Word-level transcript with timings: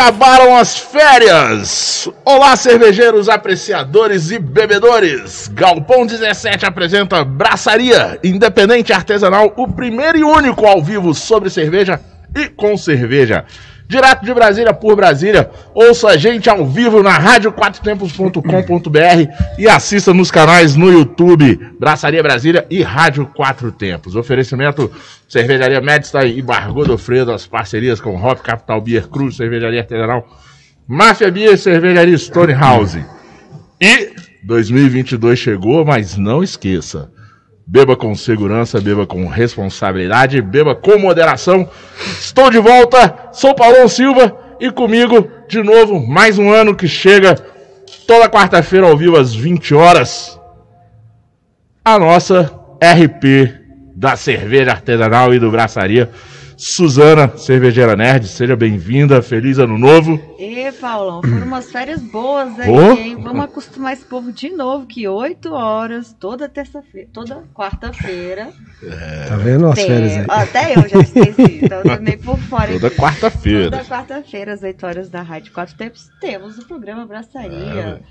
Acabaram 0.00 0.56
as 0.56 0.78
férias! 0.78 2.08
Olá, 2.24 2.56
cervejeiros, 2.56 3.28
apreciadores 3.28 4.30
e 4.30 4.38
bebedores! 4.38 5.46
Galpão 5.48 6.06
17 6.06 6.64
apresenta 6.64 7.22
Braçaria 7.22 8.18
Independente 8.24 8.94
Artesanal, 8.94 9.52
o 9.58 9.68
primeiro 9.68 10.16
e 10.16 10.24
único 10.24 10.66
ao 10.66 10.82
vivo 10.82 11.12
sobre 11.12 11.50
cerveja 11.50 12.00
e 12.34 12.48
com 12.48 12.78
cerveja. 12.78 13.44
Direto 13.90 14.24
de 14.24 14.32
Brasília 14.32 14.72
por 14.72 14.94
Brasília, 14.94 15.50
ouça 15.74 16.10
a 16.10 16.16
gente 16.16 16.48
ao 16.48 16.64
vivo 16.64 17.02
na 17.02 17.18
radioquatrotempos.com.br 17.18 19.58
e 19.58 19.68
assista 19.68 20.14
nos 20.14 20.30
canais 20.30 20.76
no 20.76 20.92
YouTube 20.92 21.58
Braçaria 21.76 22.22
Brasília 22.22 22.64
e 22.70 22.84
Rádio 22.84 23.26
Quatro 23.26 23.72
Tempos. 23.72 24.14
Oferecimento 24.14 24.88
Cervejaria 25.28 25.80
Medstein 25.80 26.38
e 26.38 26.40
Bar 26.40 26.72
Godofredo, 26.72 27.32
as 27.32 27.48
parcerias 27.48 28.00
com 28.00 28.14
Hop 28.14 28.38
Capital 28.38 28.80
Beer 28.80 29.08
Cruz, 29.08 29.34
Cervejaria 29.34 29.80
Artesanal, 29.80 30.24
Máfia 30.86 31.28
Beer, 31.28 31.58
Cervejaria 31.58 32.16
Stone 32.16 32.52
House. 32.52 32.96
E 33.80 34.12
2022 34.44 35.36
chegou, 35.36 35.84
mas 35.84 36.16
não 36.16 36.44
esqueça. 36.44 37.10
Beba 37.72 37.96
com 37.96 38.16
segurança, 38.16 38.80
beba 38.80 39.06
com 39.06 39.28
responsabilidade, 39.28 40.42
beba 40.42 40.74
com 40.74 40.98
moderação. 40.98 41.70
Estou 42.18 42.50
de 42.50 42.58
volta, 42.58 43.28
sou 43.32 43.54
Paulão 43.54 43.86
Silva 43.86 44.36
e 44.58 44.72
comigo, 44.72 45.30
de 45.48 45.62
novo, 45.62 46.04
mais 46.04 46.36
um 46.36 46.50
ano 46.50 46.74
que 46.74 46.88
chega 46.88 47.36
toda 48.08 48.28
quarta-feira 48.28 48.88
ao 48.88 48.96
vivo 48.96 49.16
às 49.16 49.32
20 49.32 49.72
horas. 49.72 50.36
A 51.84 51.96
nossa 51.96 52.52
RP 52.82 53.54
da 53.94 54.16
cerveja 54.16 54.72
artesanal 54.72 55.32
e 55.32 55.38
do 55.38 55.48
braçaria. 55.48 56.10
Suzana, 56.64 57.38
cervejeira 57.38 57.96
nerd, 57.96 58.28
seja 58.28 58.54
bem-vinda, 58.54 59.22
feliz 59.22 59.58
ano 59.58 59.78
novo. 59.78 60.20
E 60.38 60.70
Paulão, 60.72 61.22
foram 61.22 61.46
umas 61.46 61.72
férias 61.72 62.02
boas 62.02 62.60
aí, 62.60 62.68
Oh. 62.70 62.92
hein? 62.92 63.16
Vamos 63.18 63.44
acostumar 63.46 63.94
esse 63.94 64.04
povo 64.04 64.30
de 64.30 64.50
novo, 64.50 64.84
que 64.86 65.08
8 65.08 65.54
horas, 65.54 66.14
toda 66.20 66.50
terça-feira, 66.50 67.08
toda 67.14 67.42
quarta-feira. 67.54 68.50
Tá 69.26 69.36
vendo 69.36 69.68
as 69.68 69.74
tem- 69.74 69.86
férias 69.86 70.12
aí? 70.18 70.26
Até 70.28 70.72
eu 70.76 70.86
já 70.86 70.98
esqueci, 71.00 71.60
então 71.64 71.78
eu 71.78 71.96
tô 71.96 72.02
meio 72.02 72.18
por 72.18 72.38
fora. 72.38 72.72
Toda 72.74 72.90
quarta-feira. 72.90 73.70
Toda 73.70 73.84
quarta-feira, 73.84 74.52
às 74.52 74.62
8 74.62 74.84
horas 74.86 75.08
da 75.08 75.22
Rádio 75.22 75.52
Quatro 75.54 75.74
Tempos, 75.76 76.10
temos 76.20 76.58
o 76.58 76.66
programa 76.66 77.06
Braçaria. 77.06 78.02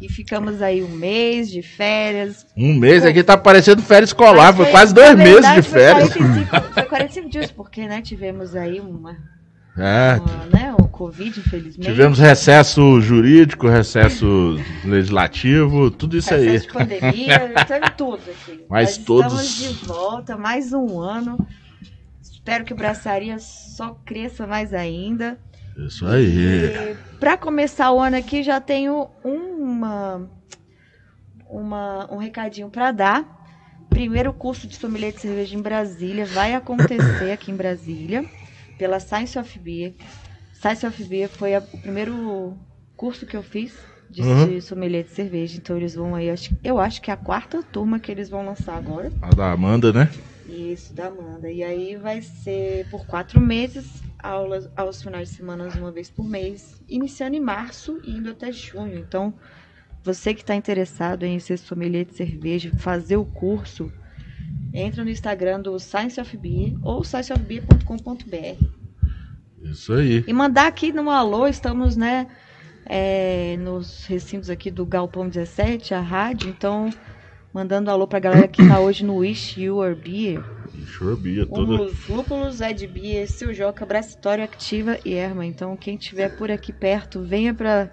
e 0.00 0.08
ficamos 0.08 0.62
aí 0.62 0.80
um 0.84 0.88
mês 0.90 1.50
de 1.50 1.60
férias. 1.62 2.46
Um 2.56 2.74
mês 2.74 3.04
aqui 3.04 3.24
tá 3.24 3.36
parecendo 3.36 3.82
férias 3.82 4.10
escolar, 4.10 4.54
foi 4.54 4.66
foi- 4.66 4.72
quase 4.72 4.94
dois 4.94 5.16
meses 5.16 5.32
verdade, 5.34 5.62
de 5.62 5.68
férias. 5.68 6.12
Foi 6.12 6.22
45, 6.22 6.72
foi 6.74 6.82
45 6.84 7.28
dias, 7.30 7.50
porque 7.50 7.87
né, 7.88 8.02
tivemos 8.02 8.54
aí 8.54 8.78
uma, 8.80 9.16
É, 9.76 10.20
uma, 10.20 10.46
né, 10.46 10.74
o 10.78 10.86
Covid, 10.88 11.40
infelizmente. 11.40 11.86
tivemos 11.88 12.18
recesso 12.18 13.00
jurídico, 13.00 13.68
recesso 13.68 14.56
legislativo, 14.84 15.90
tudo 15.90 16.16
isso 16.16 16.34
aí. 16.34 16.46
Recesso 16.50 16.66
de 16.66 16.72
pandemia, 16.72 17.52
teve 17.66 17.90
tudo 17.96 18.20
aqui. 18.30 18.64
Mas 18.70 18.96
Nós 18.98 19.04
todos- 19.06 19.42
Estamos 19.42 19.78
de 19.80 19.86
volta, 19.86 20.36
mais 20.36 20.72
um 20.72 21.00
ano. 21.00 21.38
Espero 22.20 22.64
que 22.64 22.72
o 22.72 22.76
Braçaria 22.76 23.38
só 23.38 23.96
cresça 24.04 24.46
mais 24.46 24.72
ainda. 24.74 25.38
Isso 25.76 26.04
aí. 26.06 26.64
E 26.92 26.96
para 27.20 27.36
começar 27.36 27.92
o 27.92 28.00
ano 28.00 28.16
aqui, 28.16 28.42
já 28.42 28.60
tenho 28.60 29.08
uma, 29.22 30.28
uma, 31.48 32.12
um 32.12 32.16
recadinho 32.18 32.68
para 32.68 32.90
dar. 32.90 33.37
Primeiro 33.88 34.32
curso 34.34 34.66
de 34.68 34.76
sommelier 34.76 35.12
de 35.12 35.20
cerveja 35.20 35.56
em 35.56 35.62
Brasília 35.62 36.26
vai 36.26 36.54
acontecer 36.54 37.30
aqui 37.30 37.50
em 37.50 37.56
Brasília, 37.56 38.24
pela 38.76 39.00
Science 39.00 39.38
of 39.38 39.58
Beer. 39.58 39.94
Science 40.52 40.86
of 40.86 41.04
Beer 41.04 41.28
foi 41.28 41.54
a- 41.54 41.66
o 41.72 41.78
primeiro 41.78 42.56
curso 42.96 43.26
que 43.26 43.36
eu 43.36 43.42
fiz 43.42 43.72
de, 44.08 44.22
Uhum. 44.22 44.46
de 44.46 44.60
sommelier 44.60 45.04
de 45.04 45.10
cerveja. 45.10 45.56
Então 45.56 45.76
eles 45.76 45.94
vão 45.94 46.14
aí, 46.14 46.30
acho- 46.30 46.54
eu 46.62 46.78
acho 46.78 47.00
que 47.00 47.10
é 47.10 47.14
a 47.14 47.16
quarta 47.16 47.62
turma 47.62 47.98
que 47.98 48.12
eles 48.12 48.28
vão 48.28 48.44
lançar 48.44 48.76
agora. 48.76 49.10
A 49.22 49.30
da 49.30 49.50
Amanda, 49.52 49.92
né? 49.92 50.08
Isso, 50.44 50.94
da 50.94 51.06
Amanda. 51.08 51.50
E 51.50 51.62
aí 51.62 51.96
vai 51.96 52.22
ser 52.22 52.86
por 52.88 53.06
quatro 53.06 53.40
meses, 53.40 54.02
aulas 54.22 54.68
aos 54.76 55.02
finais 55.02 55.28
de 55.30 55.34
semana, 55.34 55.68
uma 55.76 55.92
vez 55.92 56.10
por 56.10 56.28
mês, 56.28 56.80
iniciando 56.88 57.36
em 57.36 57.40
março 57.40 57.98
e 58.02 58.16
indo 58.16 58.30
até 58.30 58.50
junho. 58.52 58.96
Então, 58.96 59.34
você 60.14 60.32
que 60.32 60.40
está 60.40 60.54
interessado 60.54 61.24
em 61.24 61.38
ser 61.38 61.58
sommelier 61.58 62.04
de 62.04 62.14
cerveja, 62.14 62.70
fazer 62.78 63.16
o 63.16 63.24
curso, 63.24 63.92
entra 64.72 65.04
no 65.04 65.10
Instagram 65.10 65.60
do 65.60 65.78
Science 65.78 66.20
of 66.20 66.36
Beer 66.36 66.74
ou 66.82 67.04
scienceofbeer.com.br. 67.04 68.64
Isso 69.62 69.92
aí. 69.92 70.24
E 70.26 70.32
mandar 70.32 70.66
aqui 70.66 70.92
no 70.92 71.10
alô, 71.10 71.46
estamos, 71.46 71.96
né, 71.96 72.26
é, 72.86 73.56
nos 73.58 74.06
recintos 74.06 74.48
aqui 74.48 74.70
do 74.70 74.86
Galpão 74.86 75.28
17, 75.28 75.92
a 75.92 76.00
rádio, 76.00 76.48
então 76.48 76.88
mandando 77.52 77.90
alô 77.90 78.06
pra 78.06 78.18
galera 78.18 78.48
que 78.48 78.66
tá 78.66 78.80
hoje 78.80 79.04
no 79.04 79.16
Wish 79.16 79.60
Your 79.60 79.94
Beer. 79.94 80.42
Sure 80.86 81.16
Bia, 81.16 81.44
toda. 81.44 81.60
Lúpulos, 81.60 82.08
Lúpulos, 82.08 82.60
Ed 82.60 82.86
Bia, 82.86 83.26
Seu 83.26 83.52
Joca, 83.52 83.84
Bracitória 83.84 84.44
Activa 84.44 84.98
e 85.04 85.14
Erma. 85.14 85.44
Então, 85.44 85.76
quem 85.76 85.96
tiver 85.96 86.36
por 86.36 86.50
aqui 86.50 86.72
perto, 86.72 87.20
venha 87.22 87.52
para 87.52 87.90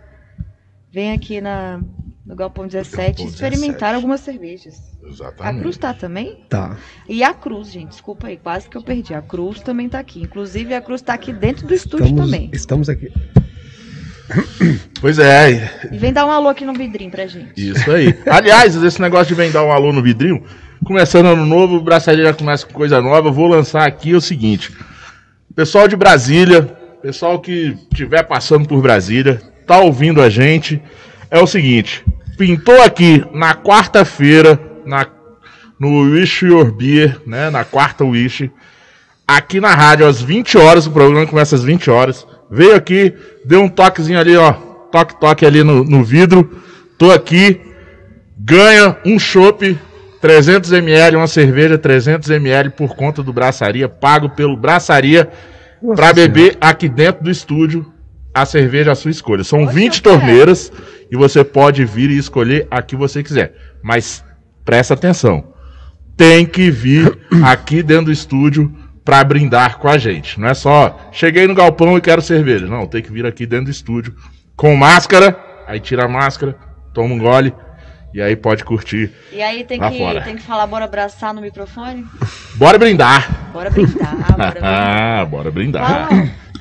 venha 0.92 1.14
aqui 1.14 1.42
na 1.42 1.82
no 2.26 2.36
Galpão 2.36 2.66
17 2.68 2.98
Galpão 2.98 3.26
experimentar 3.28 3.94
17. 3.94 3.96
algumas 3.96 4.22
cervejas. 4.22 4.76
A 5.04 5.08
Exatamente. 5.08 5.62
Cruz 5.62 5.78
tá 5.78 5.94
também? 5.94 6.40
Tá. 6.50 6.78
E 7.08 7.24
a 7.24 7.34
Cruz, 7.34 7.72
gente, 7.72 7.90
desculpa 7.90 8.28
aí, 8.28 8.38
quase 8.38 8.68
que 8.68 8.76
eu 8.76 8.82
perdi. 8.82 9.14
A 9.14 9.22
Cruz 9.22 9.62
também 9.62 9.88
tá 9.88 10.00
aqui. 10.00 10.22
Inclusive, 10.22 10.74
a 10.74 10.82
Cruz 10.82 11.02
tá 11.02 11.14
aqui 11.14 11.32
dentro 11.32 11.68
do 11.68 11.74
estúdio 11.74 12.06
Estamos, 12.08 12.26
também. 12.32 12.50
estamos 12.52 12.90
aqui. 12.90 13.12
Pois 15.00 15.20
é, 15.20 15.70
E 15.92 15.98
vem 15.98 16.12
dar 16.12 16.26
um 16.26 16.32
alô 16.32 16.50
aqui 16.50 16.66
no 16.66 16.74
vidrinho 16.74 17.12
pra 17.12 17.28
gente. 17.28 17.54
isso 17.56 17.92
aí. 17.92 18.18
Aliás, 18.26 18.76
esse 18.76 19.00
negócio 19.00 19.28
de 19.28 19.36
vem 19.36 19.52
dar 19.52 19.64
um 19.64 19.72
alô 19.72 19.94
no 19.94 20.02
vidrinho, 20.02 20.44
começando 20.84 21.28
ano 21.28 21.46
novo, 21.46 21.76
o 21.76 21.82
Braçaria 21.84 22.24
já 22.26 22.34
começa 22.34 22.66
com 22.66 22.74
coisa 22.74 23.00
nova. 23.02 23.30
Vou 23.30 23.48
lançar 23.48 23.86
aqui 23.86 24.16
o 24.16 24.22
seguinte: 24.22 24.72
pessoal 25.56 25.88
de 25.88 25.96
Brasília, 25.96 26.64
pessoal 27.04 27.40
que 27.40 27.78
estiver 27.92 28.24
passando 28.24 28.68
por 28.68 28.82
Brasília, 28.82 29.40
tá 29.68 29.80
ouvindo 29.80 30.20
a 30.22 30.30
gente, 30.30 30.82
é 31.30 31.40
o 31.40 31.48
seguinte: 31.48 32.04
pintou 32.38 32.82
aqui 32.82 33.24
na 33.34 33.56
quarta-feira, 33.56 34.60
na, 34.86 35.06
no 35.80 36.02
Wish 36.12 36.46
Your 36.46 36.72
Beer, 36.72 37.20
né? 37.26 37.50
Na 37.50 37.64
quarta 37.64 38.04
Wish, 38.04 38.52
aqui 39.28 39.60
na 39.60 39.74
rádio 39.74 40.08
às 40.08 40.22
20 40.22 40.58
horas, 40.58 40.88
o 40.88 40.92
programa 40.92 41.28
começa 41.28 41.56
às 41.56 41.64
20 41.64 41.90
horas. 41.90 42.26
Veio 42.50 42.76
aqui, 42.76 43.14
deu 43.44 43.62
um 43.62 43.70
toquezinho 43.70 44.20
ali, 44.20 44.36
ó. 44.36 44.54
Toque, 44.92 45.20
toque 45.20 45.46
ali 45.46 45.64
no, 45.64 45.84
no 45.84 46.04
vidro. 46.04 46.62
Tô 46.98 47.12
aqui. 47.12 47.60
Ganha 48.38 48.98
um 49.06 49.18
chopp 49.18 49.78
300ml, 50.22 51.16
uma 51.16 51.28
cerveja 51.28 51.78
300ml 51.78 52.72
por 52.72 52.96
conta 52.96 53.24
do 53.24 53.32
Braçaria, 53.34 53.88
pago 53.88 54.30
pelo 54.30 54.58
Braçaria, 54.58 55.30
Senhora. 55.80 56.14
beber 56.14 56.58
aqui 56.60 56.90
dentro 56.90 57.24
do 57.24 57.32
estúdio 57.32 57.92
a 58.34 58.46
cerveja 58.46 58.92
à 58.92 58.96
sua 58.96 59.12
escolha. 59.12 59.44
São 59.44 59.60
Poxa, 59.60 59.74
20 59.74 60.02
cara. 60.02 60.18
torneiras 60.18 60.72
e 61.12 61.16
você 61.16 61.44
pode 61.44 61.84
vir 61.86 62.10
e 62.10 62.18
escolher 62.18 62.68
a 62.70 62.82
que 62.82 62.96
você 62.96 63.22
quiser. 63.24 63.56
Mas 63.84 64.24
presta 64.64 64.94
atenção 64.94 65.56
tem 66.18 66.46
que 66.46 66.72
vir 66.72 67.18
aqui 67.44 67.84
dentro 67.84 68.06
do 68.06 68.12
estúdio 68.12 68.74
pra 69.04 69.24
brindar 69.24 69.78
com 69.78 69.88
a 69.88 69.98
gente. 69.98 70.40
Não 70.40 70.48
é 70.48 70.54
só 70.54 71.10
cheguei 71.12 71.48
no 71.48 71.54
galpão 71.54 71.98
e 71.98 72.02
quero 72.02 72.22
cerveja. 72.22 72.68
Não, 72.68 72.88
tem 72.88 73.02
que 73.02 73.12
vir 73.12 73.26
aqui 73.26 73.46
dentro 73.46 73.66
do 73.66 73.72
estúdio 73.72 74.16
com 74.56 74.76
máscara, 74.76 75.38
aí 75.68 75.80
tira 75.80 76.06
a 76.06 76.08
máscara, 76.08 76.56
toma 76.94 77.14
um 77.14 77.20
gole 77.20 77.54
e 78.14 78.22
aí 78.22 78.36
pode 78.36 78.64
curtir. 78.64 79.12
E 79.32 79.42
aí 79.42 79.64
tem 79.66 79.80
Lá 79.80 79.92
que, 79.92 79.98
fora. 79.98 80.22
tem 80.22 80.36
que 80.38 80.42
falar, 80.42 80.66
bora 80.68 80.86
abraçar 80.86 81.34
no 81.34 81.42
microfone? 81.42 82.06
Bora 82.56 82.78
brindar. 82.78 83.52
Bora 83.52 83.70
brindar, 83.70 84.16
bora 84.16 84.52
brindar. 84.52 84.64
Ah, 84.64 85.26
bora 85.26 85.52
brindar. 85.52 86.10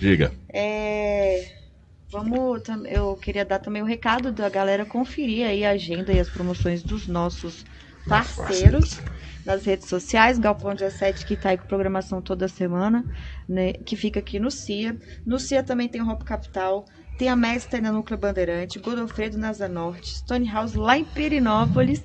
Diga. 0.01 0.33
É, 0.53 1.45
vamos, 2.15 2.63
eu 2.87 3.17
queria 3.17 3.45
dar 3.45 3.59
também 3.59 3.83
o 3.83 3.85
recado 3.85 4.31
da 4.31 4.49
galera 4.49 4.87
conferir 4.87 5.49
aí 5.49 5.65
a 5.65 5.71
agenda 5.71 6.13
e 6.13 6.21
as 6.21 6.29
promoções 6.29 6.81
dos 6.81 7.09
nossos 7.09 7.65
parceiros 8.09 9.01
nas 9.45 9.65
redes 9.65 9.89
sociais, 9.89 10.39
Galpão 10.39 10.77
17 10.77 11.27
que 11.27 11.37
tá 11.37 11.49
aí 11.49 11.59
com 11.59 11.67
programação 11.67 12.23
toda 12.23 12.47
semana, 12.47 13.05
né, 13.49 13.73
que 13.73 13.97
fica 13.97 14.21
aqui 14.21 14.39
no 14.39 14.49
CIA. 14.49 14.97
No 15.27 15.41
CIA 15.41 15.65
também 15.65 15.89
tem 15.89 16.01
o 16.01 16.09
Hop 16.09 16.23
Capital, 16.23 16.85
tem 17.19 17.29
a 17.29 17.35
Mestre 17.35 17.81
na 17.81 17.91
Núcleo 17.91 18.19
Bandeirante, 18.19 18.79
Godofredo 18.79 19.37
na 19.37 19.49
Asa 19.49 19.67
Norte, 19.67 20.17
Stone 20.17 20.49
House 20.49 20.75
lá 20.75 20.97
em 20.97 21.05
Perinópolis 21.05 22.05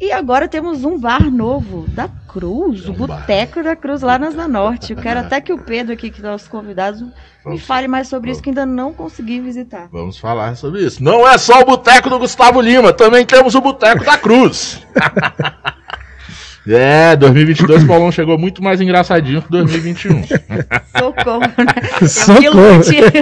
E 0.00 0.12
agora 0.12 0.46
temos 0.46 0.84
um 0.84 0.98
bar 0.98 1.28
novo 1.30 1.84
da 1.88 2.08
Cruz, 2.28 2.84
É 2.84 2.88
o 2.88 2.92
um 2.92 3.06
bar. 3.06 3.20
Boteco 3.20 3.62
da 3.62 3.74
Cruz, 3.74 4.00
lá 4.02 4.18
na 4.18 4.30
Zona 4.30 4.46
Norte. 4.46 4.92
Eu 4.92 4.98
quero 4.98 5.20
até 5.26 5.40
que 5.40 5.52
o 5.52 5.58
Pedro 5.58 5.92
aqui, 5.92 6.10
que 6.10 6.20
é 6.20 6.24
nosso 6.24 6.48
convidado, 6.48 7.04
me 7.04 7.12
Vamos. 7.44 7.62
fale 7.64 7.88
mais 7.88 8.06
sobre 8.06 8.28
Vamos. 8.28 8.36
isso, 8.36 8.42
que 8.42 8.50
ainda 8.50 8.64
não 8.64 8.92
consegui 8.92 9.40
visitar. 9.40 9.88
Vamos 9.90 10.16
falar 10.18 10.54
sobre 10.56 10.82
isso. 10.84 11.02
Não 11.02 11.26
é 11.28 11.36
só 11.36 11.60
o 11.62 11.64
boteco 11.64 12.08
do 12.08 12.18
Gustavo 12.18 12.60
Lima, 12.60 12.92
também 12.92 13.26
temos 13.26 13.54
o 13.56 13.60
boteco 13.60 14.04
da 14.04 14.16
Cruz. 14.16 14.86
é, 16.68 17.16
2022 17.16 17.82
o 17.82 17.86
Paulão 17.86 18.12
chegou 18.12 18.38
muito 18.38 18.62
mais 18.62 18.80
engraçadinho 18.80 19.42
que 19.42 19.50
2021. 19.50 20.22
Socorro, 20.96 21.40
né? 21.40 22.08
Socorro. 22.08 22.44
Eu 22.44 22.80
vi 22.82 23.00
o 23.00 23.10
tiro. 23.10 23.12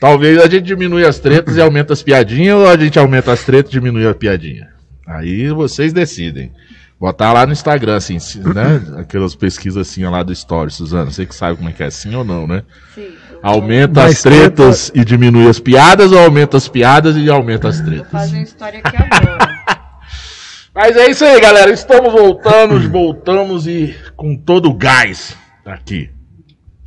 Talvez 0.00 0.36
a 0.38 0.48
gente 0.48 0.62
diminui 0.62 1.06
as 1.06 1.20
tretas 1.20 1.56
e 1.56 1.60
aumenta 1.60 1.92
as 1.92 2.02
piadinhas, 2.02 2.56
ou 2.56 2.68
a 2.68 2.76
gente 2.76 2.98
aumenta 2.98 3.30
as 3.32 3.44
tretas 3.44 3.70
e 3.70 3.74
diminui 3.74 4.04
a 4.04 4.12
piadinha. 4.12 4.71
Aí 5.06 5.48
vocês 5.50 5.92
decidem. 5.92 6.52
Botar 6.98 7.32
lá 7.32 7.44
no 7.44 7.52
Instagram, 7.52 7.96
assim, 7.96 8.18
se- 8.20 8.38
né? 8.38 8.80
Aquelas 8.98 9.34
pesquisas 9.34 9.88
assim 9.88 10.04
lá 10.04 10.22
do 10.22 10.32
Story, 10.32 10.70
Suzana. 10.70 11.10
Você 11.10 11.26
que 11.26 11.34
sabe 11.34 11.56
como 11.56 11.68
é 11.68 11.72
que 11.72 11.82
é 11.82 11.86
assim 11.86 12.14
ou 12.14 12.24
não, 12.24 12.46
né? 12.46 12.62
Sim, 12.94 13.08
Aumenta 13.42 14.02
Mais 14.02 14.14
as 14.16 14.22
tretas 14.22 14.92
e 14.94 15.04
diminui 15.04 15.48
as 15.48 15.58
piadas, 15.58 16.12
ou 16.12 16.18
aumenta 16.20 16.56
as 16.56 16.68
piadas 16.68 17.16
e 17.16 17.28
aumenta 17.28 17.66
as 17.68 17.78
Vou 17.80 17.86
tretas? 17.86 18.08
fazer 18.12 18.36
uma 18.36 18.42
história 18.44 18.80
aqui 18.84 18.96
agora. 18.96 19.62
Mas 20.72 20.96
é 20.96 21.10
isso 21.10 21.24
aí, 21.24 21.40
galera. 21.40 21.72
Estamos 21.72 22.12
voltando, 22.12 22.88
voltamos 22.88 23.66
e 23.66 23.96
com 24.16 24.36
todo 24.36 24.70
o 24.70 24.74
gás 24.74 25.36
aqui. 25.66 26.08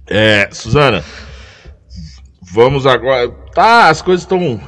É, 0.07 0.47
Suzana, 0.51 1.03
vamos 2.41 2.85
agora. 2.87 3.29
Tá, 3.53 3.89
as 3.89 4.01
coisas 4.01 4.23
estão 4.23 4.59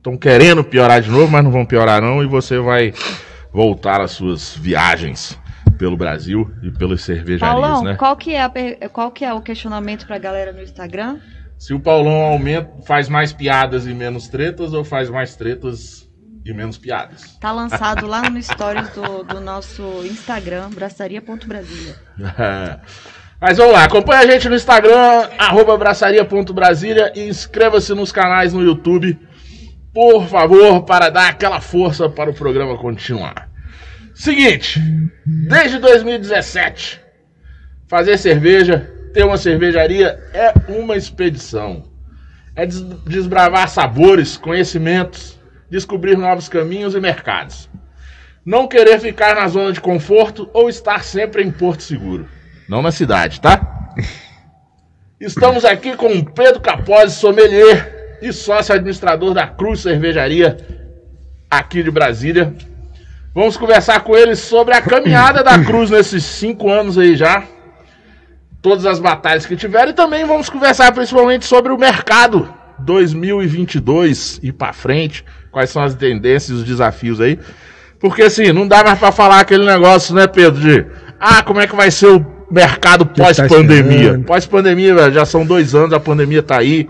estão 0.00 0.16
querendo 0.16 0.64
piorar 0.64 1.00
de 1.02 1.10
novo, 1.10 1.30
mas 1.30 1.44
não 1.44 1.50
vão 1.50 1.64
piorar 1.64 2.00
não. 2.00 2.22
E 2.22 2.26
você 2.26 2.58
vai 2.58 2.92
voltar 3.52 4.00
às 4.00 4.12
suas 4.12 4.56
viagens 4.56 5.38
pelo 5.78 5.96
Brasil 5.96 6.50
e 6.62 6.70
pelas 6.70 7.02
cervejarias, 7.02 7.60
Paulão, 7.60 7.84
né? 7.84 7.94
qual, 7.96 8.16
que 8.16 8.34
é 8.34 8.42
a 8.42 8.48
per- 8.48 8.78
qual 8.90 9.10
que 9.10 9.24
é 9.24 9.32
o 9.32 9.40
questionamento 9.40 10.06
pra 10.06 10.18
galera 10.18 10.52
no 10.52 10.62
Instagram? 10.62 11.18
Se 11.58 11.74
o 11.74 11.80
Paulão 11.80 12.22
aumenta, 12.22 12.70
faz 12.86 13.08
mais 13.08 13.32
piadas 13.32 13.86
e 13.86 13.92
menos 13.94 14.28
tretas, 14.28 14.72
ou 14.72 14.82
faz 14.84 15.10
mais 15.10 15.36
tretas 15.36 16.08
e 16.44 16.52
menos 16.54 16.78
piadas? 16.78 17.36
Tá 17.38 17.52
lançado 17.52 18.06
lá 18.06 18.28
no 18.30 18.42
stories 18.42 18.88
do, 18.90 19.22
do 19.24 19.40
nosso 19.40 19.82
Instagram, 20.04 20.70
braçaria.brasília. 20.70 21.96
Mas 23.40 23.56
vamos 23.56 23.72
lá, 23.72 23.84
acompanha 23.84 24.20
a 24.20 24.26
gente 24.26 24.48
no 24.50 24.54
Instagram, 24.54 25.28
arroba 25.38 25.76
braçaria.brasília 25.78 27.10
e 27.16 27.26
inscreva-se 27.28 27.94
nos 27.94 28.12
canais 28.12 28.52
no 28.52 28.62
YouTube, 28.62 29.18
por 29.92 30.26
favor, 30.28 30.82
para 30.82 31.08
dar 31.10 31.28
aquela 31.28 31.60
força 31.60 32.08
para 32.08 32.30
o 32.30 32.34
programa 32.34 32.76
continuar. 32.78 33.48
Seguinte, 34.14 34.80
desde 35.26 35.78
2017, 35.78 37.00
fazer 37.88 38.18
cerveja, 38.18 38.88
ter 39.12 39.24
uma 39.24 39.36
cervejaria 39.36 40.18
é 40.32 40.52
uma 40.68 40.96
expedição. 40.96 41.84
É 42.54 42.66
des- 42.66 42.82
desbravar 43.06 43.68
sabores, 43.68 44.36
conhecimentos, 44.36 45.38
descobrir 45.70 46.16
novos 46.16 46.48
caminhos 46.48 46.94
e 46.94 47.00
mercados. 47.00 47.68
Não 48.44 48.66
querer 48.68 48.98
ficar 49.00 49.34
na 49.34 49.48
zona 49.48 49.72
de 49.72 49.80
conforto 49.80 50.48
ou 50.52 50.68
estar 50.68 51.04
sempre 51.04 51.42
em 51.42 51.50
Porto 51.50 51.82
Seguro. 51.82 52.28
Não 52.68 52.82
na 52.82 52.90
cidade, 52.92 53.40
tá? 53.40 53.94
Estamos 55.20 55.64
aqui 55.64 55.96
com 55.96 56.12
o 56.12 56.24
Pedro 56.24 56.60
Capozzi, 56.60 57.16
sommelier 57.16 57.99
e 58.22 58.32
sócio 58.32 58.74
administrador 58.74 59.34
da 59.34 59.46
Cruz 59.46 59.80
Cervejaria, 59.80 60.56
aqui 61.50 61.82
de 61.82 61.90
Brasília. 61.90 62.54
Vamos 63.34 63.56
conversar 63.56 64.00
com 64.00 64.16
ele 64.16 64.34
sobre 64.34 64.74
a 64.74 64.82
caminhada 64.82 65.42
da 65.42 65.58
Cruz 65.64 65.90
nesses 65.90 66.24
cinco 66.24 66.70
anos 66.70 66.98
aí 66.98 67.16
já. 67.16 67.44
Todas 68.60 68.84
as 68.84 68.98
batalhas 68.98 69.46
que 69.46 69.56
tiveram 69.56 69.90
e 69.90 69.94
também 69.94 70.24
vamos 70.24 70.50
conversar 70.50 70.92
principalmente 70.92 71.44
sobre 71.46 71.72
o 71.72 71.78
mercado 71.78 72.52
2022 72.80 74.40
e 74.42 74.52
pra 74.52 74.72
frente. 74.72 75.24
Quais 75.50 75.70
são 75.70 75.82
as 75.82 75.94
tendências 75.94 76.50
e 76.50 76.60
os 76.60 76.64
desafios 76.64 77.20
aí. 77.20 77.38
Porque 77.98 78.22
assim, 78.22 78.52
não 78.52 78.66
dá 78.66 78.82
mais 78.82 78.98
pra 78.98 79.12
falar 79.12 79.40
aquele 79.40 79.64
negócio, 79.64 80.14
né, 80.14 80.26
Pedro? 80.26 80.60
De 80.60 80.86
ah, 81.18 81.42
como 81.42 81.60
é 81.60 81.66
que 81.66 81.76
vai 81.76 81.90
ser 81.90 82.06
o 82.06 82.26
mercado 82.50 83.04
tá 83.04 83.24
pós-pandemia? 83.24 84.18
Pós-pandemia, 84.26 85.10
já 85.10 85.24
são 85.24 85.44
dois 85.44 85.74
anos, 85.74 85.92
a 85.92 86.00
pandemia 86.00 86.42
tá 86.42 86.58
aí. 86.58 86.88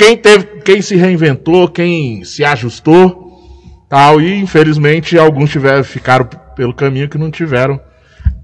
Quem 0.00 0.16
teve, 0.16 0.44
quem 0.64 0.80
se 0.80 0.96
reinventou, 0.96 1.68
quem 1.68 2.24
se 2.24 2.42
ajustou, 2.42 3.38
tal, 3.86 4.18
e 4.18 4.34
infelizmente 4.40 5.18
alguns 5.18 5.50
tiveram, 5.50 5.84
ficaram 5.84 6.24
pelo 6.56 6.72
caminho 6.72 7.06
que 7.06 7.18
não 7.18 7.30
tiveram 7.30 7.78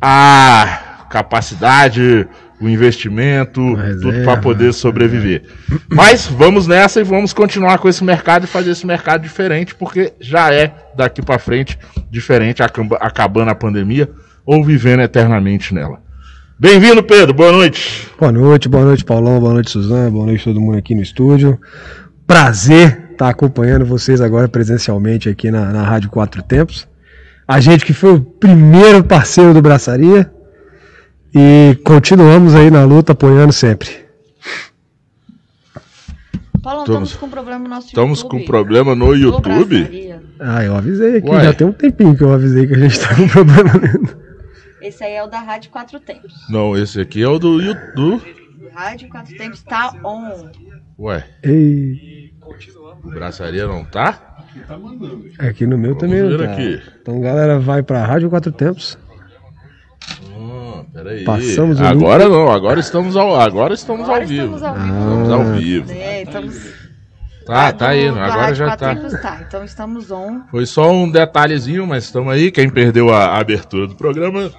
a 0.01 1.07
capacidade, 1.09 2.29
o 2.61 2.69
investimento, 2.69 3.75
reserva. 3.75 4.01
tudo 4.03 4.25
para 4.25 4.37
poder 4.41 4.73
sobreviver. 4.75 5.45
Mas 5.89 6.27
vamos 6.27 6.67
nessa 6.67 7.01
e 7.01 7.05
vamos 7.05 7.33
continuar 7.33 7.79
com 7.79 7.89
esse 7.89 8.05
mercado 8.05 8.45
e 8.45 8.47
fazer 8.47 8.73
esse 8.73 8.87
mercado 8.87 9.23
diferente, 9.23 9.75
porque 9.75 10.13
já 10.21 10.53
é 10.53 10.75
daqui 10.95 11.23
para 11.23 11.39
frente 11.39 11.79
diferente, 12.11 12.63
acaba- 12.63 12.99
acabando 13.01 13.51
a 13.51 13.55
pandemia 13.55 14.11
ou 14.45 14.63
vivendo 14.63 15.01
eternamente 15.01 15.75
nela. 15.75 16.06
Bem-vindo, 16.59 17.03
Pedro. 17.03 17.35
Boa 17.35 17.53
noite. 17.53 18.09
Boa 18.19 18.33
noite, 18.33 18.69
boa 18.69 18.85
noite, 18.85 19.05
Paulão, 19.05 19.39
boa 19.39 19.53
noite, 19.53 19.71
Suzana, 19.71 20.11
boa 20.11 20.27
noite 20.27 20.45
todo 20.45 20.61
mundo 20.61 20.79
aqui 20.79 20.95
no 20.95 21.03
estúdio. 21.03 21.61
Prazer 22.27 23.09
estar 23.13 23.29
acompanhando 23.29 23.85
vocês 23.85 24.21
agora 24.21 24.49
presencialmente 24.49 25.29
aqui 25.29 25.51
na, 25.51 25.73
na 25.73 25.83
Rádio 25.83 26.11
Quatro 26.11 26.43
Tempos. 26.43 26.89
A 27.47 27.61
gente 27.61 27.85
que 27.85 27.93
foi 27.93 28.15
o 28.15 28.21
primeiro 28.21 29.05
parceiro 29.05 29.53
do 29.55 29.61
Braçaria 29.63 30.31
e 31.35 31.79
continuamos 31.85 32.55
aí 32.55 32.71
na 32.71 32.85
luta 32.85 33.13
apoiando 33.13 33.53
sempre. 33.53 33.91
Paulão, 36.63 36.85
Estamos- 36.85 37.11
estamos 37.11 37.15
com 37.21 37.27
um 37.27 37.31
problema 37.31 37.59
no 37.61 37.69
nosso 37.69 37.87
Estamos 37.89 38.21
YouTube. 38.23 38.41
com 38.41 38.47
problema 38.47 38.95
no 38.95 39.15
YouTube. 39.15 40.15
Ah, 40.41 40.65
eu 40.65 40.75
avisei 40.75 41.19
aqui, 41.19 41.29
Ué. 41.31 41.45
já 41.45 41.53
tem 41.53 41.67
um 41.67 41.73
tempinho 41.73 42.17
que 42.17 42.25
eu 42.25 42.33
avisei 42.33 42.67
que 42.67 42.75
a 42.75 42.79
gente 42.79 42.99
tá 42.99 43.15
com 43.15 43.29
problema. 43.29 43.71
Esse 44.87 45.03
aí 45.03 45.15
é 45.15 45.25
o 45.25 45.27
da 45.27 45.41
Rádio 45.41 45.73
Quatro 45.73 45.99
Tempos. 45.99 46.33
Não, 46.49 46.77
esse 46.77 47.01
aqui 47.01 47.21
é 47.21 47.27
o 47.27 47.41
do 47.41 47.61
YouTube. 47.61 48.23
Rádio 48.73 49.09
Quatro 49.09 49.37
Tempos 49.37 49.61
tá 49.65 49.93
on. 50.05 50.49
Ué, 50.97 51.27
Ei, 51.43 52.33
o 53.03 53.11
braçaria 53.11 53.67
não 53.67 53.85
tá? 53.85 54.37
aqui 55.41 55.67
no 55.67 55.77
meu 55.77 55.95
Vamos 55.95 56.01
também 56.01 56.23
não 56.23 56.39
tá. 56.39 56.53
aqui. 56.53 56.81
Então, 57.03 57.21
galera, 57.21 57.59
vai 57.59 57.83
pra 57.83 58.07
Rádio 58.07 58.31
Quatro 58.31 58.53
Tempos. 58.53 58.97
Ah, 60.39 60.85
peraí. 60.93 61.25
Passamos 61.25 61.81
o 61.81 61.85
agora 61.85 62.29
não, 62.29 62.49
agora 62.49 62.79
estamos 62.79 63.17
ao, 63.17 63.35
agora 63.41 63.75
estamos 63.75 64.05
Agora 64.05 64.23
ao 64.23 64.29
vivo. 64.29 64.55
estamos 64.55 64.63
ao 64.63 64.75
vivo. 64.77 64.99
Estamos 65.01 65.33
ao 65.33 65.45
vivo. 65.57 65.93
É, 65.93 66.23
estamos. 66.23 66.87
Tá, 67.45 67.73
tá 67.73 67.93
no 67.93 68.09
agora 68.11 68.29
Rádio 68.29 68.55
já 68.55 68.67
Quatro 68.67 68.87
tá. 68.87 68.95
Tempos 68.95 69.21
tá. 69.21 69.41
Então 69.49 69.65
estamos 69.65 70.11
on. 70.13 70.43
Foi 70.49 70.65
só 70.65 70.93
um 70.93 71.11
detalhezinho, 71.11 71.85
mas 71.89 72.05
estamos 72.05 72.33
aí. 72.33 72.53
Quem 72.53 72.71
perdeu 72.71 73.13
a, 73.13 73.25
a 73.27 73.41
abertura 73.41 73.89
do 73.89 73.97
programa 73.97 74.53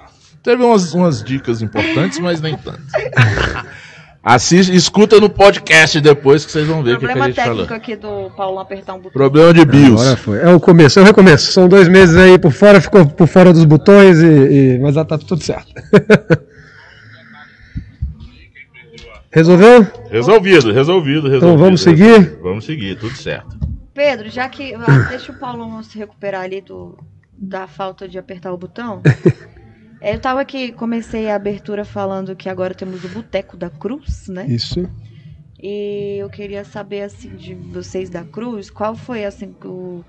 teve 0.48 0.62
umas, 0.64 0.94
umas 0.94 1.22
dicas 1.22 1.60
importantes, 1.60 2.18
mas 2.18 2.40
nem 2.40 2.56
tanto. 2.56 2.80
Assiste, 4.24 4.74
escuta 4.74 5.20
no 5.20 5.28
podcast 5.30 6.00
depois 6.00 6.44
que 6.44 6.50
vocês 6.52 6.66
vão 6.66 6.82
ver 6.82 6.96
o 6.96 6.98
que, 6.98 7.00
que 7.00 7.04
a 7.04 7.08
Problema 7.08 7.26
gente 7.26 7.36
técnico 7.36 7.64
falou. 7.66 7.76
aqui 7.76 7.96
do 7.96 8.30
Paulão 8.36 8.60
apertar 8.60 8.94
um 8.94 8.98
botão. 8.98 9.12
Problema 9.12 9.54
de 9.54 9.64
BIOS. 9.64 10.00
Agora 10.00 10.16
foi. 10.16 10.38
É 10.40 10.48
o 10.48 10.58
começo, 10.60 10.98
é 10.98 11.02
o 11.02 11.04
recomeço. 11.04 11.52
São 11.52 11.68
dois 11.68 11.86
meses 11.88 12.16
aí 12.16 12.38
por 12.38 12.50
fora, 12.50 12.80
ficou 12.80 13.06
por 13.06 13.26
fora 13.28 13.52
dos 13.52 13.64
botões, 13.64 14.20
e, 14.20 14.26
e- 14.26 14.78
mas 14.80 14.94
já 14.96 15.04
tá 15.04 15.16
tudo 15.18 15.42
certo. 15.42 15.72
Resolveu? 19.30 19.86
Resolvido, 20.10 20.72
resolvido, 20.72 21.28
resolvido. 21.28 21.36
Então 21.36 21.56
vamos 21.58 21.84
resolvido. 21.84 22.14
seguir? 22.24 22.38
Vamos 22.42 22.64
seguir, 22.64 22.98
tudo 22.98 23.14
certo. 23.14 23.56
Pedro, 23.94 24.28
já 24.30 24.48
que. 24.48 24.74
Deixa 25.10 25.32
o 25.32 25.34
Paulão 25.34 25.82
se 25.82 25.98
recuperar 25.98 26.42
ali 26.42 26.60
do, 26.60 26.98
da 27.32 27.66
falta 27.66 28.08
de 28.08 28.18
apertar 28.18 28.52
o 28.52 28.56
botão. 28.58 29.02
É, 30.00 30.14
Eu 30.14 30.20
tava 30.20 30.40
aqui, 30.40 30.72
comecei 30.72 31.28
a 31.28 31.34
abertura 31.36 31.84
falando 31.84 32.36
que 32.36 32.48
agora 32.48 32.74
temos 32.74 33.04
o 33.04 33.08
Boteco 33.08 33.56
da 33.56 33.70
Cruz, 33.70 34.28
né? 34.28 34.46
Isso. 34.48 34.80
E 35.60 36.18
eu 36.20 36.30
queria 36.30 36.64
saber, 36.64 37.02
assim, 37.02 37.34
de 37.34 37.54
vocês 37.54 38.08
da 38.10 38.24
Cruz, 38.24 38.70
qual 38.70 38.94
foi, 38.94 39.24
assim, 39.24 39.54
o, 39.64 40.04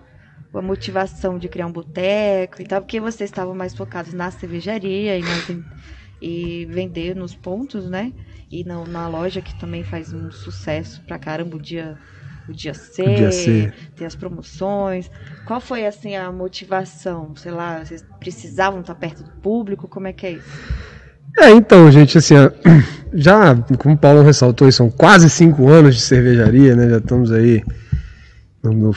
a 0.54 0.62
motivação 0.62 1.40
de 1.40 1.50
criar 1.50 1.68
um 1.68 1.72
boteco 1.72 2.62
e 2.62 2.66
tal, 2.66 2.82
porque 2.82 3.00
vocês 3.00 3.30
estavam 3.30 3.56
mais 3.56 3.76
focados 3.76 4.14
na 4.14 4.30
cervejaria 4.32 5.18
e, 5.18 5.24
e 6.22 6.66
vender 6.68 7.16
nos 7.16 7.36
pontos, 7.36 7.90
né? 7.90 8.14
E 8.52 8.64
na, 8.64 8.86
na 8.86 9.08
loja 9.08 9.42
que 9.42 9.58
também 9.60 9.84
faz 9.84 10.14
um 10.14 10.32
sucesso 10.32 11.04
pra 11.06 11.20
caramba 11.20 11.58
o 11.58 11.62
dia, 11.62 11.98
o 12.50 12.54
dia 12.54 12.74
C, 12.74 13.04
O 13.04 13.16
dia 13.16 13.32
C. 13.32 13.74
tem 13.96 14.06
as 14.06 14.16
promoções. 14.16 15.10
Qual 15.46 15.62
foi, 15.62 15.86
assim, 15.86 16.16
a 16.16 16.32
motivação? 16.32 17.36
Sei 17.36 17.52
lá, 17.52 17.84
vocês 17.84 18.04
precisavam 18.20 18.82
estar 18.82 18.96
perto 18.96 19.24
do 19.24 19.32
público? 19.42 19.88
Como 19.88 20.08
é 20.08 20.14
que 20.14 20.26
é 20.26 20.32
isso? 20.34 20.50
É, 21.38 21.52
então, 21.52 21.92
gente, 21.92 22.18
assim, 22.18 22.36
já, 23.14 23.56
como 23.78 23.96
o 23.96 23.98
Paulo 23.98 24.22
ressaltou, 24.22 24.72
são 24.72 24.90
quase 24.90 25.30
cinco 25.30 25.70
anos 25.70 25.96
de 25.96 26.02
cervejaria, 26.02 26.76
né? 26.76 26.90
Já 26.90 26.98
estamos 26.98 27.32
aí 27.32 27.64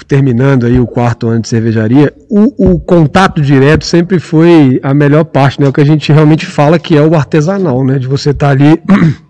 terminando 0.09 0.66
aí 0.66 0.80
o 0.80 0.87
quarto 0.87 1.28
ano 1.28 1.40
de 1.40 1.49
cervejaria, 1.49 2.12
o, 2.28 2.73
o 2.73 2.80
contato 2.80 3.40
direto 3.40 3.85
sempre 3.85 4.18
foi 4.18 4.80
a 4.82 4.92
melhor 4.92 5.25
parte, 5.25 5.61
né? 5.61 5.68
O 5.68 5.73
que 5.73 5.80
a 5.80 5.87
gente 5.87 6.12
realmente 6.12 6.44
fala 6.47 6.78
que 6.78 6.97
é 6.97 7.02
o 7.02 7.14
artesanal, 7.14 7.85
né? 7.85 7.99
De 7.99 8.09
você 8.09 8.30
estar 8.30 8.50
ali 8.50 8.82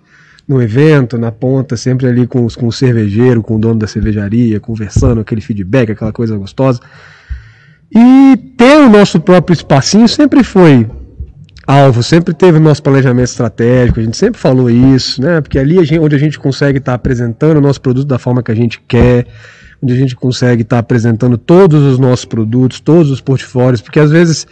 no 0.47 0.61
evento, 0.61 1.17
na 1.19 1.31
ponta, 1.33 1.77
sempre 1.77 2.07
ali 2.07 2.27
com, 2.27 2.45
os- 2.45 2.57
com 2.57 2.67
o 2.67 2.73
cervejeiro, 2.73 3.43
com 3.43 3.57
o 3.57 3.59
dono 3.59 3.79
da 3.79 3.87
cervejaria, 3.87 4.59
conversando, 4.61 5.21
aquele 5.21 5.41
feedback, 5.41 5.93
aquela 5.93 6.13
coisa 6.13 6.37
gostosa. 6.37 6.81
E 7.95 8.37
ter 8.57 8.79
o 8.79 8.89
nosso 8.89 9.21
próprio 9.21 9.53
espacinho 9.55 10.09
sempre 10.09 10.43
foi 10.43 10.87
alvo, 11.67 12.03
sempre 12.03 12.35
teve 12.35 12.59
o 12.59 12.61
nosso 12.61 12.83
planejamento 12.83 13.29
estratégico, 13.29 14.01
a 14.01 14.03
gente 14.03 14.17
sempre 14.17 14.41
falou 14.41 14.69
isso, 14.69 15.23
né? 15.23 15.41
Porque 15.41 15.59
ali 15.59 15.79
a 15.79 15.85
gente- 15.85 16.01
onde 16.01 16.17
a 16.17 16.19
gente 16.19 16.39
consegue 16.39 16.79
estar 16.79 16.95
apresentando 16.95 17.59
o 17.59 17.61
nosso 17.61 17.81
produto 17.81 18.07
da 18.07 18.19
forma 18.19 18.43
que 18.43 18.51
a 18.51 18.55
gente 18.55 18.81
quer, 18.89 19.27
onde 19.81 19.93
a 19.93 19.97
gente 19.97 20.17
consegue 20.17 20.63
estar 20.63 20.79
apresentando 20.79 21.37
todos 21.39 21.83
os 21.83 21.99
nossos 21.99 22.25
produtos, 22.25 22.81
todos 22.81 23.11
os 23.11 23.21
portfólios, 23.21 23.81
porque 23.81 24.01
às 24.01 24.11
vezes 24.11 24.47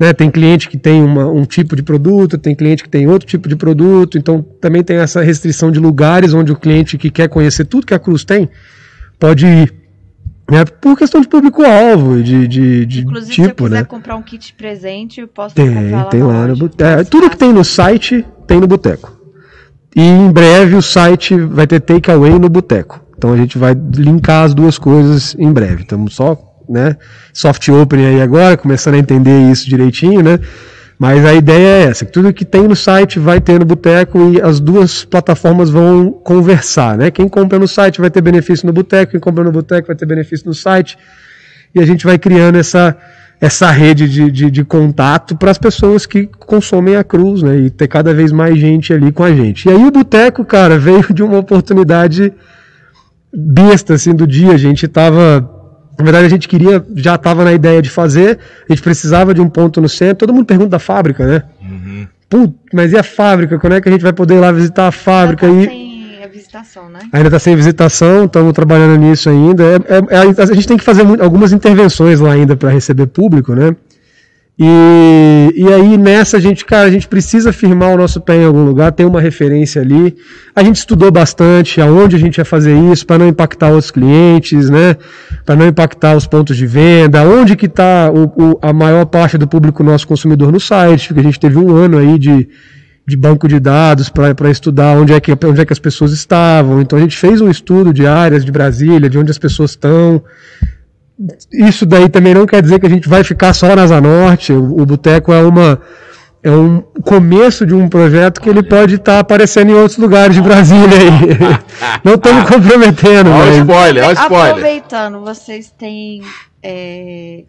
né, 0.00 0.14
tem 0.14 0.30
cliente 0.30 0.66
que 0.66 0.78
tem 0.78 1.02
uma- 1.02 1.30
um 1.30 1.44
tipo 1.44 1.76
de 1.76 1.82
produto, 1.82 2.38
tem 2.38 2.54
cliente 2.54 2.82
que 2.82 2.88
tem 2.88 3.06
outro 3.06 3.28
tipo 3.28 3.46
de 3.46 3.54
produto, 3.54 4.16
então 4.16 4.42
também 4.58 4.82
tem 4.82 4.96
essa 4.96 5.20
restrição 5.22 5.70
de 5.70 5.78
lugares 5.78 6.32
onde 6.32 6.50
o 6.50 6.56
cliente 6.56 6.96
que 6.96 7.10
quer 7.10 7.28
conhecer 7.28 7.66
tudo 7.66 7.86
que 7.86 7.92
a 7.92 7.98
Cruz 7.98 8.24
tem 8.24 8.48
pode 9.18 9.46
ir. 9.46 9.74
Né, 10.50 10.64
por 10.64 10.98
questão 10.98 11.20
de 11.20 11.28
público-alvo 11.28 12.20
de, 12.22 12.48
de, 12.48 12.84
de 12.86 13.00
Inclusive, 13.02 13.34
se 13.34 13.40
eu 13.40 13.48
tipo, 13.50 13.64
quiser 13.64 13.76
né? 13.76 13.84
comprar 13.84 14.16
um 14.16 14.22
kit 14.22 14.52
presente, 14.54 15.20
eu 15.20 15.28
posso 15.28 15.54
Tem, 15.54 15.68
comprar 15.72 15.90
lá 15.90 16.04
tem 16.06 16.22
lá 16.24 16.46
no 16.48 16.56
boteco. 16.56 16.94
Mais 16.96 17.08
tudo 17.08 17.30
que 17.30 17.36
tem 17.36 17.52
no 17.52 17.62
site 17.64 18.26
tem 18.48 18.58
no 18.58 18.66
boteco. 18.66 19.16
E 19.94 20.00
em 20.00 20.32
breve 20.32 20.74
o 20.74 20.82
site 20.82 21.36
vai 21.38 21.68
ter 21.68 21.78
takeaway 21.78 22.36
no 22.36 22.48
boteco. 22.48 23.00
Então 23.16 23.32
a 23.32 23.36
gente 23.36 23.58
vai 23.58 23.76
linkar 23.94 24.44
as 24.44 24.52
duas 24.54 24.76
coisas 24.76 25.36
em 25.38 25.52
breve. 25.52 25.82
Estamos 25.82 26.14
só, 26.16 26.36
né, 26.70 26.96
soft 27.32 27.68
opening 27.68 28.06
aí 28.06 28.22
agora, 28.22 28.56
começando 28.56 28.94
a 28.94 28.98
entender 28.98 29.50
isso 29.50 29.68
direitinho, 29.68 30.22
né? 30.22 30.38
Mas 30.98 31.24
a 31.24 31.32
ideia 31.32 31.66
é 31.66 31.82
essa, 31.88 32.04
que 32.04 32.12
tudo 32.12 32.32
que 32.32 32.44
tem 32.44 32.68
no 32.68 32.76
site 32.76 33.18
vai 33.18 33.40
ter 33.40 33.58
no 33.58 33.64
boteco 33.64 34.32
e 34.32 34.40
as 34.40 34.60
duas 34.60 35.02
plataformas 35.02 35.70
vão 35.70 36.12
conversar, 36.12 36.98
né? 36.98 37.10
Quem 37.10 37.26
compra 37.26 37.58
no 37.58 37.66
site 37.66 38.00
vai 38.00 38.10
ter 38.10 38.20
benefício 38.20 38.66
no 38.66 38.72
boteco, 38.72 39.12
quem 39.12 39.20
compra 39.20 39.42
no 39.42 39.50
boteco 39.50 39.86
vai 39.86 39.96
ter 39.96 40.04
benefício 40.04 40.46
no 40.46 40.54
site 40.54 40.98
e 41.74 41.80
a 41.80 41.86
gente 41.86 42.04
vai 42.04 42.18
criando 42.18 42.56
essa, 42.56 42.96
essa 43.40 43.70
rede 43.70 44.08
de, 44.08 44.30
de, 44.30 44.50
de 44.50 44.64
contato 44.64 45.36
para 45.36 45.50
as 45.50 45.58
pessoas 45.58 46.04
que 46.04 46.26
consomem 46.26 46.96
a 46.96 47.02
cruz, 47.02 47.42
né? 47.42 47.56
E 47.56 47.70
ter 47.70 47.88
cada 47.88 48.12
vez 48.12 48.30
mais 48.30 48.58
gente 48.58 48.92
ali 48.92 49.10
com 49.10 49.24
a 49.24 49.32
gente. 49.32 49.68
E 49.68 49.72
aí 49.72 49.82
o 49.82 49.90
boteco, 49.90 50.44
cara, 50.44 50.76
veio 50.78 51.14
de 51.14 51.22
uma 51.22 51.38
oportunidade 51.38 52.32
besta, 53.32 53.94
assim, 53.94 54.14
do 54.14 54.26
dia. 54.26 54.52
A 54.52 54.58
gente 54.58 54.86
tava. 54.86 55.59
Na 56.00 56.04
verdade, 56.04 56.26
a 56.26 56.28
gente 56.30 56.48
queria, 56.48 56.84
já 56.96 57.14
estava 57.14 57.44
na 57.44 57.52
ideia 57.52 57.80
de 57.82 57.90
fazer, 57.90 58.38
a 58.68 58.72
gente 58.72 58.82
precisava 58.82 59.32
de 59.34 59.40
um 59.40 59.48
ponto 59.48 59.80
no 59.80 59.88
centro. 59.88 60.16
Todo 60.26 60.32
mundo 60.34 60.46
pergunta 60.46 60.70
da 60.70 60.78
fábrica, 60.78 61.26
né? 61.26 61.42
Putz, 62.28 62.54
mas 62.72 62.92
e 62.92 62.96
a 62.98 63.02
fábrica? 63.02 63.58
Quando 63.58 63.74
é 63.74 63.80
que 63.80 63.88
a 63.88 63.92
gente 63.92 64.02
vai 64.02 64.12
poder 64.12 64.34
ir 64.36 64.40
lá 64.40 64.52
visitar 64.52 64.86
a 64.86 64.92
fábrica? 64.92 65.46
Já 65.46 65.52
tá 65.52 65.60
E- 65.60 65.66
sem 65.66 66.24
a 66.24 66.26
visitação, 66.28 66.88
né? 66.88 67.00
Ainda 67.12 67.28
está 67.28 67.38
sem 67.38 67.56
visitação, 67.56 68.24
estamos 68.24 68.52
trabalhando 68.52 68.96
nisso 68.98 69.28
ainda. 69.28 69.62
É- 69.64 69.76
é- 69.96 70.16
é- 70.16 70.42
a 70.42 70.54
gente 70.54 70.66
tem 70.68 70.76
que 70.76 70.84
fazer 70.84 71.02
algumas 71.20 71.52
intervenções 71.52 72.20
lá 72.20 72.32
ainda 72.32 72.56
para 72.56 72.70
receber 72.70 73.06
público, 73.06 73.54
né? 73.54 73.74
E, 74.62 75.54
e 75.56 75.72
aí 75.72 75.96
nessa 75.96 76.36
a 76.36 76.40
gente, 76.40 76.66
cara, 76.66 76.86
a 76.86 76.90
gente 76.90 77.08
precisa 77.08 77.50
firmar 77.50 77.94
o 77.94 77.96
nosso 77.96 78.20
pé 78.20 78.36
em 78.36 78.44
algum 78.44 78.62
lugar, 78.62 78.92
tem 78.92 79.06
uma 79.06 79.18
referência 79.18 79.80
ali. 79.80 80.14
A 80.54 80.62
gente 80.62 80.76
estudou 80.76 81.10
bastante 81.10 81.80
aonde 81.80 82.14
a 82.14 82.18
gente 82.18 82.36
ia 82.36 82.44
fazer 82.44 82.76
isso 82.92 83.06
para 83.06 83.16
não 83.16 83.26
impactar 83.26 83.70
outros 83.70 83.90
clientes, 83.90 84.68
né? 84.68 84.98
Para 85.46 85.56
não 85.56 85.66
impactar 85.66 86.14
os 86.14 86.26
pontos 86.26 86.58
de 86.58 86.66
venda, 86.66 87.24
onde 87.24 87.56
que 87.56 87.64
está 87.64 88.12
a 88.60 88.72
maior 88.74 89.06
parte 89.06 89.38
do 89.38 89.48
público 89.48 89.82
nosso 89.82 90.06
consumidor 90.06 90.52
no 90.52 90.60
site, 90.60 91.08
porque 91.08 91.20
a 91.20 91.24
gente 91.24 91.40
teve 91.40 91.56
um 91.56 91.74
ano 91.74 91.96
aí 91.96 92.18
de, 92.18 92.46
de 93.06 93.16
banco 93.16 93.48
de 93.48 93.58
dados 93.58 94.10
para 94.10 94.50
estudar 94.50 94.94
onde 94.94 95.14
é, 95.14 95.20
que, 95.20 95.32
onde 95.32 95.62
é 95.62 95.64
que 95.64 95.72
as 95.72 95.78
pessoas 95.78 96.12
estavam. 96.12 96.82
Então 96.82 96.98
a 96.98 97.02
gente 97.02 97.16
fez 97.16 97.40
um 97.40 97.48
estudo 97.48 97.94
de 97.94 98.06
áreas 98.06 98.44
de 98.44 98.52
Brasília, 98.52 99.08
de 99.08 99.16
onde 99.16 99.30
as 99.30 99.38
pessoas 99.38 99.70
estão. 99.70 100.22
Isso 101.52 101.84
daí 101.84 102.08
também 102.08 102.34
não 102.34 102.46
quer 102.46 102.62
dizer 102.62 102.78
que 102.78 102.86
a 102.86 102.90
gente 102.90 103.08
vai 103.08 103.22
ficar 103.22 103.52
só 103.52 103.74
na 103.74 103.82
Asa 103.82 104.00
Norte. 104.00 104.52
O, 104.52 104.80
o 104.80 104.86
Boteco 104.86 105.32
é 105.32 105.42
uma 105.42 105.80
é 106.42 106.50
um 106.50 106.80
começo 107.04 107.66
de 107.66 107.74
um 107.74 107.86
projeto 107.86 108.40
que 108.40 108.48
ele 108.48 108.62
pode 108.62 108.94
estar 108.94 109.18
aparecendo 109.18 109.70
em 109.70 109.74
outros 109.74 109.98
lugares 109.98 110.34
de 110.34 110.40
Brasília 110.40 110.96
aí. 110.96 112.00
Não 112.02 112.14
estamos 112.14 112.48
comprometendo, 112.48 113.30
Olha 113.30 113.52
o 113.52 113.58
spoiler, 113.58 114.04
olha 114.04 114.18
o 114.18 114.22
spoiler. 114.22 114.50
Aproveitando, 114.50 115.20
vocês 115.20 115.70
têm 115.70 116.22
é, 116.62 117.44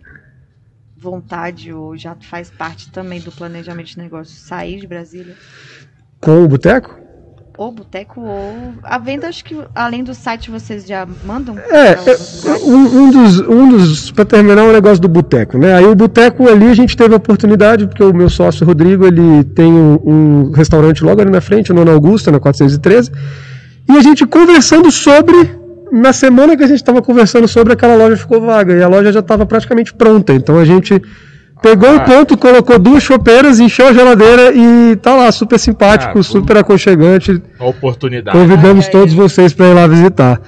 vontade 0.98 1.72
ou 1.72 1.96
já 1.96 2.18
faz 2.30 2.50
parte 2.50 2.92
também 2.92 3.22
do 3.22 3.32
planejamento 3.32 3.88
de 3.88 3.98
negócio 3.98 4.36
sair 4.36 4.82
de 4.82 4.88
Brasília? 4.88 5.36
com 6.22 6.44
o 6.44 6.48
Boteco? 6.48 7.00
Ou 7.62 7.72
boteco, 7.72 8.22
ou 8.22 8.74
a 8.82 8.98
venda, 8.98 9.27
acho 9.27 9.46
que 9.46 9.56
além 9.75 10.03
do 10.03 10.15
site 10.15 10.50
vocês 10.50 10.84
já 10.84 11.08
mandam? 11.24 11.56
É, 11.60 11.89
é, 11.91 12.18
um, 12.65 13.03
um 13.03 13.12
dos, 13.12 13.39
um 13.41 13.70
dos 13.70 14.10
para 14.10 14.25
terminar 14.25 14.63
o 14.63 14.74
negócio 14.74 15.00
do 15.00 15.08
boteco, 15.08 15.60
né? 15.60 15.75
Aí 15.75 15.86
o 15.86 15.94
boteco 15.94 16.50
ali 16.50 16.65
a 16.65 16.74
gente 16.74 16.98
teve 16.98 17.13
a 17.13 17.18
oportunidade, 17.18 17.86
porque 17.86 18.03
o 18.03 18.12
meu 18.12 18.32
sócio 18.32 18.65
Rodrigo, 18.65 19.06
ele 19.06 19.44
tem 19.44 19.72
um, 19.72 20.00
um 20.03 20.51
restaurante 20.53 21.03
logo 21.03 21.22
ali 21.22 21.30
na 21.30 21.39
frente, 21.39 21.70
no 21.70 21.75
Nona 21.75 21.91
Augusta, 21.91 22.32
na 22.32 22.39
413, 22.39 23.12
e 23.88 23.96
a 23.96 24.01
gente 24.01 24.25
conversando 24.25 24.89
sobre, 24.89 25.51
na 25.91 26.13
semana 26.13 26.58
que 26.58 26.63
a 26.63 26.68
gente 26.68 26.77
estava 26.77 27.00
conversando 27.00 27.48
sobre, 27.48 27.74
aquela 27.74 27.94
loja 27.96 28.18
ficou 28.18 28.41
vaga, 28.41 28.74
e 28.74 28.82
a 28.82 28.88
loja 28.88 29.12
já 29.12 29.20
estava 29.20 29.46
praticamente 29.46 29.94
pronta, 29.94 30.34
então 30.34 30.58
a 30.58 30.65
gente 30.65 31.00
pegou 31.62 31.89
Ah. 31.89 31.96
o 31.98 32.01
ponto, 32.06 32.38
colocou 32.38 32.77
duas 32.77 33.01
chopeiras, 33.03 33.60
encheu 33.60 33.88
a 33.88 33.94
geladeira 33.94 34.51
e 34.53 34.96
tá 34.98 35.15
lá, 35.15 35.32
super 35.32 35.58
simpático, 35.60 36.20
Ah, 36.20 36.24
super 36.24 36.58
aconchegante, 36.58 37.41
A 37.60 37.65
oportunidade. 37.65 38.38
convidamos 38.38 38.86
ai, 38.86 38.91
todos 38.91 39.13
vocês 39.13 39.53
para 39.53 39.68
ir 39.68 39.74
lá 39.74 39.88
visitar. 39.88 40.41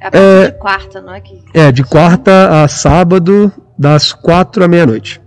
É 0.00 0.06
a 0.08 0.10
partir 0.10 0.26
é- 0.26 0.46
de 0.50 0.58
quarta, 0.58 1.00
não 1.00 1.14
é 1.14 1.20
que 1.20 1.38
É, 1.54 1.70
de 1.70 1.84
quarta 1.84 2.64
a 2.64 2.68
sábado, 2.68 3.52
das 3.78 4.12
quatro 4.12 4.64
à 4.64 4.68
meia-noite. 4.68 5.21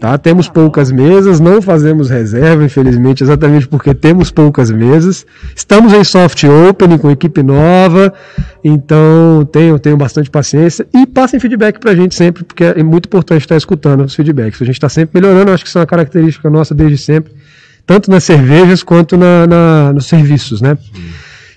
Tá? 0.00 0.16
Temos 0.16 0.48
poucas 0.48 0.92
mesas, 0.92 1.40
não 1.40 1.60
fazemos 1.60 2.08
reserva, 2.08 2.64
infelizmente, 2.64 3.22
exatamente 3.24 3.66
porque 3.66 3.92
temos 3.92 4.30
poucas 4.30 4.70
mesas. 4.70 5.26
Estamos 5.56 5.92
em 5.92 6.04
soft 6.04 6.44
opening 6.44 6.98
com 6.98 7.10
equipe 7.10 7.42
nova, 7.42 8.12
então 8.62 9.48
tenham, 9.50 9.76
tenham 9.78 9.98
bastante 9.98 10.30
paciência 10.30 10.86
e 10.94 11.06
passem 11.06 11.40
feedback 11.40 11.80
pra 11.80 11.94
gente 11.94 12.14
sempre, 12.14 12.44
porque 12.44 12.64
é 12.64 12.82
muito 12.82 13.06
importante 13.06 13.42
estar 13.42 13.56
escutando 13.56 14.04
os 14.04 14.14
feedbacks. 14.14 14.62
A 14.62 14.64
gente 14.64 14.76
está 14.76 14.88
sempre 14.88 15.20
melhorando, 15.20 15.50
acho 15.50 15.64
que 15.64 15.68
isso 15.68 15.78
é 15.78 15.80
uma 15.80 15.86
característica 15.86 16.48
nossa 16.48 16.74
desde 16.74 16.98
sempre, 16.98 17.32
tanto 17.84 18.10
nas 18.10 18.22
cervejas 18.22 18.82
quanto 18.82 19.16
na, 19.16 19.46
na- 19.46 19.92
nos 19.92 20.06
serviços, 20.06 20.60
né? 20.60 20.78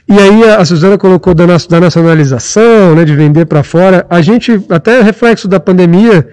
E 0.10 0.14
aí 0.20 0.44
a 0.50 0.58
a 0.58 0.66
Suzana 0.66 0.98
colocou 0.98 1.34
da, 1.34 1.46
da 1.46 1.80
nacionalização, 1.80 2.96
né, 2.96 3.06
de 3.06 3.16
vender 3.16 3.46
para 3.46 3.62
fora. 3.64 4.06
A 4.10 4.22
gente, 4.22 4.60
até 4.70 5.02
reflexo 5.02 5.48
da 5.48 5.60
pandemia, 5.60 6.28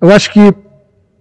eu 0.00 0.10
acho 0.10 0.32
que 0.32 0.52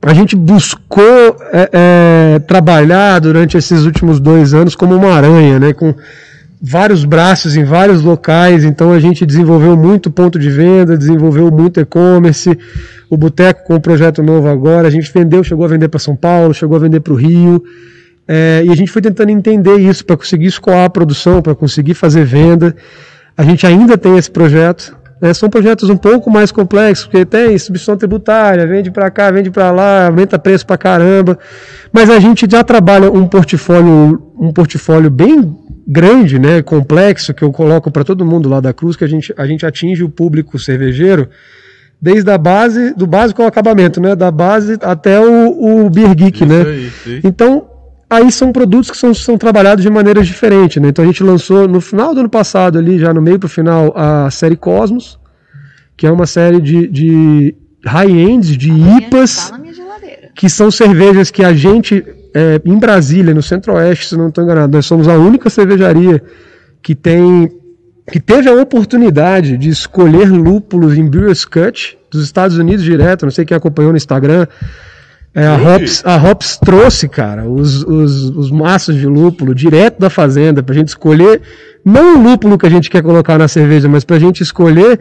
a 0.05 0.13
gente 0.13 0.35
buscou 0.35 1.35
é, 1.51 1.69
é, 1.73 2.39
trabalhar 2.39 3.19
durante 3.19 3.57
esses 3.57 3.85
últimos 3.85 4.19
dois 4.19 4.53
anos 4.53 4.75
como 4.75 4.95
uma 4.95 5.11
aranha, 5.11 5.59
né, 5.59 5.73
com 5.73 5.95
vários 6.61 7.03
braços 7.03 7.55
em 7.57 7.63
vários 7.63 8.03
locais. 8.03 8.63
Então 8.63 8.91
a 8.91 8.99
gente 8.99 9.25
desenvolveu 9.25 9.75
muito 9.75 10.11
ponto 10.11 10.37
de 10.37 10.49
venda, 10.51 10.95
desenvolveu 10.95 11.51
muito 11.51 11.79
e-commerce. 11.79 12.55
O 13.09 13.17
Boteco 13.17 13.63
com 13.65 13.75
um 13.75 13.79
projeto 13.79 14.21
novo 14.21 14.47
agora, 14.47 14.87
a 14.87 14.91
gente 14.91 15.11
vendeu, 15.11 15.43
chegou 15.43 15.65
a 15.65 15.69
vender 15.69 15.87
para 15.87 15.99
São 15.99 16.15
Paulo, 16.15 16.53
chegou 16.53 16.77
a 16.77 16.79
vender 16.79 16.99
para 16.99 17.13
o 17.13 17.15
Rio. 17.15 17.63
É, 18.27 18.63
e 18.63 18.71
a 18.71 18.75
gente 18.75 18.91
foi 18.91 19.01
tentando 19.01 19.31
entender 19.31 19.77
isso 19.77 20.05
para 20.05 20.17
conseguir 20.17 20.47
escoar 20.47 20.85
a 20.85 20.89
produção, 20.89 21.41
para 21.41 21.55
conseguir 21.55 21.95
fazer 21.95 22.25
venda. 22.25 22.75
A 23.35 23.43
gente 23.43 23.65
ainda 23.65 23.97
tem 23.97 24.17
esse 24.17 24.29
projeto. 24.29 24.95
Né? 25.25 25.33
São 25.33 25.49
projetos 25.49 25.89
um 25.89 25.97
pouco 25.97 26.29
mais 26.29 26.51
complexos, 26.51 27.05
porque 27.05 27.25
tem 27.25 27.57
substituição 27.57 27.97
tributária, 27.97 28.65
vende 28.67 28.91
para 28.91 29.09
cá, 29.09 29.31
vende 29.31 29.49
para 29.49 29.71
lá, 29.71 30.07
aumenta 30.07 30.37
preço 30.37 30.65
para 30.65 30.77
caramba. 30.77 31.37
Mas 31.91 32.09
a 32.09 32.19
gente 32.19 32.47
já 32.49 32.63
trabalha 32.63 33.11
um 33.11 33.27
portfólio, 33.27 34.21
um 34.39 34.53
portfólio 34.53 35.09
bem 35.09 35.55
grande, 35.87 36.37
né, 36.39 36.61
complexo, 36.61 37.33
que 37.33 37.43
eu 37.43 37.51
coloco 37.51 37.91
para 37.91 38.03
todo 38.03 38.25
mundo 38.25 38.47
lá 38.49 38.59
da 38.59 38.73
Cruz, 38.73 38.95
que 38.95 39.03
a 39.03 39.07
gente, 39.07 39.33
a 39.37 39.45
gente 39.45 39.65
atinge 39.65 40.03
o 40.03 40.09
público 40.09 40.57
cervejeiro 40.57 41.29
desde 42.01 42.29
a 42.29 42.37
base, 42.37 42.93
do 42.93 43.07
básico 43.07 43.41
ao 43.41 43.47
acabamento, 43.47 43.99
né, 43.99 44.15
da 44.15 44.29
base 44.29 44.77
até 44.81 45.19
o, 45.19 45.85
o 45.85 45.89
Beer 45.89 46.13
Geek, 46.13 46.45
né. 46.45 46.61
Isso 46.61 46.85
isso 46.87 47.09
aí. 47.09 47.21
Então, 47.23 47.67
aí 48.09 48.31
são 48.31 48.51
produtos 48.51 48.89
que 48.91 48.97
são, 48.97 49.13
são 49.13 49.37
trabalhados 49.37 49.83
de 49.83 49.89
maneiras 49.89 50.27
diferentes, 50.27 50.81
né? 50.81 50.89
Então 50.89 51.03
a 51.03 51.07
gente 51.07 51.23
lançou 51.23 51.67
no 51.67 51.81
final 51.81 52.13
do 52.13 52.19
ano 52.21 52.29
passado, 52.29 52.77
ali, 52.77 52.97
já 52.99 53.13
no 53.13 53.21
meio 53.21 53.39
pro 53.39 53.49
final, 53.49 53.93
a 53.95 54.29
série 54.31 54.55
Cosmos, 54.55 55.19
que 55.97 56.05
é 56.05 56.11
uma 56.11 56.25
série 56.25 56.59
de, 56.61 56.87
de 56.87 57.55
high-ends, 57.85 58.57
de 58.57 58.71
Minha- 58.71 58.97
IPAs, 58.99 59.51
que 60.35 60.49
são 60.49 60.69
cervejas 60.69 61.31
que 61.31 61.43
a 61.43 61.53
gente, 61.53 62.03
é, 62.33 62.61
em 62.65 62.77
Brasília, 62.77 63.33
no 63.33 63.41
Centro-Oeste, 63.41 64.07
se 64.09 64.17
não 64.17 64.27
estou 64.27 64.43
enganado, 64.43 64.75
nós 64.75 64.85
somos 64.85 65.07
a 65.07 65.17
única 65.17 65.49
cervejaria 65.49 66.21
que 66.81 66.93
tem 66.95 67.51
que 68.11 68.19
teve 68.19 68.47
a 68.47 68.53
oportunidade 68.53 69.57
de 69.57 69.67
escolher 69.69 70.29
lúpulos 70.29 70.95
em 70.95 71.09
Brewers 71.09 71.43
Cut 71.43 71.97
dos 72.11 72.23
Estados 72.23 72.55
Unidos 72.55 72.83
direto, 72.85 73.25
não 73.25 73.31
sei 73.31 73.43
quem 73.45 73.57
acompanhou 73.57 73.91
no 73.91 73.97
Instagram. 73.97 74.45
É, 75.35 75.45
a, 75.47 75.55
Hops, 75.57 76.01
a 76.05 76.15
Hops 76.15 76.57
trouxe, 76.63 77.09
cara, 77.09 77.43
os, 77.49 77.83
os, 77.83 78.29
os 78.29 78.49
maços 78.51 78.95
de 78.95 79.05
lúpulo 79.05 79.53
direto 79.53 79.99
da 79.99 80.09
fazenda 80.09 80.63
pra 80.63 80.73
gente 80.73 80.87
escolher, 80.87 81.41
não 81.83 82.17
o 82.17 82.23
lúpulo 82.23 82.57
que 82.57 82.65
a 82.65 82.69
gente 82.69 82.89
quer 82.89 83.03
colocar 83.03 83.37
na 83.37 83.47
cerveja, 83.49 83.89
mas 83.89 84.05
pra 84.05 84.17
gente 84.17 84.41
escolher 84.41 84.97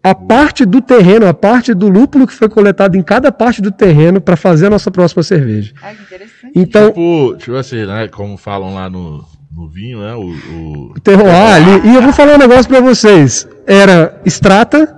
a 0.00 0.14
parte 0.14 0.64
do 0.64 0.80
terreno, 0.80 1.26
a 1.26 1.34
parte 1.34 1.74
do 1.74 1.88
lúpulo 1.88 2.24
que 2.26 2.32
foi 2.32 2.48
coletado 2.48 2.96
em 2.96 3.02
cada 3.02 3.32
parte 3.32 3.60
do 3.60 3.72
terreno 3.72 4.20
para 4.20 4.36
fazer 4.36 4.66
a 4.68 4.70
nossa 4.70 4.90
próxima 4.92 5.24
cerveja. 5.24 5.72
Ai, 5.82 5.96
que 5.96 6.02
interessante. 6.04 6.52
Então, 6.54 6.86
Tipo, 6.88 7.36
tipo 7.38 7.56
assim, 7.56 7.84
né? 7.84 8.06
Como 8.08 8.36
falam 8.38 8.72
lá 8.74 8.88
no, 8.88 9.24
no 9.54 9.68
vinho, 9.68 9.98
né? 9.98 10.14
O, 10.14 10.20
o- 10.28 10.92
o 10.96 11.00
terroir 11.00 11.32
ali. 11.34 11.88
E 11.90 11.94
eu 11.96 12.00
vou 12.02 12.12
falar 12.12 12.36
um 12.36 12.38
negócio 12.38 12.68
para 12.68 12.80
vocês. 12.80 13.46
Era 13.66 14.20
extrata, 14.24 14.96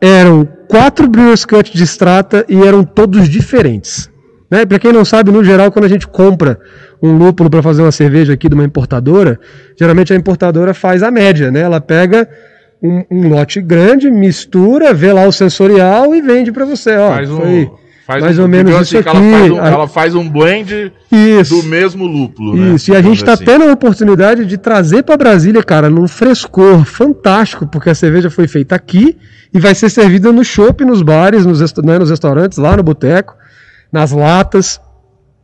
eram 0.00 0.46
quatro 0.68 1.08
Brewers 1.08 1.44
Cut 1.44 1.76
de 1.76 1.82
extrata 1.82 2.44
e 2.48 2.62
eram 2.62 2.84
todos 2.84 3.28
diferentes. 3.28 4.10
Né? 4.50 4.64
Para 4.64 4.78
quem 4.78 4.92
não 4.92 5.04
sabe, 5.04 5.30
no 5.30 5.42
geral, 5.42 5.72
quando 5.72 5.86
a 5.86 5.88
gente 5.88 6.06
compra 6.06 6.58
um 7.02 7.16
lúpulo 7.16 7.50
para 7.50 7.62
fazer 7.62 7.82
uma 7.82 7.92
cerveja 7.92 8.32
aqui 8.32 8.48
de 8.48 8.54
uma 8.54 8.64
importadora, 8.64 9.38
geralmente 9.78 10.12
a 10.12 10.16
importadora 10.16 10.72
faz 10.72 11.02
a 11.02 11.10
média, 11.10 11.50
né? 11.50 11.60
Ela 11.60 11.80
pega 11.80 12.28
um, 12.82 13.04
um 13.10 13.28
lote 13.28 13.60
grande, 13.60 14.10
mistura, 14.10 14.94
vê 14.94 15.12
lá 15.12 15.26
o 15.26 15.32
sensorial 15.32 16.14
e 16.14 16.22
vende 16.22 16.52
para 16.52 16.64
você. 16.64 16.96
Ó, 16.96 17.08
faz 17.10 17.30
um. 17.30 17.70
Faz 18.06 18.22
mais 18.22 18.38
um, 18.38 18.42
ou 18.42 18.48
menos 18.48 18.70
isso 18.72 18.80
assim, 18.80 18.98
aqui. 18.98 19.08
Ela 19.08 19.30
faz, 19.30 19.50
um, 19.50 19.60
a- 19.60 19.68
ela 19.68 19.88
faz 19.88 20.14
um 20.14 20.28
blend 20.30 20.92
Isso. 21.10 21.56
do 21.56 21.62
mesmo 21.64 22.06
lúpulo, 22.06 22.56
né? 22.56 22.74
Isso, 22.76 22.92
e 22.92 22.94
a 22.96 23.02
gente 23.02 23.16
está 23.18 23.32
assim. 23.32 23.44
tendo 23.44 23.64
a 23.64 23.72
oportunidade 23.72 24.44
de 24.46 24.56
trazer 24.56 25.02
para 25.02 25.16
Brasília, 25.16 25.62
cara, 25.62 25.90
num 25.90 26.06
frescor 26.06 26.84
fantástico, 26.84 27.66
porque 27.66 27.90
a 27.90 27.94
cerveja 27.96 28.30
foi 28.30 28.46
feita 28.46 28.76
aqui 28.76 29.16
e 29.52 29.58
vai 29.58 29.74
ser 29.74 29.90
servida 29.90 30.30
no 30.30 30.44
shopping, 30.44 30.84
nos 30.84 31.02
bares, 31.02 31.44
nos, 31.44 31.60
né, 31.82 31.98
nos 31.98 32.10
restaurantes, 32.10 32.58
lá 32.58 32.76
no 32.76 32.82
boteco, 32.84 33.34
nas 33.92 34.12
latas. 34.12 34.80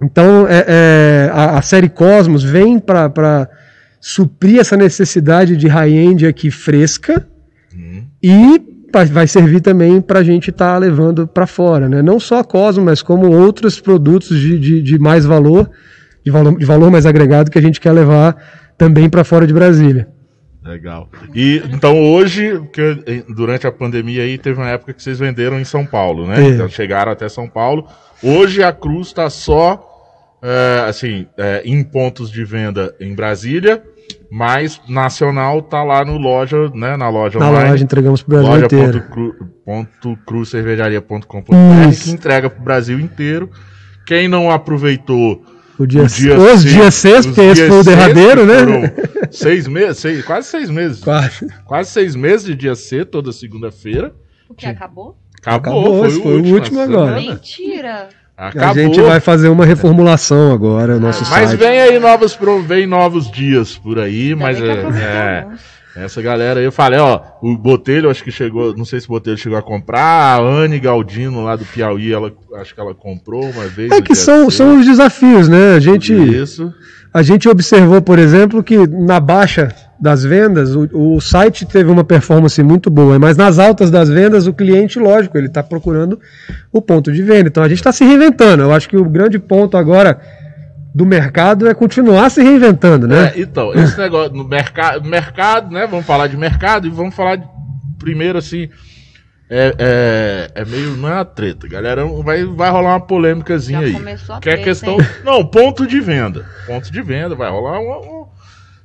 Então, 0.00 0.46
é, 0.48 0.64
é, 0.68 1.30
a, 1.32 1.58
a 1.58 1.62
série 1.62 1.88
Cosmos 1.88 2.44
vem 2.44 2.78
para 2.78 3.48
suprir 4.00 4.60
essa 4.60 4.76
necessidade 4.76 5.56
de 5.56 5.66
high-end 5.68 6.26
aqui 6.26 6.50
fresca 6.50 7.26
Uhum. 7.74 8.04
e 8.22 8.60
vai- 8.92 9.26
servir 9.26 9.60
também 9.60 10.00
para 10.00 10.20
a 10.20 10.22
gente 10.22 10.50
estar 10.50 10.76
levando 10.78 11.26
para 11.26 11.46
fora, 11.46 11.88
né? 11.88 12.02
Não 12.02 12.20
só 12.20 12.40
a 12.40 12.44
Cosmo, 12.44 12.84
mas 12.84 13.02
como 13.02 13.30
outros 13.34 13.80
produtos 13.80 14.38
de, 14.38 14.58
de, 14.58 14.82
de 14.82 14.98
mais 14.98 15.24
valor, 15.24 15.70
de 16.24 16.30
valor, 16.30 16.58
de 16.58 16.64
valor 16.64 16.90
mais 16.90 17.06
agregado 17.06 17.50
que 17.50 17.58
a 17.58 17.62
gente 17.62 17.80
quer 17.80 17.92
levar 17.92 18.36
também 18.76 19.08
para 19.08 19.24
fora 19.24 19.46
de 19.46 19.52
Brasília. 19.52 20.08
Legal. 20.64 21.08
E 21.34 21.60
então 21.72 22.00
hoje, 22.00 22.56
porque 22.58 23.02
eh, 23.06 23.24
durante 23.34 23.66
a 23.66 23.72
pandemia 23.72 24.22
aí 24.22 24.38
teve 24.38 24.60
uma 24.60 24.68
época 24.68 24.92
que 24.92 25.02
vocês 25.02 25.18
venderam 25.18 25.58
em 25.58 25.64
São 25.64 25.84
Paulo, 25.84 26.26
né? 26.26 26.36
Teve. 26.36 26.54
Então 26.54 26.68
chegaram 26.68 27.10
até 27.10 27.28
São 27.28 27.48
Paulo. 27.48 27.86
Hoje 28.22 28.62
a 28.62 28.72
Cruz 28.72 29.08
está 29.08 29.28
só 29.28 29.84
eh, 30.40 30.84
assim 30.88 31.26
eh, 31.36 31.62
em 31.64 31.82
pontos 31.82 32.30
de 32.30 32.44
venda 32.44 32.94
em 33.00 33.12
Brasília, 33.12 33.82
mas 34.34 34.80
nacional 34.88 35.60
tá 35.60 35.84
lá 35.84 36.02
no 36.06 36.16
loja, 36.16 36.70
né? 36.74 36.96
Na 36.96 37.10
loja 37.10 37.38
Na 37.38 37.50
online. 37.50 37.68
loja 37.70 37.84
entregamos 37.84 38.22
para 38.22 38.38
o 38.38 38.42
Brasil 38.42 38.64
inteiro. 38.64 39.04
loja.cruzcervejaria.com.br 39.66 41.88
Isso. 41.90 42.04
que 42.04 42.10
entrega 42.10 42.48
para 42.48 42.60
o 42.60 42.64
Brasil 42.64 42.98
inteiro. 42.98 43.50
Quem 44.06 44.28
não 44.28 44.50
aproveitou 44.50 45.42
O 45.78 45.86
dia, 45.86 46.02
o 46.02 46.06
dia 46.06 46.36
os 46.36 46.60
seis- 46.60 46.64
dias 46.64 46.94
6, 46.94 47.18
os 47.20 47.26
porque 47.26 47.40
esse 47.42 47.68
foi 47.68 47.78
o 47.80 47.84
seis, 47.84 47.96
derradeiro, 47.96 48.46
né? 48.46 48.54
Seis 49.30 49.68
meses, 49.68 49.98
seis- 49.98 50.24
quase 50.24 50.48
seis 50.48 50.70
meses. 50.70 51.00
Quase. 51.04 51.46
Quase 51.64 51.90
seis 51.90 52.16
meses 52.16 52.46
de 52.46 52.54
dia 52.54 52.74
C, 52.74 53.04
toda 53.04 53.32
segunda-feira. 53.32 54.14
Porque 54.48 54.66
acabou? 54.66 55.16
Acabou, 55.44 55.80
Acabou, 55.82 56.10
foi, 56.10 56.20
foi 56.22 56.32
o 56.32 56.36
último, 56.36 56.54
último 56.54 56.80
agora. 56.80 57.16
Mentira. 57.16 58.08
Acabou. 58.36 58.70
A 58.70 58.74
gente 58.74 59.00
vai 59.00 59.20
fazer 59.20 59.48
uma 59.48 59.64
reformulação 59.64 60.52
agora, 60.52 60.96
o 60.96 61.00
nosso 61.00 61.20
Mas 61.30 61.50
site. 61.50 61.58
vem 61.58 61.80
aí 61.80 61.98
novos, 61.98 62.38
vem 62.66 62.86
novos 62.86 63.30
dias 63.30 63.76
por 63.76 63.98
aí, 63.98 64.34
mas 64.34 64.60
é, 64.60 64.66
é, 64.66 65.40
alguns. 65.40 65.60
essa 65.94 66.22
galera 66.22 66.58
aí, 66.58 66.64
eu 66.64 66.72
falei, 66.72 66.98
ó, 66.98 67.20
o 67.42 67.56
Botelho 67.56 68.10
acho 68.10 68.24
que 68.24 68.32
chegou, 68.32 68.74
não 68.76 68.84
sei 68.84 69.00
se 69.00 69.06
o 69.06 69.10
Botelho 69.10 69.36
chegou 69.36 69.58
a 69.58 69.62
comprar, 69.62 70.38
a 70.38 70.40
Anne 70.40 70.80
Galdino 70.80 71.44
lá 71.44 71.56
do 71.56 71.64
Piauí, 71.64 72.12
ela, 72.12 72.32
acho 72.56 72.74
que 72.74 72.80
ela 72.80 72.94
comprou 72.94 73.44
uma 73.44 73.66
vez. 73.66 73.92
É 73.92 74.00
que 74.00 74.14
são, 74.14 74.50
são 74.50 74.80
os 74.80 74.86
desafios, 74.86 75.48
né? 75.48 75.74
A 75.76 75.80
gente, 75.80 76.12
Isso. 76.12 76.72
a 77.12 77.22
gente 77.22 77.48
observou, 77.48 78.00
por 78.00 78.18
exemplo, 78.18 78.62
que 78.62 78.86
na 78.88 79.20
baixa 79.20 79.74
das 80.02 80.24
vendas, 80.24 80.74
o, 80.74 80.88
o 80.92 81.20
site 81.20 81.64
teve 81.64 81.88
uma 81.88 82.02
performance 82.02 82.60
muito 82.60 82.90
boa, 82.90 83.20
mas 83.20 83.36
nas 83.36 83.60
altas 83.60 83.88
das 83.88 84.08
vendas, 84.08 84.48
o 84.48 84.52
cliente, 84.52 84.98
lógico, 84.98 85.38
ele 85.38 85.46
está 85.46 85.62
procurando 85.62 86.18
o 86.72 86.82
ponto 86.82 87.12
de 87.12 87.22
venda. 87.22 87.48
Então 87.48 87.62
a 87.62 87.68
gente 87.68 87.78
está 87.78 87.92
se 87.92 88.04
reinventando. 88.04 88.64
Eu 88.64 88.72
acho 88.72 88.88
que 88.88 88.96
o 88.96 89.04
grande 89.04 89.38
ponto 89.38 89.76
agora 89.76 90.20
do 90.92 91.06
mercado 91.06 91.68
é 91.68 91.72
continuar 91.72 92.30
se 92.30 92.42
reinventando, 92.42 93.06
né? 93.06 93.32
É, 93.36 93.40
então, 93.40 93.72
esse 93.72 93.96
negócio 93.96 94.34
no 94.34 94.42
mercado, 94.42 95.08
mercado, 95.08 95.72
né? 95.72 95.86
Vamos 95.86 96.04
falar 96.04 96.26
de 96.26 96.36
mercado 96.36 96.86
e 96.86 96.90
vamos 96.90 97.14
falar 97.14 97.36
de- 97.36 97.46
primeiro 97.98 98.36
assim. 98.38 98.68
É, 99.48 99.74
é, 100.56 100.62
é 100.62 100.64
meio. 100.64 100.96
Não 100.96 101.08
é 101.08 101.14
uma 101.14 101.24
treta, 101.24 101.68
galera. 101.68 102.04
Vai, 102.24 102.44
vai 102.44 102.70
rolar 102.70 102.94
uma 102.94 103.00
polêmicazinha 103.06 103.80
Já 103.82 103.86
aí. 103.86 103.92
começou 103.92 104.34
a 104.34 104.40
Que 104.40 104.48
é 104.48 104.52
treta, 104.54 104.64
questão. 104.68 104.94
hein? 104.94 105.06
Não, 105.24 105.46
ponto 105.46 105.86
de 105.86 106.00
venda. 106.00 106.44
Ponto 106.66 106.90
de 106.90 107.02
venda, 107.02 107.34
vai 107.36 107.48
rolar 107.50 107.78
um. 107.78 107.84
um- 107.92 108.22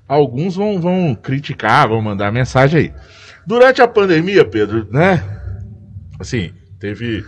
alguns 0.08 0.56
vão, 0.56 0.80
vão 0.80 1.15
criticar, 1.15 1.88
vão 1.88 2.02
mandar 2.02 2.32
mensagem 2.32 2.80
aí. 2.80 2.93
Durante 3.46 3.82
a 3.82 3.88
pandemia, 3.88 4.43
Pedro, 4.46 4.88
né? 4.91 5.24
Assim, 6.20 6.52
teve 6.80 7.26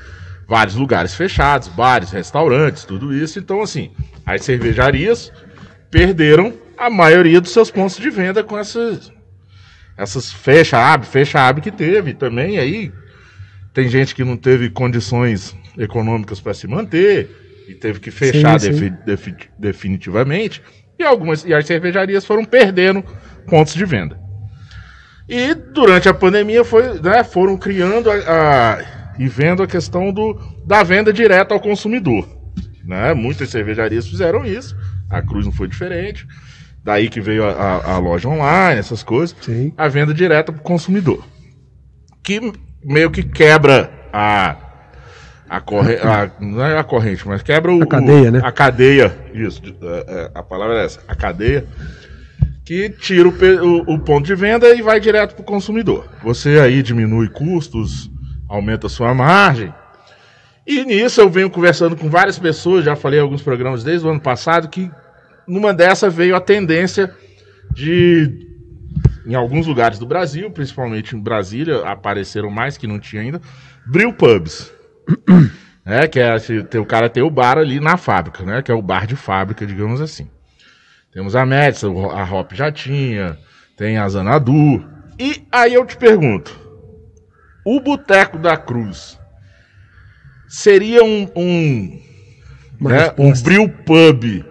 vários 0.47 0.75
lugares 0.75 1.13
fechados, 1.13 1.67
bares, 1.67 2.11
restaurantes, 2.11 2.83
tudo 2.85 3.13
isso. 3.13 3.39
Então, 3.39 3.61
assim, 3.61 3.91
as 4.25 4.43
cervejarias 4.43 5.31
perderam 5.91 6.53
a 6.77 6.89
maioria 6.89 7.39
dos 7.41 7.51
seus 7.51 7.69
pontos 7.71 7.97
de 7.97 8.09
venda 8.09 8.43
com 8.43 8.57
essas 8.57 9.11
essas 9.97 10.31
fecha 10.31 10.77
abre, 10.77 11.05
fecha 11.05 11.41
abre 11.41 11.61
que 11.61 11.71
teve 11.71 12.13
também 12.13 12.57
aí 12.57 12.89
tem 13.73 13.89
gente 13.89 14.15
que 14.15 14.23
não 14.23 14.37
teve 14.37 14.69
condições 14.69 15.53
econômicas 15.77 16.39
para 16.39 16.53
se 16.53 16.67
manter 16.67 17.65
e 17.67 17.75
teve 17.75 17.99
que 17.99 18.09
fechar 18.09 18.57
Sim, 18.61 18.71
sim. 18.71 18.93
defi- 19.05 19.49
definitivamente 19.57 20.61
e 20.99 21.03
algumas 21.03 21.45
e 21.45 21.53
as 21.53 21.65
cervejarias 21.65 22.25
foram 22.25 22.43
perdendo 22.43 23.03
pontos 23.47 23.73
de 23.73 23.85
venda. 23.85 24.19
E 25.27 25.53
durante 25.53 26.09
a 26.09 26.13
pandemia 26.13 26.63
foi, 26.65 26.99
né, 26.99 27.23
foram 27.23 27.55
criando 27.57 28.09
a, 28.11 28.15
a- 28.15 29.13
e 29.17 29.27
vendo 29.27 29.61
a 29.63 29.67
questão 29.67 30.11
do, 30.11 30.33
da 30.65 30.81
venda 30.83 31.11
direta 31.13 31.53
ao 31.53 31.59
consumidor. 31.59 32.27
Né? 32.83 33.13
Muitas 33.13 33.49
cervejarias 33.49 34.07
fizeram 34.07 34.43
isso, 34.45 34.75
a 35.09 35.21
Cruz 35.21 35.45
não 35.45 35.51
foi 35.53 35.67
diferente. 35.67 36.27
Daí 36.83 37.09
que 37.09 37.19
veio 37.21 37.43
a, 37.45 37.93
a- 37.93 37.97
loja 37.99 38.27
online, 38.29 38.79
essas 38.79 39.03
coisas. 39.03 39.35
Sim. 39.41 39.73
A 39.77 39.87
venda 39.87 40.13
direta 40.13 40.51
para 40.51 40.59
o 40.61 40.63
consumidor. 40.63 41.23
Que 42.23 42.39
meio 42.83 43.11
que 43.11 43.21
quebra 43.23 43.91
a. 44.11 44.55
A, 45.49 45.59
corre, 45.59 45.95
a, 45.95 46.29
não 46.39 46.63
é 46.63 46.77
a 46.77 46.83
corrente, 46.83 47.27
mas 47.27 47.41
quebra 47.41 47.73
o, 47.73 47.81
A 47.81 47.87
cadeia, 47.87 48.29
o- 48.29 48.31
né? 48.31 48.41
A 48.43 48.51
cadeia, 48.51 49.17
isso, 49.33 49.61
é, 49.81 50.05
é, 50.07 50.31
a 50.35 50.43
palavra 50.43 50.75
é 50.81 50.85
essa, 50.85 50.99
a 51.07 51.15
cadeia 51.15 51.65
que 52.63 52.89
tira 52.91 53.27
o, 53.27 53.31
o- 53.31 53.95
o 53.95 53.99
ponto 53.99 54.25
de 54.27 54.35
venda 54.35 54.69
e 54.75 54.81
vai 54.81 54.99
direto 54.99 55.33
para 55.33 55.41
o 55.41 55.45
consumidor. 55.45 56.07
Você 56.23 56.59
aí 56.59 56.83
diminui 56.83 57.27
custos, 57.29 58.11
aumenta 58.47 58.85
a 58.85 58.89
sua 58.89 59.11
margem. 59.13 59.73
E 60.67 60.85
nisso 60.85 61.19
eu 61.19 61.29
venho 61.31 61.49
conversando 61.49 61.95
com 61.95 62.09
várias 62.11 62.37
pessoas, 62.37 62.85
já 62.85 62.95
falei 62.95 63.19
em 63.19 63.23
alguns 63.23 63.41
programas 63.41 63.83
desde 63.83 64.05
o 64.05 64.09
ano 64.11 64.19
passado, 64.21 64.67
que 64.69 64.91
numa 65.47 65.73
dessa 65.73 66.11
veio 66.11 66.35
a 66.35 66.39
tendência 66.41 67.11
de, 67.73 68.45
em 69.25 69.33
alguns 69.33 69.65
lugares 69.65 69.97
do 69.97 70.05
Brasil, 70.05 70.51
principalmente 70.51 71.15
em 71.15 71.19
Brasília, 71.19 71.79
apareceram 71.87 72.51
mais 72.51 72.77
que 72.77 72.85
não 72.85 72.99
tinha 72.99 73.23
ainda, 73.23 73.41
brew 73.87 74.13
pubs. 74.13 74.71
É, 75.85 76.07
que 76.07 76.19
é, 76.19 76.31
assim, 76.33 76.59
o 76.59 76.85
cara 76.85 77.09
tem 77.09 77.23
o 77.23 77.29
bar 77.31 77.57
ali 77.57 77.79
na 77.79 77.97
fábrica, 77.97 78.43
né? 78.43 78.61
Que 78.61 78.71
é 78.71 78.75
o 78.75 78.81
bar 78.81 79.07
de 79.07 79.15
fábrica, 79.15 79.65
digamos 79.65 79.99
assim. 80.01 80.29
Temos 81.11 81.35
a 81.35 81.45
Metz, 81.45 81.83
a 81.83 82.23
Hop 82.33 82.51
já 82.53 82.71
tinha, 82.71 83.37
tem 83.75 83.97
a 83.97 84.07
Zanadu. 84.07 84.85
E 85.17 85.43
aí 85.51 85.73
eu 85.73 85.85
te 85.85 85.97
pergunto, 85.97 86.55
o 87.65 87.79
Boteco 87.79 88.37
da 88.37 88.55
Cruz 88.55 89.17
seria 90.47 91.03
um, 91.03 91.27
um, 91.35 92.01
né, 92.79 93.11
um 93.17 93.31
brew 93.41 93.67
pub, 93.69 94.45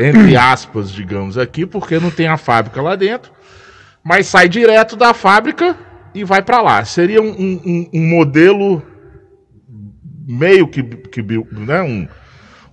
entre 0.00 0.36
aspas, 0.36 0.90
digamos 0.90 1.38
aqui, 1.38 1.64
porque 1.64 1.98
não 2.00 2.10
tem 2.10 2.26
a 2.26 2.36
fábrica 2.36 2.82
lá 2.82 2.96
dentro, 2.96 3.32
mas 4.02 4.26
sai 4.26 4.48
direto 4.48 4.96
da 4.96 5.14
fábrica 5.14 5.76
e 6.14 6.24
vai 6.24 6.42
para 6.42 6.60
lá. 6.60 6.84
Seria 6.84 7.22
um- 7.22 7.30
um- 7.64 7.90
um 7.94 8.08
modelo 8.08 8.82
meio 10.26 10.66
que, 10.66 10.82
que 10.82 11.22
né, 11.22 11.82
um, 11.82 12.08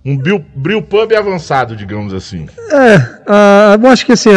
um 0.04 0.82
pub 0.82 1.14
avançado, 1.14 1.76
digamos 1.76 2.12
assim. 2.12 2.46
É, 2.70 2.96
ah, 3.26 3.78
eu 3.80 3.88
acho 3.88 4.04
que 4.04 4.12
assim, 4.12 4.30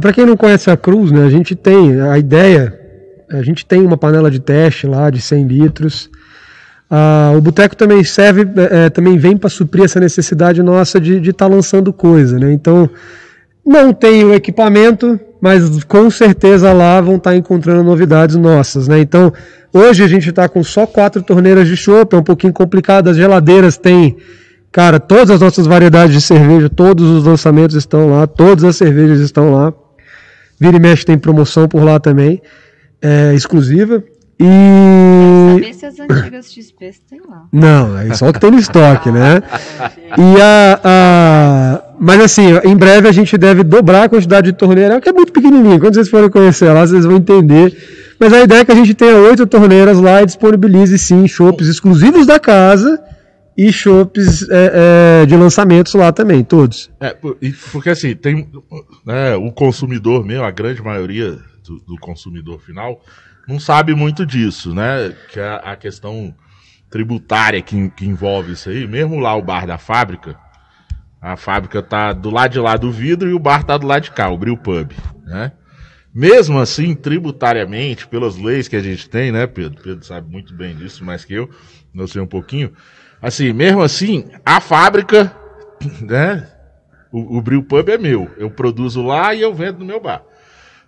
para 0.00 0.12
quem 0.12 0.26
não 0.26 0.36
conhece 0.36 0.70
a 0.70 0.76
Cruz, 0.76 1.10
né, 1.10 1.24
a 1.24 1.30
gente 1.30 1.54
tem 1.54 2.00
a 2.00 2.18
ideia, 2.18 2.78
a 3.30 3.42
gente 3.42 3.64
tem 3.64 3.80
uma 3.80 3.96
panela 3.96 4.30
de 4.30 4.38
teste 4.38 4.86
lá 4.86 5.10
de 5.10 5.20
100 5.20 5.46
litros. 5.46 6.10
Ah, 6.90 7.32
o 7.36 7.40
boteco 7.40 7.74
também 7.74 8.04
serve, 8.04 8.46
é, 8.70 8.90
também 8.90 9.18
vem 9.18 9.36
para 9.36 9.50
suprir 9.50 9.84
essa 9.84 9.98
necessidade 9.98 10.62
nossa 10.62 11.00
de 11.00 11.18
estar 11.18 11.48
tá 11.48 11.54
lançando 11.54 11.92
coisa, 11.92 12.38
né? 12.38 12.52
Então, 12.52 12.88
não 13.66 13.92
tem 13.92 14.24
o 14.24 14.32
equipamento, 14.32 15.18
mas 15.40 15.84
com 15.84 16.10
certeza 16.10 16.72
lá 16.72 17.00
vão 17.00 17.16
estar 17.16 17.30
tá 17.30 17.36
encontrando 17.36 17.82
novidades 17.82 18.36
nossas, 18.36 18.88
né? 18.88 19.00
Então, 19.00 19.32
hoje 19.72 20.02
a 20.02 20.08
gente 20.08 20.28
está 20.28 20.48
com 20.48 20.62
só 20.62 20.86
quatro 20.86 21.22
torneiras 21.22 21.68
de 21.68 21.76
chopp, 21.76 22.14
é 22.14 22.18
um 22.18 22.22
pouquinho 22.22 22.52
complicado, 22.52 23.08
as 23.08 23.16
geladeiras 23.16 23.76
têm 23.76 24.16
Cara, 24.76 25.00
todas 25.00 25.30
as 25.30 25.40
nossas 25.40 25.66
variedades 25.66 26.14
de 26.14 26.20
cerveja, 26.20 26.68
todos 26.68 27.08
os 27.08 27.24
lançamentos 27.24 27.74
estão 27.74 28.10
lá, 28.10 28.26
todas 28.26 28.62
as 28.62 28.76
cervejas 28.76 29.20
estão 29.20 29.50
lá. 29.50 29.72
Vira 30.60 30.76
e 30.76 30.80
mexe 30.80 31.02
tem 31.02 31.16
promoção 31.16 31.66
por 31.66 31.82
lá 31.82 31.98
também, 31.98 32.42
é, 33.00 33.32
exclusiva. 33.32 34.04
E. 34.38 35.54
Saber 35.54 35.72
se 35.72 35.86
as 35.86 35.98
antigas 35.98 36.52
XP 36.52 36.90
tem 37.08 37.22
lá. 37.26 37.44
Não, 37.50 37.98
é 37.98 38.12
só 38.12 38.28
o 38.28 38.34
que 38.34 38.38
tem 38.40 38.50
no 38.50 38.58
estoque, 38.58 39.10
né? 39.10 39.42
E 40.18 40.40
a, 40.40 40.80
a. 40.84 41.82
Mas 41.98 42.20
assim, 42.20 42.46
em 42.64 42.76
breve 42.76 43.08
a 43.08 43.12
gente 43.12 43.36
deve 43.36 43.62
dobrar 43.62 44.04
a 44.04 44.08
quantidade 44.08 44.50
de 44.50 44.56
torneiras, 44.56 45.00
que 45.00 45.08
é 45.08 45.12
muito 45.12 45.32
pequenininho. 45.32 45.80
Quando 45.80 45.94
vocês 45.94 46.08
forem 46.08 46.30
conhecer 46.30 46.70
lá, 46.72 46.86
vocês 46.86 47.04
vão 47.04 47.16
entender. 47.16 48.14
Mas 48.18 48.32
a 48.32 48.42
ideia 48.42 48.60
é 48.60 48.64
que 48.64 48.72
a 48.72 48.74
gente 48.76 48.94
tenha 48.94 49.16
oito 49.16 49.46
torneiras 49.46 49.98
lá 49.98 50.22
e 50.22 50.26
disponibilize 50.26 50.98
sim 50.98 51.26
chopps 51.28 51.68
exclusivos 51.68 52.26
da 52.26 52.38
casa 52.38 52.98
e 53.56 53.72
shows 53.72 54.48
é, 54.50 55.22
é, 55.22 55.26
de 55.26 55.36
lançamentos 55.36 55.94
lá 55.94 56.12
também, 56.12 56.44
todos. 56.44 56.90
É, 57.00 57.16
porque 57.72 57.90
assim, 57.90 58.14
tem 58.14 58.48
né, 59.04 59.34
o 59.36 59.50
consumidor 59.50 60.24
mesmo, 60.24 60.44
a 60.44 60.50
grande 60.50 60.82
maioria 60.82 61.38
do, 61.64 61.78
do, 61.86 61.96
consumidor 61.98 62.60
final, 62.60 63.00
não 63.48 63.58
sabe 63.58 63.94
muito 63.94 64.26
disso, 64.26 64.74
né? 64.74 65.14
Que 65.32 65.40
é 65.40 65.60
a 65.64 65.74
questão 65.74 66.34
tributária 66.90 67.62
que, 67.62 67.90
que 67.90 68.06
envolve 68.06 68.52
isso 68.52 68.68
aí. 68.68 68.86
Mesmo 68.86 69.18
lá 69.18 69.34
o 69.34 69.42
bar 69.42 69.66
da 69.66 69.78
fábrica, 69.78 70.36
a 71.26 71.36
fábrica 71.36 71.82
tá 71.82 72.12
do 72.12 72.30
lado 72.30 72.52
de 72.52 72.60
lá 72.60 72.76
do 72.76 72.92
vidro 72.92 73.28
e 73.28 73.32
o 73.32 73.38
bar 73.40 73.64
tá 73.64 73.76
do 73.76 73.84
lado 73.84 74.04
de 74.04 74.12
cá, 74.12 74.30
o 74.30 74.38
Bril 74.38 74.56
Pub, 74.56 74.92
né? 75.24 75.50
Mesmo 76.14 76.56
assim, 76.60 76.94
tributariamente, 76.94 78.06
pelas 78.06 78.36
leis 78.36 78.68
que 78.68 78.76
a 78.76 78.80
gente 78.80 79.10
tem, 79.10 79.32
né, 79.32 79.44
Pedro? 79.44 79.82
Pedro 79.82 80.04
sabe 80.04 80.30
muito 80.30 80.54
bem 80.54 80.76
disso, 80.76 81.04
mais 81.04 81.24
que 81.24 81.34
eu, 81.34 81.50
não 81.92 82.06
sei 82.06 82.22
um 82.22 82.28
pouquinho. 82.28 82.72
Assim, 83.20 83.52
mesmo 83.52 83.82
assim, 83.82 84.24
a 84.44 84.60
fábrica, 84.60 85.34
né? 86.00 86.48
O, 87.10 87.38
o 87.38 87.42
Bril 87.42 87.64
Pub 87.64 87.88
é 87.88 87.98
meu. 87.98 88.30
Eu 88.38 88.48
produzo 88.48 89.02
lá 89.02 89.34
e 89.34 89.42
eu 89.42 89.52
vendo 89.52 89.80
no 89.80 89.84
meu 89.84 90.00
bar. 90.00 90.22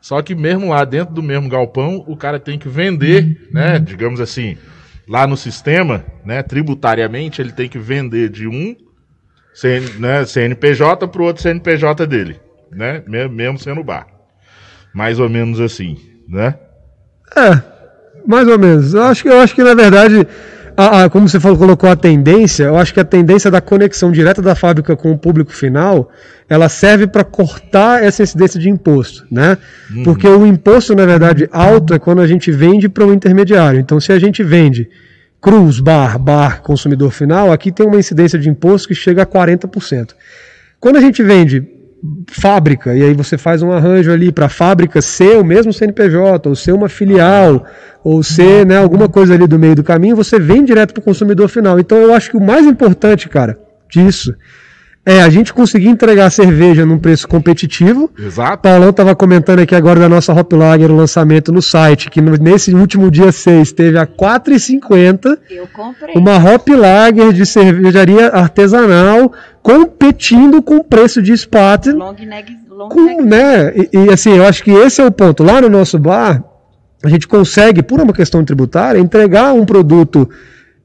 Só 0.00 0.22
que 0.22 0.36
mesmo 0.36 0.68
lá 0.68 0.84
dentro 0.84 1.12
do 1.12 1.22
mesmo 1.22 1.48
galpão, 1.48 2.04
o 2.06 2.16
cara 2.16 2.38
tem 2.38 2.60
que 2.60 2.68
vender, 2.68 3.48
né? 3.50 3.80
Digamos 3.80 4.20
assim, 4.20 4.56
lá 5.08 5.26
no 5.26 5.36
sistema, 5.36 6.04
né? 6.24 6.44
Tributariamente, 6.44 7.42
ele 7.42 7.50
tem 7.50 7.68
que 7.68 7.78
vender 7.78 8.28
de 8.28 8.46
um 8.46 8.76
CN, 9.60 9.98
né, 9.98 10.24
CNPJ 10.24 11.08
para 11.08 11.22
o 11.22 11.24
outro 11.24 11.42
CNPJ 11.42 12.06
dele, 12.06 12.40
né? 12.70 13.02
Mesmo 13.06 13.58
sendo 13.58 13.82
bar. 13.82 14.06
Mais 14.94 15.18
ou 15.18 15.28
menos 15.28 15.60
assim, 15.60 15.96
né? 16.28 16.54
É, 17.36 17.60
mais 18.26 18.46
ou 18.46 18.58
menos. 18.58 18.94
Eu 18.94 19.02
acho 19.02 19.22
que, 19.22 19.28
eu 19.28 19.40
acho 19.40 19.54
que 19.54 19.62
na 19.64 19.74
verdade 19.74 20.26
ah, 20.80 21.02
ah, 21.02 21.10
como 21.10 21.28
você 21.28 21.40
falou, 21.40 21.58
colocou 21.58 21.90
a 21.90 21.96
tendência, 21.96 22.62
eu 22.62 22.78
acho 22.78 22.94
que 22.94 23.00
a 23.00 23.04
tendência 23.04 23.50
da 23.50 23.60
conexão 23.60 24.12
direta 24.12 24.40
da 24.40 24.54
fábrica 24.54 24.94
com 24.94 25.10
o 25.10 25.18
público 25.18 25.52
final, 25.52 26.08
ela 26.48 26.68
serve 26.68 27.08
para 27.08 27.24
cortar 27.24 28.04
essa 28.04 28.22
incidência 28.22 28.60
de 28.60 28.70
imposto, 28.70 29.26
né? 29.28 29.58
Uhum. 29.92 30.04
Porque 30.04 30.28
o 30.28 30.46
imposto, 30.46 30.94
na 30.94 31.04
verdade, 31.04 31.48
alto 31.50 31.94
é 31.94 31.98
quando 31.98 32.20
a 32.20 32.28
gente 32.28 32.52
vende 32.52 32.88
para 32.88 33.04
um 33.04 33.12
intermediário. 33.12 33.80
Então, 33.80 33.98
se 33.98 34.12
a 34.12 34.20
gente 34.20 34.44
vende 34.44 34.88
cruz, 35.40 35.80
bar, 35.80 36.18
bar, 36.18 36.62
consumidor 36.62 37.10
final, 37.10 37.52
aqui 37.52 37.70
tem 37.70 37.86
uma 37.86 37.98
incidência 37.98 38.38
de 38.38 38.48
imposto 38.48 38.88
que 38.88 38.94
chega 38.94 39.22
a 39.22 39.26
40%. 39.26 40.10
Quando 40.80 40.96
a 40.96 41.00
gente 41.00 41.22
vende 41.22 41.66
fábrica, 42.28 42.94
e 42.94 43.02
aí 43.02 43.14
você 43.14 43.36
faz 43.36 43.62
um 43.62 43.72
arranjo 43.72 44.12
ali 44.12 44.30
para 44.30 44.46
a 44.46 44.48
fábrica 44.48 45.02
ser 45.02 45.36
o 45.36 45.44
mesmo 45.44 45.72
CNPJ, 45.72 46.48
ou 46.48 46.54
ser 46.54 46.72
uma 46.72 46.88
filial, 46.88 47.66
ou 48.04 48.22
ser 48.22 48.64
né, 48.64 48.78
alguma 48.78 49.08
coisa 49.08 49.34
ali 49.34 49.46
do 49.46 49.58
meio 49.58 49.74
do 49.74 49.82
caminho, 49.82 50.14
você 50.14 50.38
vem 50.38 50.64
direto 50.64 50.94
para 50.94 51.00
o 51.00 51.04
consumidor 51.04 51.48
final. 51.48 51.78
Então 51.78 51.98
eu 51.98 52.14
acho 52.14 52.30
que 52.30 52.36
o 52.36 52.40
mais 52.40 52.66
importante, 52.66 53.28
cara, 53.28 53.58
disso 53.90 54.34
é 55.08 55.22
a 55.22 55.30
gente 55.30 55.54
conseguir 55.54 55.88
entregar 55.88 56.26
a 56.26 56.30
cerveja 56.30 56.84
num 56.84 56.98
preço 56.98 57.26
competitivo. 57.26 58.10
Exato. 58.18 58.58
Paulão 58.58 58.90
estava 58.90 59.16
comentando 59.16 59.60
aqui 59.60 59.74
agora 59.74 59.98
da 59.98 60.06
nossa 60.06 60.34
Hop 60.34 60.52
Lager, 60.52 60.90
o 60.90 60.96
lançamento 60.96 61.50
no 61.50 61.62
site, 61.62 62.10
que 62.10 62.20
nesse 62.20 62.74
último 62.74 63.10
dia 63.10 63.32
6 63.32 63.72
teve 63.72 63.96
a 63.96 64.02
R$ 64.02 64.08
4,50. 64.18 65.38
Eu 65.48 65.66
comprei. 65.68 66.14
Uma 66.14 66.36
Hop 66.36 66.68
Lager 66.68 67.32
de 67.32 67.46
cervejaria 67.46 68.28
artesanal 68.28 69.32
competindo 69.62 70.60
com 70.60 70.76
o 70.76 70.84
preço 70.84 71.22
de 71.22 71.34
Spaten. 71.34 71.94
Long 71.94 72.12
neck, 72.12 72.54
long 72.68 72.88
com, 72.90 73.04
neck. 73.06 73.22
né? 73.22 73.72
E, 73.76 73.88
e 73.94 74.12
assim, 74.12 74.36
eu 74.36 74.44
acho 74.44 74.62
que 74.62 74.72
esse 74.72 75.00
é 75.00 75.06
o 75.06 75.10
ponto. 75.10 75.42
Lá 75.42 75.62
no 75.62 75.70
nosso 75.70 75.98
bar, 75.98 76.44
a 77.02 77.08
gente 77.08 77.26
consegue, 77.26 77.82
por 77.82 77.98
uma 77.98 78.12
questão 78.12 78.44
tributária, 78.44 78.98
entregar 78.98 79.54
um 79.54 79.64
produto 79.64 80.28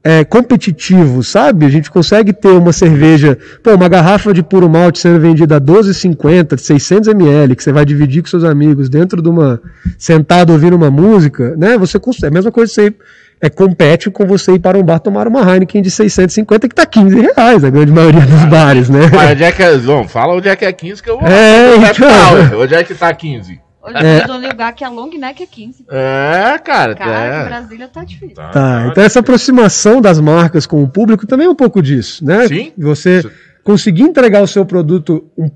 é, 0.04 0.22
competitivo, 0.22 1.22
sabe? 1.22 1.64
A 1.64 1.70
gente 1.70 1.90
consegue 1.90 2.34
ter 2.34 2.48
uma 2.48 2.74
cerveja, 2.74 3.38
pô, 3.62 3.74
uma 3.74 3.88
garrafa 3.88 4.34
de 4.34 4.42
puro 4.42 4.68
malte 4.68 4.98
sendo 4.98 5.18
vendida 5.18 5.56
a 5.56 5.60
12,50, 5.60 6.58
600 6.58 7.08
ml, 7.08 7.56
que 7.56 7.64
você 7.64 7.72
vai 7.72 7.86
dividir 7.86 8.20
com 8.20 8.28
seus 8.28 8.44
amigos 8.44 8.90
dentro 8.90 9.22
de 9.22 9.30
uma. 9.30 9.58
sentado 9.96 10.52
ouvindo 10.52 10.76
uma 10.76 10.90
música, 10.90 11.56
né? 11.56 11.78
Você 11.78 11.98
consegue. 11.98 12.26
É 12.26 12.28
a 12.28 12.32
mesma 12.32 12.52
coisa 12.52 12.70
que 12.70 12.74
você 12.74 12.94
é, 13.40 13.48
compete 13.48 14.10
com 14.10 14.26
você 14.26 14.52
ir 14.52 14.58
para 14.58 14.76
um 14.76 14.82
bar 14.82 14.98
tomar 14.98 15.26
uma 15.26 15.40
Heineken 15.40 15.80
de 15.80 15.90
650 15.90 16.68
que 16.68 16.74
tá 16.74 16.84
15 16.84 17.20
reais, 17.20 17.64
a 17.64 17.70
grande 17.70 17.90
maioria 17.90 18.20
dos 18.20 18.44
bares, 18.44 18.90
né? 18.90 19.08
Mas 19.10 19.32
onde 19.32 19.44
é 19.44 19.52
que 19.52 19.62
é, 19.62 19.78
João, 19.78 20.06
fala 20.06 20.34
onde 20.34 20.50
é 20.50 20.54
que 20.54 20.66
é 20.66 20.72
15 20.72 21.02
que 21.02 21.08
eu 21.08 21.18
vou. 21.18 21.26
É, 21.26 21.76
então... 21.76 22.60
Onde 22.60 22.74
é 22.74 22.84
que 22.84 22.94
tá 22.94 23.12
15? 23.12 23.63
Hoje 23.84 23.96
é. 23.98 24.26
lugar 24.26 24.72
que 24.72 24.82
a 24.82 24.88
long 24.88 25.10
neck 25.10 25.42
é 25.42 25.46
15. 25.46 25.84
É, 25.90 26.58
cara. 26.64 26.94
Cara, 26.94 27.12
é. 27.12 27.44
Brasília 27.44 27.86
tá 27.86 28.02
difícil. 28.02 28.34
Tá, 28.34 28.48
tá, 28.48 28.88
então 28.90 29.04
essa 29.04 29.20
aproximação 29.20 30.00
das 30.00 30.18
marcas 30.18 30.66
com 30.66 30.82
o 30.82 30.88
público 30.88 31.26
também 31.26 31.46
é 31.46 31.50
um 31.50 31.54
pouco 31.54 31.82
disso, 31.82 32.24
né? 32.24 32.48
Sim. 32.48 32.72
Você 32.78 33.22
conseguir 33.62 34.02
entregar 34.02 34.42
o 34.42 34.46
seu 34.46 34.64
produto 34.64 35.30
um, 35.36 35.50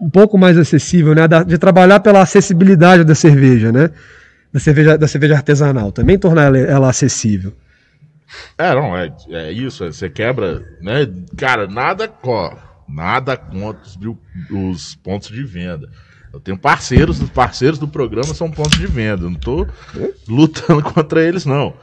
um 0.00 0.08
pouco 0.08 0.38
mais 0.38 0.56
acessível, 0.56 1.14
né? 1.14 1.28
De 1.46 1.58
trabalhar 1.58 2.00
pela 2.00 2.22
acessibilidade 2.22 3.04
da 3.04 3.14
cerveja, 3.14 3.70
né? 3.70 3.90
Da 4.50 4.58
cerveja, 4.58 4.96
da 4.96 5.06
cerveja 5.06 5.34
artesanal, 5.34 5.92
também 5.92 6.18
tornar 6.18 6.44
ela, 6.44 6.58
ela 6.58 6.88
acessível. 6.88 7.52
É, 8.56 8.74
não, 8.74 8.96
é, 8.96 9.12
é 9.30 9.52
isso, 9.52 9.84
é, 9.84 9.92
você 9.92 10.08
quebra, 10.08 10.64
né? 10.80 11.06
Cara, 11.36 11.66
nada, 11.66 12.10
ó, 12.22 12.56
nada 12.88 13.36
contra 13.36 13.82
os, 13.84 13.98
os 14.50 14.94
pontos 14.96 15.28
de 15.28 15.44
venda. 15.44 15.90
Eu 16.32 16.40
tenho 16.40 16.58
parceiros, 16.58 17.20
os 17.20 17.30
parceiros 17.30 17.78
do 17.78 17.88
programa 17.88 18.34
são 18.34 18.50
pontos 18.50 18.78
de 18.78 18.86
venda. 18.86 19.24
Eu 19.24 19.30
não 19.30 19.38
tô 19.38 19.66
lutando 20.28 20.82
contra 20.92 21.22
eles, 21.22 21.46
não. 21.46 21.74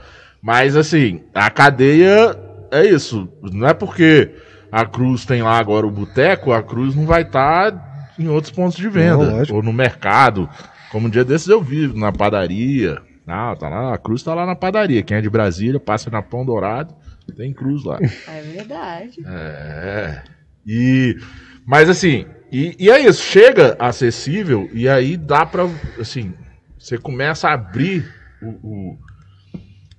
Mas 0.41 0.75
assim, 0.75 1.21
a 1.33 1.49
cadeia 1.49 2.37
é 2.71 2.85
isso. 2.85 3.29
Não 3.41 3.67
é 3.67 3.73
porque 3.73 4.31
a 4.71 4.85
Cruz 4.85 5.25
tem 5.25 5.41
lá 5.41 5.57
agora 5.57 5.85
o 5.85 5.91
boteco, 5.91 6.51
a 6.51 6.61
Cruz 6.61 6.95
não 6.95 7.05
vai 7.05 7.21
estar 7.21 7.71
tá 7.71 8.09
em 8.17 8.27
outros 8.27 8.51
pontos 8.51 8.75
de 8.75 8.89
venda. 8.89 9.45
Não, 9.45 9.55
ou 9.55 9.63
no 9.63 9.71
mercado. 9.71 10.49
Como 10.91 11.07
um 11.07 11.09
dia 11.09 11.23
desses 11.23 11.47
eu 11.47 11.61
vi, 11.61 11.87
na 11.87 12.11
padaria. 12.11 13.01
Ah, 13.25 13.55
tá 13.57 13.69
lá, 13.69 13.93
a 13.93 13.97
Cruz 13.97 14.21
tá 14.21 14.33
lá 14.33 14.45
na 14.45 14.55
padaria. 14.55 15.01
Quem 15.01 15.17
é 15.17 15.21
de 15.21 15.29
Brasília, 15.29 15.79
passa 15.79 16.09
na 16.09 16.21
Pão 16.21 16.45
Dourado, 16.45 16.93
tem 17.35 17.53
Cruz 17.53 17.83
lá. 17.83 17.99
É 18.27 18.41
verdade. 18.41 19.23
É. 19.25 20.21
E. 20.67 21.17
Mas 21.65 21.89
assim, 21.89 22.25
e, 22.53 22.75
e 22.77 22.91
é 22.91 22.99
isso, 22.99 23.23
chega 23.23 23.75
acessível 23.79 24.69
e 24.71 24.87
aí 24.87 25.17
dá 25.17 25.43
pra, 25.43 25.63
assim, 25.99 26.35
você 26.77 26.99
começa 26.99 27.49
a 27.49 27.53
abrir 27.53 28.07
o, 28.39 28.49
o, 28.49 28.97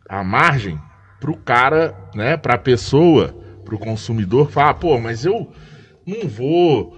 a 0.09 0.23
margem 0.23 0.79
pro 1.19 1.37
cara, 1.37 1.93
né, 2.15 2.37
pra 2.37 2.57
pessoa, 2.57 3.35
pro 3.65 3.77
consumidor 3.77 4.53
falar, 4.53 4.75
pô, 4.75 5.01
mas 5.01 5.25
eu 5.25 5.53
não 6.07 6.29
vou 6.29 6.97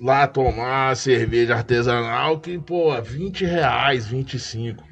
lá 0.00 0.26
tomar 0.26 0.96
cerveja 0.96 1.54
artesanal 1.54 2.40
que, 2.40 2.58
pô, 2.58 2.98
20 2.98 3.44
reais, 3.44 4.06
25. 4.06 4.82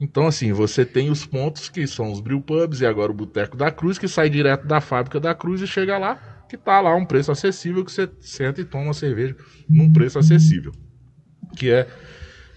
Então, 0.00 0.26
assim, 0.26 0.54
você 0.54 0.86
tem 0.86 1.10
os 1.10 1.26
pontos 1.26 1.68
que 1.68 1.86
são 1.86 2.10
os 2.10 2.20
brew 2.20 2.40
pubs 2.40 2.80
e 2.80 2.86
agora 2.86 3.12
o 3.12 3.14
Boteco 3.14 3.58
da 3.58 3.70
Cruz, 3.70 3.98
que 3.98 4.08
sai 4.08 4.30
direto 4.30 4.66
da 4.66 4.80
fábrica 4.80 5.20
da 5.20 5.34
Cruz 5.34 5.60
e 5.60 5.66
chega 5.66 5.98
lá 5.98 6.37
que 6.48 6.56
tá 6.56 6.80
lá 6.80 6.94
um 6.94 7.04
preço 7.04 7.30
acessível 7.30 7.84
que 7.84 7.92
você 7.92 8.08
senta 8.20 8.60
e 8.60 8.64
toma 8.64 8.84
uma 8.84 8.94
cerveja 8.94 9.36
num 9.68 9.92
preço 9.92 10.18
acessível. 10.18 10.72
Que 11.56 11.70
é 11.70 11.86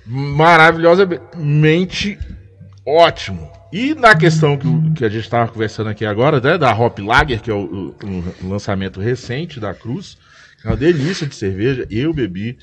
maravilhosamente 0.05 2.17
Ótimo. 2.85 3.51
E 3.71 3.93
na 3.93 4.15
questão 4.15 4.57
que, 4.57 4.67
que 4.95 5.05
a 5.05 5.09
gente 5.09 5.23
estava 5.23 5.49
conversando 5.51 5.89
aqui 5.89 6.03
agora, 6.03 6.41
né, 6.41 6.57
da 6.57 6.73
Hop 6.73 6.97
Lager, 6.99 7.39
que 7.39 7.51
é 7.51 7.53
o, 7.53 7.95
o- 8.03 8.47
lançamento 8.49 8.99
recente 8.99 9.59
da 9.59 9.71
Cruz, 9.73 10.17
que 10.59 10.67
é 10.67 10.71
uma 10.71 10.75
delícia 10.75 11.27
de 11.27 11.35
cerveja, 11.35 11.85
eu 11.91 12.11
bebi, 12.11 12.57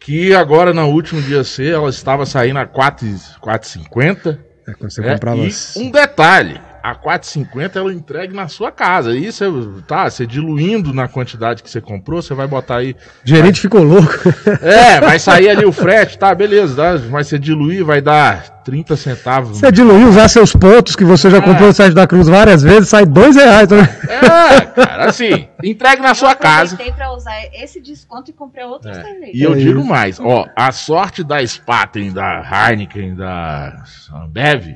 que 0.00 0.34
agora 0.34 0.74
no 0.74 0.84
último 0.88 1.22
dia 1.22 1.44
C 1.44 1.68
ela 1.70 1.88
estava 1.88 2.26
saindo 2.26 2.58
a 2.58 2.66
4 2.66 3.06
4,50. 3.40 4.36
É, 4.66 4.72
quando 4.74 4.90
você 4.90 5.00
É, 5.00 5.12
comprava. 5.12 5.38
e 5.46 5.52
um 5.76 5.90
detalhe, 5.92 6.60
a 6.82 6.94
4,50 6.94 7.76
ela 7.76 7.92
entrega 7.92 8.34
na 8.34 8.48
sua 8.48 8.70
casa. 8.72 9.16
E 9.16 9.30
você, 9.30 9.44
tá, 9.86 10.08
você 10.10 10.26
diluindo 10.26 10.92
na 10.92 11.08
quantidade 11.08 11.62
que 11.62 11.70
você 11.70 11.80
comprou, 11.80 12.20
você 12.22 12.34
vai 12.34 12.46
botar 12.46 12.76
aí. 12.76 12.92
O 13.24 13.28
gerente 13.28 13.60
ficou 13.60 13.82
louco. 13.82 14.10
É, 14.62 15.00
vai 15.00 15.18
sair 15.18 15.48
ali 15.48 15.64
o 15.64 15.72
frete, 15.72 16.18
tá, 16.18 16.34
beleza, 16.34 16.76
tá, 16.76 16.98
mas 17.10 17.26
você 17.28 17.38
diluir 17.38 17.84
vai 17.84 18.00
dar 18.00 18.60
30 18.64 18.96
centavos. 18.96 19.58
Você 19.58 19.70
diluir, 19.72 20.06
usar 20.06 20.28
seus 20.28 20.52
pontos 20.52 20.94
que 20.96 21.04
você 21.04 21.30
já 21.30 21.38
É. 21.38 21.40
comprou 21.40 21.68
no 21.68 21.72
site 21.74 21.94
da 21.94 22.06
Cruz 22.06 22.28
várias 22.28 22.62
vezes, 22.62 22.88
sai 22.88 23.04
dois 23.06 23.36
reais. 23.36 23.68
Né? 23.68 23.98
É, 24.08 24.60
cara, 24.60 25.04
assim, 25.08 25.48
entregue 25.62 26.02
na 26.02 26.14
sua 26.14 26.34
casa. 26.34 26.74
Aproveitei 26.74 26.92
pra 26.92 27.12
usar 27.14 27.34
esse 27.54 27.80
desconto 27.80 28.30
e 28.30 28.34
comprei 28.34 28.64
outra 28.64 28.90
É, 28.90 28.94
cerveja. 28.94 29.32
E 29.34 29.42
eu 29.42 29.54
É 29.54 29.56
digo 29.56 29.80
isso. 29.80 29.88
mais, 29.88 30.20
ó, 30.20 30.46
a 30.56 30.72
sorte 30.72 31.22
da 31.24 31.44
Spaten, 31.46 32.12
da 32.12 32.42
Heineken, 32.68 33.14
da 33.14 33.82
Ambev, 34.14 34.66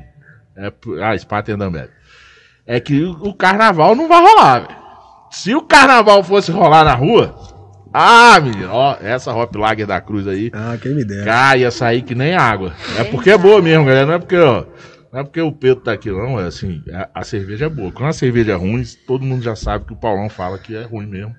é, 0.56 0.72
ah, 1.02 1.16
Spaten 1.18 1.56
da 1.56 1.66
Ambev, 1.66 1.88
é 2.66 2.80
que 2.80 3.02
o, 3.02 3.12
o 3.28 3.34
carnaval 3.34 3.94
não 3.94 4.08
vai 4.08 4.20
rolar, 4.20 4.60
velho. 4.60 4.84
Se 5.30 5.54
o 5.54 5.62
carnaval 5.62 6.22
fosse 6.22 6.50
rolar 6.52 6.84
na 6.84 6.94
rua, 6.94 7.34
ah, 7.92 8.38
menino, 8.40 8.68
ó, 8.72 8.96
essa 9.00 9.32
Hop 9.34 9.54
Lager 9.56 9.86
da 9.86 10.00
Cruz 10.00 10.26
aí, 10.28 10.50
Ah, 10.54 10.76
quem 10.80 10.94
me 10.94 11.04
dera. 11.04 11.24
cara, 11.24 11.58
ia 11.58 11.70
sair 11.70 12.02
que 12.02 12.14
nem 12.14 12.34
água. 12.34 12.72
É 12.98 13.04
porque 13.04 13.30
é 13.30 13.38
boa 13.38 13.60
mesmo, 13.60 13.84
galera, 13.84 14.06
não 14.06 14.14
é 14.14 14.18
porque, 14.18 14.36
ó, 14.36 14.64
não 15.12 15.20
é 15.20 15.24
porque 15.24 15.40
o 15.40 15.52
Pedro 15.52 15.82
tá 15.82 15.92
aqui, 15.92 16.10
não, 16.10 16.40
é 16.40 16.46
assim, 16.46 16.82
a, 16.92 17.20
a 17.20 17.24
cerveja 17.24 17.66
é 17.66 17.68
boa. 17.68 17.92
Quando 17.92 18.08
a 18.10 18.12
cerveja 18.12 18.52
é 18.52 18.56
ruim, 18.56 18.82
todo 19.06 19.24
mundo 19.24 19.42
já 19.42 19.54
sabe 19.56 19.84
que 19.86 19.92
o 19.92 19.96
Paulão 19.96 20.28
fala 20.28 20.58
que 20.58 20.74
é 20.76 20.82
ruim 20.82 21.06
mesmo. 21.06 21.34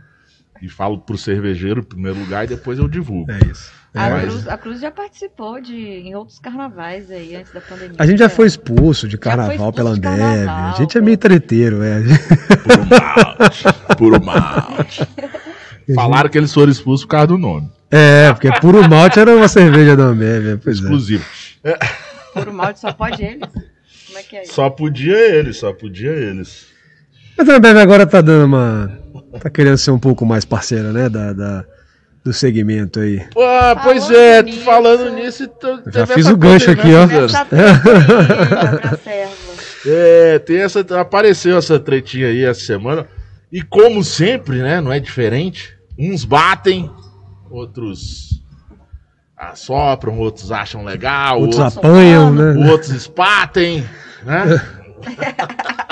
E 0.61 0.69
falo 0.69 0.97
pro 0.99 1.17
cervejeiro 1.17 1.81
em 1.81 1.83
primeiro 1.83 2.17
lugar 2.19 2.45
e 2.45 2.47
depois 2.47 2.79
eu 2.79 2.87
divulgo. 2.87 3.29
É 3.31 3.39
isso. 3.51 3.71
A, 3.93 4.09
mas- 4.09 4.23
Cruz, 4.25 4.47
a 4.47 4.57
Cruz 4.57 4.81
já 4.81 4.91
participou 4.91 5.61
de, 5.61 5.73
em 5.75 6.15
outros 6.15 6.37
carnavais 6.39 7.09
aí, 7.09 7.35
antes 7.35 7.53
da 7.53 7.61
pandemia. 7.61 7.95
A 7.97 8.05
gente 8.05 8.19
já 8.19 8.25
É. 8.25 8.29
foi 8.29 8.45
expulso 8.47 9.07
de 9.07 9.17
carnaval 9.17 9.51
expulso 9.53 9.73
pela 9.73 9.89
Ambev. 9.91 10.49
A 10.49 10.75
gente 10.77 10.97
é 10.97 11.01
meio 11.01 11.17
treteiro, 11.17 11.81
é. 11.81 12.01
Puro 12.63 12.85
malte. 12.89 13.63
Puro 13.97 14.25
malte. 14.25 15.07
Falaram 15.95 16.29
que 16.29 16.37
eles 16.37 16.53
foram 16.53 16.71
expulsos 16.71 17.05
por 17.05 17.11
causa 17.11 17.27
do 17.27 17.37
nome. 17.37 17.69
É, 17.91 18.33
porque 18.33 18.51
puro 18.59 18.87
malte 18.89 19.19
era 19.19 19.33
uma 19.35 19.47
cerveja 19.47 19.95
da 19.95 20.03
Ambev. 20.05 20.47
é, 20.53 20.57
Pois 20.57 20.77
é. 20.77 20.81
Exclusivo. 20.81 21.25
Puro 22.33 22.53
malte 22.53 22.79
só 22.79 22.91
pode 22.91 23.23
eles? 23.23 23.47
Como 24.07 24.17
é 24.17 24.23
que 24.23 24.35
é 24.35 24.43
isso? 24.43 24.53
Só 24.53 24.69
podia 24.69 25.17
eles, 25.37 25.57
só 25.57 25.71
podia 25.71 26.11
eles. 26.11 26.65
Mas 27.37 27.47
a 27.47 27.55
Ambev 27.57 27.77
agora 27.77 28.05
tá 28.07 28.19
dando 28.21 28.45
uma. 28.45 29.04
Tá 29.39 29.49
querendo 29.49 29.77
ser 29.77 29.91
um 29.91 29.99
pouco 29.99 30.25
mais 30.25 30.45
parceira, 30.45 30.91
né? 30.91 31.09
Da, 31.09 31.33
da- 31.33 31.65
do 32.23 32.33
segmento 32.33 32.99
aí. 32.99 33.23
Ah, 33.37 33.79
pois 33.83 34.05
Falando 34.05 34.15
é, 34.19 34.41
nisso- 34.43 34.61
falando 34.61 35.09
nisso. 35.11 35.43
então, 35.43 35.81
Já 35.93 36.07
fiz 36.07 36.25
o 36.27 36.35
gancho 36.35 36.65
coisa, 36.75 36.81
aqui, 36.81 36.87
né, 36.91 37.27
ó. 39.85 39.87
É, 39.87 40.39
tem 40.39 40.57
essa. 40.57 40.79
Apareceu 40.99 41.57
essa 41.57 41.79
tretinha 41.79 42.27
aí 42.27 42.43
essa 42.43 42.61
semana. 42.61 43.05
E 43.51 43.61
como 43.61 44.03
sempre, 44.03 44.57
né? 44.61 44.81
Não 44.81 44.91
é 44.91 44.99
diferente. 44.99 45.75
Uns 45.97 46.25
batem, 46.25 46.89
outros 47.49 48.41
assopram, 49.37 50.17
outros 50.17 50.51
acham 50.51 50.83
legal, 50.83 51.39
Outros 51.41 51.59
outros, 51.59 51.77
apanham, 51.77 52.33
né? 52.33 52.71
outros 52.71 52.89
espatem, 52.91 53.85
né? 54.25 54.59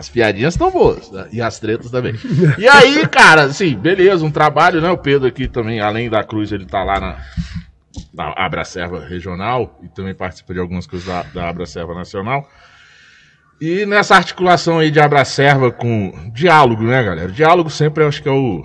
As 0.00 0.08
piadinhas 0.08 0.54
estão 0.54 0.70
boas, 0.70 1.10
né? 1.10 1.28
e 1.30 1.42
as 1.42 1.60
tretas 1.60 1.90
também. 1.90 2.14
E 2.56 2.66
aí, 2.66 3.06
cara, 3.06 3.42
assim, 3.42 3.76
beleza, 3.76 4.24
um 4.24 4.30
trabalho, 4.30 4.80
né? 4.80 4.90
O 4.90 4.96
Pedro 4.96 5.28
aqui 5.28 5.46
também, 5.46 5.78
além 5.78 6.08
da 6.08 6.24
Cruz, 6.24 6.50
ele 6.52 6.64
tá 6.64 6.82
lá 6.82 6.98
na, 6.98 7.18
na 8.14 8.32
Abracerva 8.34 9.04
Regional 9.04 9.78
e 9.82 9.88
também 9.90 10.14
participa 10.14 10.54
de 10.54 10.58
algumas 10.58 10.86
coisas 10.86 11.06
da, 11.06 11.22
da 11.24 11.50
Abracerva 11.50 11.92
Nacional. 11.92 12.48
E 13.60 13.84
nessa 13.84 14.16
articulação 14.16 14.78
aí 14.78 14.90
de 14.90 14.98
Abracerva 14.98 15.70
com 15.70 16.30
diálogo, 16.32 16.82
né, 16.82 17.04
galera? 17.04 17.30
Diálogo 17.30 17.68
sempre 17.68 18.02
eu 18.02 18.08
acho 18.08 18.22
que 18.22 18.28
é 18.30 18.32
o, 18.32 18.64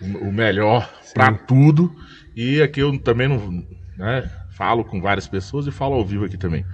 o, 0.00 0.30
melhor 0.30 0.88
pra 1.12 1.32
tudo. 1.32 1.92
E 2.36 2.62
aqui 2.62 2.78
eu 2.78 2.96
também 2.96 3.26
não 3.26 3.66
né, 3.98 4.30
falo 4.52 4.84
com 4.84 5.00
várias 5.00 5.26
pessoas 5.26 5.66
e 5.66 5.72
falo 5.72 5.94
ao 5.94 6.06
vivo 6.06 6.26
aqui 6.26 6.36
também. 6.36 6.64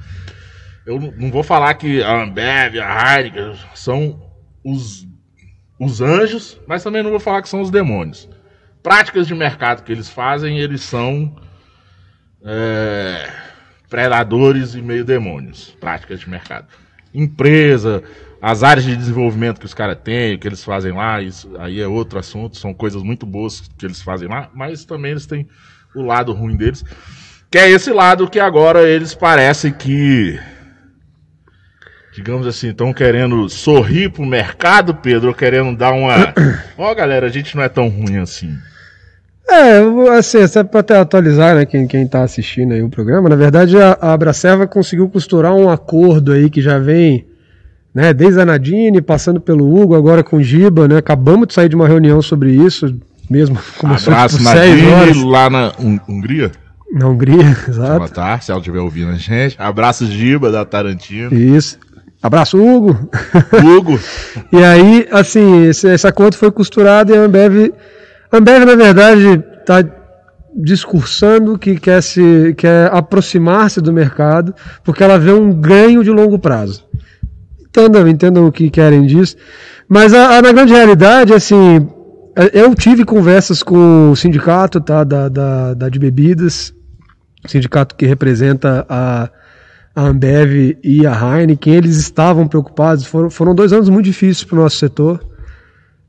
Eu 0.90 0.98
não- 0.98 1.30
vou 1.30 1.44
falar 1.44 1.72
que 1.74 2.02
a 2.02 2.24
Ambev, 2.24 2.80
a 2.80 3.16
Heineken 3.16 3.54
são 3.76 4.20
os, 4.64 5.06
os 5.78 6.00
anjos, 6.00 6.58
mas 6.66 6.82
também 6.82 7.00
não 7.00 7.10
vou 7.12 7.20
falar 7.20 7.42
que 7.42 7.48
são 7.48 7.60
os 7.60 7.70
demônios. 7.70 8.28
Práticas 8.82 9.28
de 9.28 9.34
mercado 9.36 9.84
que 9.84 9.92
eles 9.92 10.08
fazem, 10.08 10.58
eles 10.58 10.80
são 10.82 11.36
é, 12.44 13.30
predadores 13.88 14.74
e 14.74 14.82
meio 14.82 15.04
demônios. 15.04 15.76
Práticas 15.78 16.18
de 16.18 16.28
mercado. 16.28 16.66
Empresa, 17.14 18.02
as 18.42 18.64
áreas 18.64 18.84
de 18.84 18.96
desenvolvimento 18.96 19.60
que 19.60 19.66
os 19.66 19.74
caras 19.74 19.98
têm, 20.02 20.34
o 20.34 20.38
que 20.40 20.48
eles 20.48 20.64
fazem 20.64 20.90
lá, 20.90 21.22
isso 21.22 21.56
aí 21.60 21.80
é 21.80 21.86
outro 21.86 22.18
assunto, 22.18 22.58
são 22.58 22.74
coisas 22.74 23.04
muito 23.04 23.24
boas 23.24 23.60
que 23.78 23.86
eles 23.86 24.02
fazem 24.02 24.26
lá, 24.26 24.50
mas 24.52 24.84
também 24.84 25.12
eles 25.12 25.26
têm 25.26 25.48
o 25.94 26.02
lado 26.02 26.32
ruim 26.32 26.56
deles, 26.56 26.84
que 27.48 27.58
é 27.58 27.70
esse 27.70 27.92
lado 27.92 28.28
que 28.28 28.40
agora 28.40 28.82
eles 28.82 29.14
parecem 29.14 29.72
que 29.72 30.36
digamos 32.20 32.46
assim, 32.46 32.68
estão 32.68 32.92
querendo 32.92 33.48
sorrir 33.48 34.10
pro 34.10 34.24
mercado, 34.26 34.94
Pedro, 34.94 35.28
ou 35.28 35.34
querendo 35.34 35.74
dar 35.76 35.92
uma. 35.92 36.34
Ó, 36.76 36.94
galera, 36.94 37.26
a 37.26 37.30
gente 37.30 37.56
não 37.56 37.62
é 37.62 37.68
tão 37.68 37.88
ruim 37.88 38.18
assim. 38.18 38.54
É, 39.48 39.80
assim, 40.16 40.46
só 40.46 40.62
pra 40.62 40.78
até 40.80 40.96
atualizar, 40.96 41.56
né, 41.56 41.66
quem, 41.66 41.84
quem 41.88 42.06
tá 42.06 42.22
assistindo 42.22 42.72
aí 42.72 42.82
o 42.82 42.88
programa, 42.88 43.28
na 43.28 43.34
verdade 43.34 43.76
a, 43.76 43.98
a 44.00 44.66
conseguiu 44.68 45.08
costurar 45.08 45.52
um 45.52 45.68
acordo 45.68 46.30
aí 46.32 46.48
que 46.48 46.60
já 46.62 46.78
vem, 46.78 47.26
né, 47.92 48.14
desde 48.14 48.40
a 48.40 48.44
Nadine, 48.44 49.00
passando 49.02 49.40
pelo 49.40 49.74
Hugo, 49.74 49.96
agora 49.96 50.22
com 50.22 50.36
o 50.36 50.42
Giba, 50.42 50.86
né, 50.86 50.98
acabamos 50.98 51.48
de 51.48 51.54
sair 51.54 51.68
de 51.68 51.74
uma 51.74 51.88
reunião 51.88 52.22
sobre 52.22 52.52
isso, 52.52 52.94
mesmo 53.28 53.58
começou 53.76 54.12
Abraço 54.12 54.38
seis 54.40 54.86
horas 54.86 55.16
lá 55.16 55.50
na 55.50 55.72
Hun- 55.80 55.98
Hungria. 56.08 56.52
na 56.92 57.08
Hungria, 57.08 57.42
Boa 57.66 57.68
exato, 57.70 58.14
tarde, 58.14 58.44
se 58.44 58.52
ela 58.52 58.60
estiver 58.60 58.78
ouvindo 58.80 59.10
a 59.10 59.14
gente. 59.16 59.56
Abraço 59.58 60.06
Giba 60.06 60.52
da 60.52 60.64
Tarantino. 60.64 61.34
isso. 61.34 61.76
Abraço, 62.22 62.58
Hugo! 62.58 63.08
Hugo. 63.64 63.98
E 64.52 64.62
aí, 64.64 65.08
assim, 65.12 65.64
esse, 65.66 65.88
esse 65.88 66.06
acordo 66.06 66.36
foi 66.36 66.50
costurado 66.50 67.12
e 67.12 67.16
a 67.16 67.20
Ambev, 67.22 67.72
a 68.30 68.36
Ambev 68.36 68.64
na 68.64 68.74
verdade, 68.74 69.42
está 69.60 69.84
discursando 70.54 71.56
que 71.58 71.78
quer 71.78 72.02
se 72.02 72.52
quer 72.58 72.92
aproximar-se 72.92 73.80
do 73.80 73.92
mercado, 73.92 74.52
porque 74.82 75.02
ela 75.04 75.18
vê 75.18 75.32
um 75.32 75.52
ganho 75.52 76.02
de 76.02 76.10
longo 76.10 76.38
prazo. 76.38 76.84
Entendam, 77.62 78.08
entendam 78.08 78.46
o 78.46 78.52
que 78.52 78.68
querem 78.68 79.06
disso. 79.06 79.36
Mas 79.88 80.12
a, 80.12 80.38
a- 80.38 80.42
na 80.42 80.52
grande 80.52 80.72
realidade, 80.72 81.32
assim, 81.32 81.88
eu 82.52 82.74
tive 82.74 83.04
conversas 83.04 83.62
com 83.62 84.10
o 84.10 84.16
sindicato 84.16 84.80
tá, 84.80 85.04
da, 85.04 85.28
da, 85.28 85.74
da 85.74 85.88
de 85.88 85.98
bebidas, 86.00 86.74
sindicato 87.46 87.94
que 87.94 88.04
representa 88.06 88.84
a, 88.88 89.30
a 89.94 90.02
Ambev 90.02 90.76
e 90.82 91.06
a 91.06 91.12
Heineken, 91.38 91.74
eles 91.74 91.96
estavam 91.96 92.46
preocupados. 92.46 93.04
Foram, 93.06 93.30
foram 93.30 93.54
dois 93.54 93.72
anos 93.72 93.88
muito 93.88 94.04
difíceis 94.06 94.44
para 94.44 94.58
o 94.58 94.62
nosso 94.62 94.76
setor. 94.76 95.20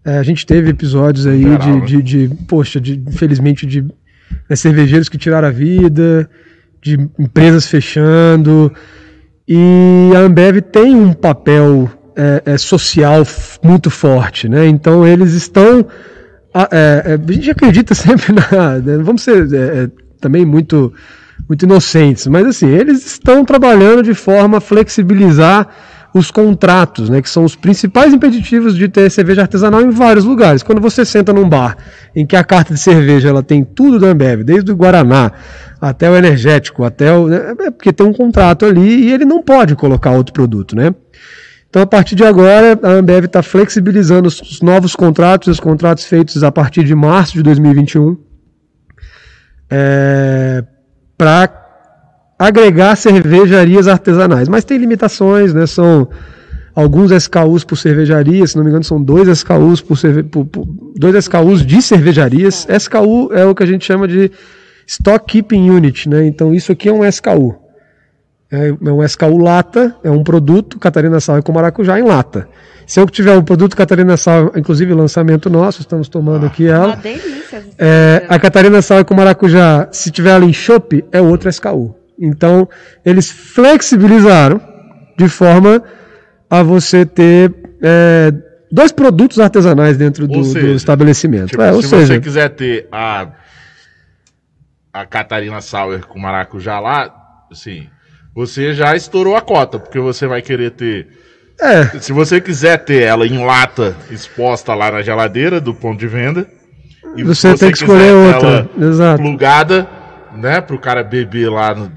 É, 0.03 0.17
a 0.17 0.23
gente 0.23 0.45
teve 0.45 0.69
episódios 0.69 1.27
aí 1.27 1.43
Geral, 1.43 1.81
de, 1.81 2.01
de, 2.03 2.27
de, 2.27 2.35
poxa, 2.45 2.79
de, 2.79 3.01
infelizmente, 3.07 3.65
de 3.65 3.81
né, 4.49 4.55
cervejeiros 4.55 5.09
que 5.09 5.17
tiraram 5.17 5.47
a 5.47 5.51
vida, 5.51 6.29
de 6.81 6.99
empresas 7.19 7.67
fechando. 7.67 8.71
E 9.47 10.11
a 10.15 10.19
Ambev 10.19 10.61
tem 10.61 10.95
um 10.95 11.13
papel 11.13 11.89
é, 12.15 12.41
é, 12.53 12.57
social 12.57 13.23
muito 13.63 13.89
forte, 13.89 14.47
né? 14.49 14.67
Então 14.67 15.05
eles 15.05 15.33
estão. 15.33 15.85
a- 16.53 16.69
é, 16.71 17.03
é, 17.05 17.13
a 17.13 17.31
gente 17.31 17.51
acredita 17.51 17.93
sempre 17.95 18.33
na. 18.33 18.77
né, 18.79 18.97
Vamos 19.03 19.21
ser 19.23 19.53
é, 19.53 19.89
também 20.19 20.45
muito, 20.45 20.93
muito 21.47 21.65
inocentes, 21.65 22.27
mas 22.27 22.45
assim, 22.45 22.67
eles 22.67 23.05
estão 23.05 23.43
trabalhando 23.43 24.03
de 24.03 24.13
forma 24.13 24.57
a 24.57 24.61
flexibilizar 24.61 25.67
os 26.13 26.29
contratos, 26.29 27.09
né, 27.09 27.21
que 27.21 27.29
são 27.29 27.45
os 27.45 27.55
principais 27.55 28.13
impeditivos 28.13 28.75
de 28.75 28.89
ter 28.89 29.09
cerveja 29.09 29.43
artesanal 29.43 29.81
em 29.81 29.89
vários 29.89 30.25
lugares. 30.25 30.61
Quando 30.61 30.81
você 30.81 31.05
senta 31.05 31.31
num 31.31 31.47
bar 31.47 31.77
em 32.13 32.25
que 32.25 32.35
a 32.35 32.43
carta 32.43 32.73
de 32.73 32.79
cerveja 32.79 33.29
ela 33.29 33.41
tem 33.41 33.63
tudo 33.63 33.97
da 33.97 34.07
Ambev, 34.07 34.43
desde 34.43 34.71
o 34.71 34.75
Guaraná 34.75 35.31
até 35.79 36.09
o 36.09 36.15
energético, 36.15 36.83
até 36.83 37.13
o, 37.13 37.27
né, 37.27 37.55
é 37.59 37.71
porque 37.71 37.93
tem 37.93 38.05
um 38.05 38.13
contrato 38.13 38.65
ali 38.65 39.05
e 39.05 39.13
ele 39.13 39.23
não 39.23 39.41
pode 39.41 39.75
colocar 39.75 40.11
outro 40.11 40.33
produto, 40.33 40.75
né? 40.75 40.93
Então, 41.69 41.81
a 41.81 41.87
partir 41.87 42.15
de 42.15 42.25
agora, 42.25 42.77
a 42.83 42.89
Ambev 42.95 43.23
está 43.23 43.41
flexibilizando 43.41 44.27
os, 44.27 44.41
os 44.41 44.61
novos 44.61 44.93
contratos, 44.93 45.47
os 45.47 45.59
contratos 45.59 46.03
feitos 46.03 46.43
a 46.43 46.51
partir 46.51 46.83
de 46.83 46.93
março 46.93 47.31
de 47.31 47.43
2021, 47.43 48.17
é, 49.69 50.65
para 51.21 51.47
agregar 52.39 52.95
cervejarias 52.95 53.87
artesanais, 53.87 54.49
mas 54.49 54.65
tem 54.65 54.79
limitações, 54.79 55.53
né? 55.53 55.67
São 55.67 56.09
alguns 56.73 57.11
SKUs 57.11 57.63
por 57.63 57.75
cervejaria, 57.75 58.47
se 58.47 58.55
não 58.55 58.63
me 58.63 58.71
engano, 58.71 58.83
são 58.83 58.99
dois 58.99 59.27
SKUs 59.27 59.81
por, 59.81 59.95
cerve 59.97 60.23
por, 60.23 60.45
por 60.45 60.65
dois 60.97 61.13
SKUs 61.25 61.63
de 61.63 61.79
cervejarias. 61.79 62.65
SKU 62.67 63.31
é 63.33 63.45
o 63.45 63.53
que 63.53 63.61
a 63.61 63.67
gente 63.67 63.85
chama 63.85 64.07
de 64.07 64.31
Stock 64.87 65.23
Keeping 65.27 65.69
Unit, 65.69 66.09
né? 66.09 66.25
Então 66.25 66.55
isso 66.55 66.71
aqui 66.71 66.89
é 66.89 66.91
um 66.91 67.05
SKU. 67.05 67.55
É, 68.51 68.69
é 68.69 68.91
um 68.91 69.03
SKU 69.03 69.37
lata, 69.37 69.95
é 70.03 70.09
um 70.09 70.23
produto 70.23 70.79
Catarina 70.79 71.19
Sal 71.19 71.43
com 71.43 71.51
maracujá 71.51 71.99
em 71.99 72.03
lata. 72.03 72.49
Se 72.91 72.99
eu 72.99 73.05
tiver 73.05 73.37
um 73.37 73.41
produto 73.41 73.73
Catarina 73.73 74.17
Sal, 74.17 74.51
inclusive 74.53 74.93
lançamento 74.93 75.49
nosso, 75.49 75.79
estamos 75.79 76.09
tomando 76.09 76.45
aqui 76.45 76.67
ela. 76.67 76.87
Uma 76.87 76.95
delícia. 76.97 77.63
É, 77.79 78.25
a 78.27 78.37
Catarina 78.37 78.81
Sal 78.81 79.05
com 79.05 79.13
maracujá, 79.13 79.87
se 79.93 80.11
tiver 80.11 80.31
ela 80.31 80.43
em 80.43 80.51
chopp, 80.51 81.01
é 81.09 81.21
outro 81.21 81.47
SKU. 81.49 81.95
Então, 82.19 82.67
eles 83.05 83.31
flexibilizaram 83.31 84.59
de 85.17 85.29
forma 85.29 85.81
a 86.49 86.61
você 86.61 87.05
ter 87.05 87.55
é, 87.81 88.33
dois 88.69 88.91
produtos 88.91 89.39
artesanais 89.39 89.95
dentro 89.95 90.27
do, 90.27 90.39
Ou 90.39 90.43
seja, 90.43 90.67
do 90.67 90.73
estabelecimento. 90.73 91.51
Tipo, 91.51 91.61
É, 91.61 91.71
ou 91.71 91.81
se 91.81 91.87
seja, 91.87 92.15
você 92.15 92.19
quiser 92.19 92.49
ter 92.49 92.89
a, 92.91 93.29
a 94.91 95.05
Catarina 95.05 95.61
Sauer 95.61 96.05
com 96.05 96.19
maracujá 96.19 96.77
lá, 96.81 97.09
assim, 97.49 97.87
você 98.35 98.73
já 98.73 98.97
estourou 98.97 99.37
a 99.37 99.41
cota, 99.41 99.79
porque 99.79 99.97
você 99.97 100.27
vai 100.27 100.41
querer 100.41 100.71
ter. 100.71 101.20
É, 101.61 101.99
Se 101.99 102.11
você 102.11 102.39
quiser 102.41 102.77
ter 102.83 103.03
ela 103.03 103.25
em 103.25 103.43
lata 103.45 103.95
exposta 104.09 104.73
lá 104.73 104.91
na 104.91 105.01
geladeira 105.01 105.59
do 105.61 105.73
ponto 105.73 105.99
de 105.99 106.07
venda, 106.07 106.47
e 107.15 107.23
Você 107.23 107.51
se 107.51 107.57
tem 107.59 107.71
que 107.71 107.77
escolher 107.77 108.13
outra, 108.13 108.69
exato. 108.79 109.21
Plugada, 109.21 109.87
né, 110.35 110.61
pro 110.61 110.79
cara 110.79 111.03
beber 111.03 111.49
lá 111.49 111.75
no, 111.75 111.91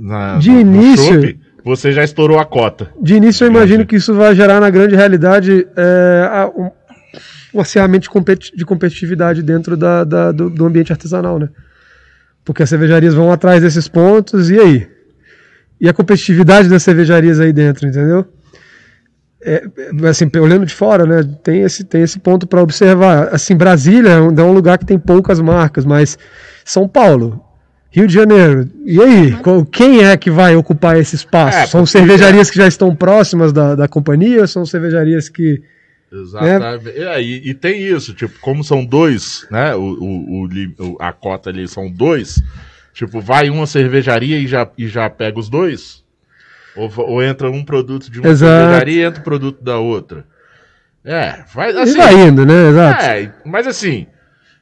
na, 0.00 0.38
De 0.38 0.50
no- 0.50 0.54
no 0.56 0.60
início- 0.60 1.04
chopp, 1.22 1.40
você 1.64 1.92
já 1.92 2.02
estourou 2.04 2.38
a 2.38 2.44
cota. 2.44 2.90
De 3.02 3.14
início, 3.14 3.44
eu 3.44 3.50
imagino 3.50 3.84
que 3.84 3.96
isso 3.96 4.14
vai 4.14 4.34
gerar, 4.34 4.60
na 4.60 4.70
grande 4.70 4.94
realidade, 4.94 5.66
é, 5.76 6.28
a- 6.30 6.50
um, 6.56 6.70
um 7.54 7.60
acirramento 7.60 8.04
de, 8.04 8.10
competi- 8.10 8.56
de 8.56 8.64
competitividade 8.64 9.42
dentro 9.42 9.76
da- 9.76 10.04
da- 10.04 10.32
do, 10.32 10.48
do 10.48 10.64
ambiente 10.64 10.92
artesanal, 10.92 11.38
né? 11.38 11.48
Porque 12.44 12.62
as 12.62 12.68
cervejarias 12.68 13.12
vão 13.12 13.30
atrás 13.32 13.60
desses 13.62 13.88
pontos, 13.88 14.48
e 14.50 14.58
aí? 14.58 14.88
E 15.80 15.88
a 15.88 15.92
competitividade 15.92 16.68
das 16.68 16.82
cervejarias 16.82 17.40
aí 17.40 17.52
dentro, 17.52 17.86
entendeu? 17.88 18.24
É, 19.42 19.64
é, 20.02 20.08
assim, 20.08 20.30
olhando 20.40 20.66
de 20.66 20.74
fora, 20.74 21.06
né, 21.06 21.28
tem 21.42 21.62
esse, 21.62 21.82
tem 21.84 22.02
esse 22.02 22.18
ponto 22.18 22.46
para 22.46 22.62
observar. 22.62 23.28
Assim, 23.34 23.56
Brasília 23.56 24.10
é 24.10 24.20
um, 24.20 24.34
é 24.38 24.42
um 24.42 24.52
lugar 24.52 24.76
que 24.78 24.84
tem 24.84 24.98
poucas 24.98 25.40
marcas, 25.40 25.84
mas 25.86 26.18
São 26.64 26.86
Paulo, 26.86 27.42
Rio 27.90 28.06
de 28.06 28.12
Janeiro, 28.14 28.68
e 28.84 29.00
aí? 29.00 29.32
Qual- 29.36 29.64
Quem 29.64 30.04
é 30.04 30.16
que 30.16 30.30
vai 30.30 30.54
ocupar 30.54 30.98
esse 30.98 31.16
espaço? 31.16 31.56
É, 31.58 31.66
são 31.66 31.86
cervejarias 31.86 32.50
que 32.50 32.56
já 32.58 32.68
estão 32.68 32.94
próximas 32.94 33.52
da, 33.52 33.74
da 33.74 33.88
companhia 33.88 34.42
ou 34.42 34.46
são 34.46 34.64
cervejarias 34.66 35.28
que. 35.28 35.62
Exatamente. 36.12 36.90
É, 36.98 37.22
e, 37.22 37.50
e 37.50 37.54
tem 37.54 37.80
isso, 37.82 38.12
tipo, 38.14 38.38
como 38.40 38.62
são 38.62 38.84
dois, 38.84 39.46
né? 39.50 39.74
O, 39.74 39.80
o, 39.80 40.44
o- 40.46 40.96
a 41.00 41.12
cota 41.12 41.50
ali 41.50 41.66
são 41.68 41.88
dois, 41.90 42.42
tipo, 42.92 43.20
vai 43.20 43.48
uma 43.48 43.66
cervejaria 43.66 44.38
e 44.38 44.46
já, 44.46 44.68
e 44.76 44.86
já 44.88 45.08
pega 45.08 45.38
os 45.38 45.48
dois? 45.48 46.02
Ou, 46.76 46.90
ou 46.98 47.22
entra 47.22 47.50
um 47.50 47.64
produto 47.64 48.10
de 48.10 48.20
uma 48.20 48.34
cervejaria 48.34 49.02
e 49.02 49.06
entra 49.06 49.20
o 49.20 49.24
produto 49.24 49.62
da 49.62 49.78
outra? 49.78 50.24
É, 51.04 51.44
vai 51.52 51.72
e 51.72 51.78
assim. 51.78 51.96
vai 51.96 52.14
indo, 52.14 52.44
né? 52.44 52.68
Exato. 52.68 53.04
É, 53.04 53.32
mas 53.44 53.66
assim, 53.66 54.06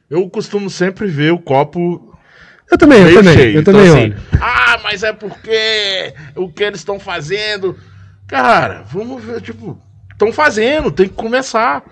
eu 0.09 0.27
costumo 0.29 0.69
sempre 0.69 1.07
ver 1.07 1.31
o 1.31 1.39
copo 1.39 2.09
eu 2.71 2.77
também, 2.77 3.01
eu 3.01 3.13
também. 3.15 3.33
cheio. 3.33 3.55
Eu 3.55 3.61
Então, 3.61 3.73
também 3.73 3.89
assim, 3.89 4.15
ah, 4.39 4.79
mas 4.83 5.03
é 5.03 5.11
porque 5.11 6.13
o 6.35 6.51
que 6.51 6.63
eles 6.63 6.79
estão 6.79 6.99
fazendo. 6.99 7.75
Cara, 8.27 8.83
vamos 8.83 9.23
ver, 9.23 9.41
tipo, 9.41 9.81
estão 10.11 10.31
fazendo, 10.31 10.91
tem 10.91 11.07
que 11.07 11.15
começar. 11.15 11.83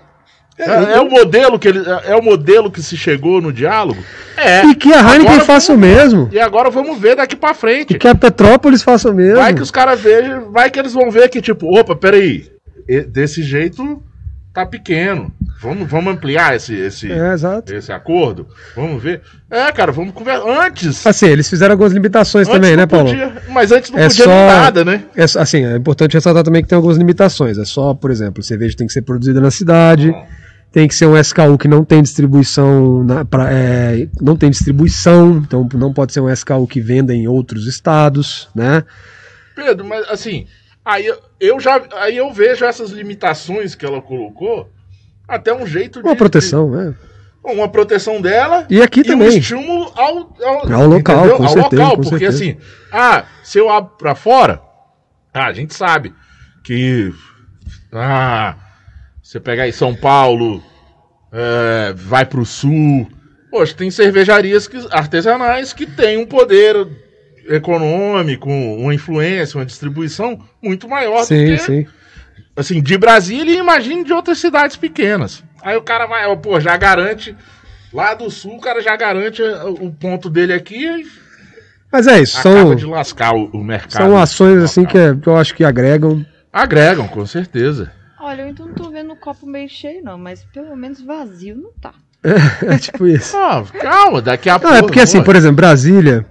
É, 0.58 0.94
é 0.94 1.00
o 1.00 1.08
modelo 1.08 1.58
que 1.58 1.68
ele, 1.68 1.80
é 2.04 2.16
o 2.16 2.22
modelo 2.22 2.70
que 2.70 2.82
se 2.82 2.96
chegou 2.96 3.40
no 3.40 3.52
diálogo. 3.52 4.02
É. 4.36 4.64
E 4.66 4.74
que 4.74 4.92
a 4.92 4.98
Heineken 5.00 5.26
Agora 5.28 5.44
faça 5.44 5.72
o 5.72 5.78
mesmo. 5.78 6.28
E 6.32 6.38
agora 6.40 6.68
vamos 6.70 6.98
ver 6.98 7.16
daqui 7.16 7.36
pra 7.36 7.54
frente. 7.54 7.94
E 7.94 7.98
que 7.98 8.08
a 8.08 8.14
Petrópolis 8.14 8.82
faça 8.82 9.10
o 9.10 9.14
mesmo. 9.14 9.36
Vai 9.36 9.54
que 9.54 9.62
os 9.62 9.70
caras 9.70 10.00
vejam, 10.00 10.50
vai 10.50 10.70
que 10.70 10.78
eles 10.78 10.92
vão 10.94 11.10
ver 11.10 11.28
que 11.28 11.40
tipo, 11.40 11.66
opa, 11.78 11.94
peraí, 11.94 12.50
desse 13.08 13.42
jeito 13.42 14.02
tá 14.52 14.66
pequeno. 14.66 15.32
Vamos, 15.60 15.88
vamos 15.90 16.12
ampliar 16.14 16.54
esse 16.54 16.72
esse 16.74 17.10
É, 17.10 17.34
esse 17.76 17.90
acordo. 17.92 18.46
Vamos 18.76 19.02
ver. 19.02 19.22
É, 19.50 19.70
cara, 19.72 19.90
vamos 19.90 20.12
conversar 20.14 20.48
antes. 20.66 21.04
Assim, 21.06 21.26
eles 21.26 21.48
fizeram 21.48 21.72
algumas 21.72 21.92
limitações 21.92 22.46
também, 22.46 22.76
né, 22.76 22.86
Paulo? 22.86 23.08
podia- 23.08 23.32
mas 23.50 23.72
antes 23.72 23.90
não 23.90 23.98
É 23.98 24.06
podia 24.08 24.24
só- 24.24 24.30
nada, 24.30 24.84
né? 24.84 25.02
É, 25.16 25.24
assim, 25.24 25.64
é 25.64 25.76
importante 25.76 26.14
ressaltar 26.14 26.44
também 26.44 26.62
que 26.62 26.68
tem 26.68 26.76
algumas 26.76 26.96
limitações. 26.96 27.58
É 27.58 27.64
só, 27.64 27.92
por 27.92 28.10
exemplo, 28.10 28.40
cerveja 28.42 28.76
tem 28.76 28.86
que 28.86 28.92
ser 28.92 29.02
produzida 29.02 29.40
na 29.40 29.50
cidade, 29.50 30.14
tem 30.72 30.86
que 30.86 30.94
ser 30.94 31.06
um 31.06 31.16
SKU 31.16 31.56
que 31.58 31.66
não 31.68 31.84
tem 31.84 32.02
distribuição, 32.02 33.02
na, 33.04 33.24
pra- 33.24 33.50
é, 33.52 34.08
não 34.20 34.36
tem 34.36 34.50
distribuição, 34.50 35.38
então 35.38 35.66
não 35.74 35.92
pode 35.92 36.12
ser 36.12 36.20
um 36.20 36.28
SKU 36.30 36.66
que 36.66 36.80
venda 36.80 37.14
em 37.14 37.26
outros 37.26 37.66
estados, 37.66 38.48
né? 38.54 38.84
Pedro, 39.56 39.84
mas 39.86 40.08
assim, 40.08 40.46
aí 40.84 41.10
eu- 41.40 41.58
já 41.58 41.82
aí 41.96 42.16
eu 42.16 42.32
vejo 42.32 42.64
essas 42.64 42.90
limitações 42.90 43.74
que 43.74 43.84
ela 43.84 44.00
colocou 44.02 44.68
até 45.26 45.52
um 45.54 45.66
jeito 45.66 46.00
Uma 46.00 46.14
proteção, 46.16 46.70
né? 46.70 46.94
de, 47.44 47.52
uma 47.54 47.68
proteção 47.68 48.20
dela 48.20 48.66
E 48.68 48.82
aqui 48.82 49.00
e 49.00 49.02
um 49.02 49.06
também. 49.18 49.38
estímulo 49.38 49.90
ao, 49.96 50.36
ao, 50.44 50.72
Ao 50.72 50.86
local, 50.86 51.42
ao 51.42 51.48
certeza, 51.48 51.82
local, 51.82 51.96
porque 51.96 52.30
certeza. 52.30 52.36
assim, 52.36 52.56
ah, 52.92 53.24
se 53.42 53.58
eu 53.58 53.70
abro 53.70 53.92
pra 53.96 54.14
fora, 54.14 54.60
ah, 55.32 55.46
a 55.46 55.52
gente 55.52 55.72
sabe 55.74 56.12
que 56.62 57.10
ah, 57.92 58.54
você 59.28 59.38
pegar 59.38 59.68
em 59.68 59.72
São 59.72 59.94
Paulo, 59.94 60.62
é, 61.30 61.92
vai 61.94 62.24
pro 62.24 62.46
sul, 62.46 63.06
poxa, 63.50 63.74
tem 63.74 63.90
cervejarias 63.90 64.66
que, 64.66 64.78
artesanais 64.90 65.74
que 65.74 65.84
têm 65.84 66.16
um 66.16 66.24
poder 66.24 66.88
econômico, 67.46 68.48
uma 68.48 68.94
influência, 68.94 69.58
uma 69.58 69.66
distribuição 69.66 70.42
muito 70.62 70.88
maior 70.88 71.20
do 71.20 71.26
Sim, 71.26 71.44
que 71.44 71.58
sim. 71.58 71.86
assim, 72.56 72.80
de 72.80 72.96
Brasília 72.96 73.54
e 73.54 73.58
imagine 73.58 74.02
de 74.02 74.14
outras 74.14 74.38
cidades 74.38 74.76
pequenas. 74.76 75.44
Aí 75.60 75.76
o 75.76 75.82
cara 75.82 76.06
vai, 76.06 76.26
ó, 76.26 76.34
pô, 76.34 76.58
já 76.58 76.74
garante. 76.78 77.36
Lá 77.92 78.14
do 78.14 78.30
sul, 78.30 78.56
o 78.56 78.60
cara 78.60 78.80
já 78.80 78.96
garante 78.96 79.42
eh, 79.42 79.62
o 79.64 79.92
ponto 79.92 80.30
dele 80.30 80.54
aqui 80.54 80.86
e 80.86 81.06
Mas 81.92 82.06
é 82.06 82.22
isso, 82.22 82.38
acaba 82.38 82.60
são, 82.60 82.74
de 82.74 82.86
lascar 82.86 83.34
o, 83.34 83.50
o 83.52 83.62
mercado. 83.62 83.92
são 83.92 84.16
ações 84.16 84.62
assim 84.62 84.86
que, 84.86 84.96
é- 84.96 85.14
que 85.14 85.26
eu 85.26 85.36
acho 85.36 85.54
que 85.54 85.64
agregam. 85.64 86.24
Agregam, 86.50 87.06
com 87.06 87.26
certeza. 87.26 87.92
Olha, 88.20 88.42
eu 88.42 88.48
então 88.48 88.66
não 88.66 88.74
tô 88.74 88.90
vendo 88.90 89.12
o 89.12 89.16
copo 89.16 89.46
meio 89.46 89.68
cheio, 89.68 90.02
não, 90.02 90.18
mas 90.18 90.44
pelo 90.52 90.76
menos 90.76 91.00
vazio 91.00 91.56
não 91.56 91.70
tá. 91.80 91.92
É 92.66 92.76
tipo 92.78 93.06
isso. 93.06 93.36
Ah, 93.36 93.62
calma, 93.80 94.20
daqui 94.20 94.48
a 94.50 94.54
Não, 94.54 94.60
pouco. 94.60 94.74
é 94.76 94.82
porque 94.82 95.00
assim, 95.00 95.22
por 95.22 95.36
exemplo, 95.36 95.56
Brasília, 95.56 96.26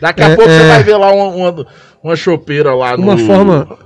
Daqui 0.00 0.22
a 0.22 0.28
é- 0.30 0.36
pouco 0.36 0.50
você 0.50 0.62
é- 0.62 0.68
vai 0.68 0.82
ver 0.84 0.96
lá 0.96 1.12
uma, 1.12 1.24
uma, 1.50 1.66
uma 2.02 2.16
chopeira 2.16 2.72
lá 2.74 2.94
uma 2.94 3.16
no, 3.16 3.26
forma. 3.26 3.78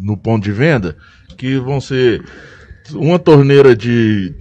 no 0.00 0.16
ponto 0.16 0.44
de 0.44 0.52
venda 0.52 0.96
que 1.36 1.58
vão 1.58 1.80
ser 1.80 2.22
uma 2.94 3.18
torneira 3.18 3.74
de 3.74 4.32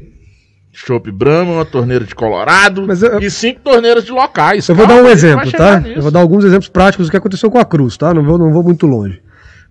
chopp 0.72 1.10
Brahma, 1.12 1.54
uma 1.54 1.66
torneira 1.66 2.06
de 2.06 2.14
Colorado 2.14 2.86
Mas 2.86 3.02
eu- 3.02 3.20
e 3.20 3.32
cinco 3.32 3.62
torneiras 3.62 4.06
de 4.06 4.12
locais. 4.12 4.68
Eu 4.70 4.76
vou 4.76 4.86
dar 4.86 5.02
um 5.02 5.08
exemplo, 5.10 5.52
tá? 5.52 5.80
nisso. 5.80 5.96
Eu 5.98 6.02
vou 6.04 6.12
dar 6.12 6.20
alguns 6.20 6.44
exemplos 6.46 6.70
práticos 6.70 7.08
do 7.08 7.12
que 7.12 7.18
aconteceu 7.18 7.50
com 7.50 7.58
a 7.58 7.66
Cruz, 7.66 7.98
tá? 7.98 8.14
Não 8.14 8.24
vou, 8.24 8.38
não 8.38 8.52
vou 8.54 8.62
muito 8.64 8.86
longe. 8.86 9.22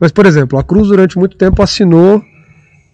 Mas, 0.00 0.10
por 0.10 0.26
exemplo, 0.26 0.58
a 0.58 0.64
Cruz 0.64 0.88
durante 0.88 1.16
muito 1.16 1.36
tempo 1.36 1.62
assinou 1.62 2.20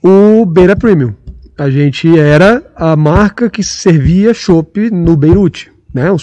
o 0.03 0.45
Beira 0.45 0.75
Premium. 0.75 1.15
A 1.57 1.71
gente 1.71 2.19
era 2.19 2.62
a 2.75 2.97
marca 2.97 3.49
que 3.49 3.62
servia 3.62 4.35
chopp 4.35 4.91
no 4.91 5.17
Beirute, 5.17 5.71
né? 5.95 6.11
Um 6.11 6.19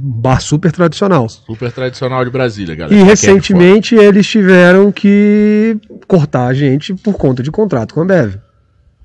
bar 0.00 0.40
super 0.40 0.72
tradicional. 0.72 1.28
Super 1.28 1.70
tradicional 1.70 2.24
de 2.24 2.30
Brasília, 2.30 2.74
galera. 2.74 2.94
E 2.94 2.98
de 2.98 3.04
recentemente 3.04 3.94
eles 3.94 4.26
tiveram 4.26 4.90
que 4.90 5.78
cortar 6.08 6.46
a 6.46 6.54
gente 6.54 6.94
por 6.94 7.14
conta 7.14 7.42
de 7.42 7.50
contrato 7.50 7.94
com 7.94 8.02
a 8.02 8.04
Bev. 8.04 8.36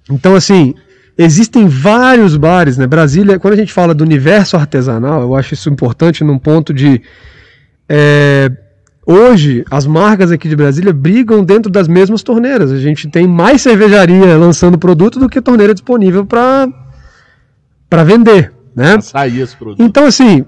Então, 0.09 0.35
assim, 0.35 0.73
existem 1.17 1.67
vários 1.67 2.37
bares, 2.37 2.77
né? 2.77 2.87
Brasília, 2.87 3.37
quando 3.37 3.53
a 3.53 3.57
gente 3.57 3.73
fala 3.73 3.93
do 3.93 4.03
universo 4.03 4.55
artesanal, 4.55 5.21
eu 5.21 5.35
acho 5.35 5.53
isso 5.53 5.69
importante 5.69 6.23
num 6.23 6.39
ponto 6.39 6.73
de. 6.73 7.01
é, 7.87 8.49
hoje, 9.09 9.65
as 9.71 9.87
marcas 9.87 10.31
aqui 10.31 10.47
de 10.47 10.55
Brasília 10.55 10.93
brigam 10.93 11.43
dentro 11.43 11.71
das 11.71 11.87
mesmas 11.87 12.21
torneiras. 12.21 12.71
A 12.71 12.77
gente 12.77 13.09
tem 13.09 13.27
mais 13.27 13.61
cervejaria 13.61 14.37
lançando 14.37 14.77
produto 14.77 15.19
do 15.19 15.27
que 15.27 15.41
torneira 15.41 15.73
disponível 15.73 16.25
para 16.25 16.67
vender, 18.05 18.53
né? 18.75 19.01
Sair 19.01 19.41
esse 19.41 19.55
produto. 19.55 19.81
Então, 19.81 20.05
assim, 20.05 20.45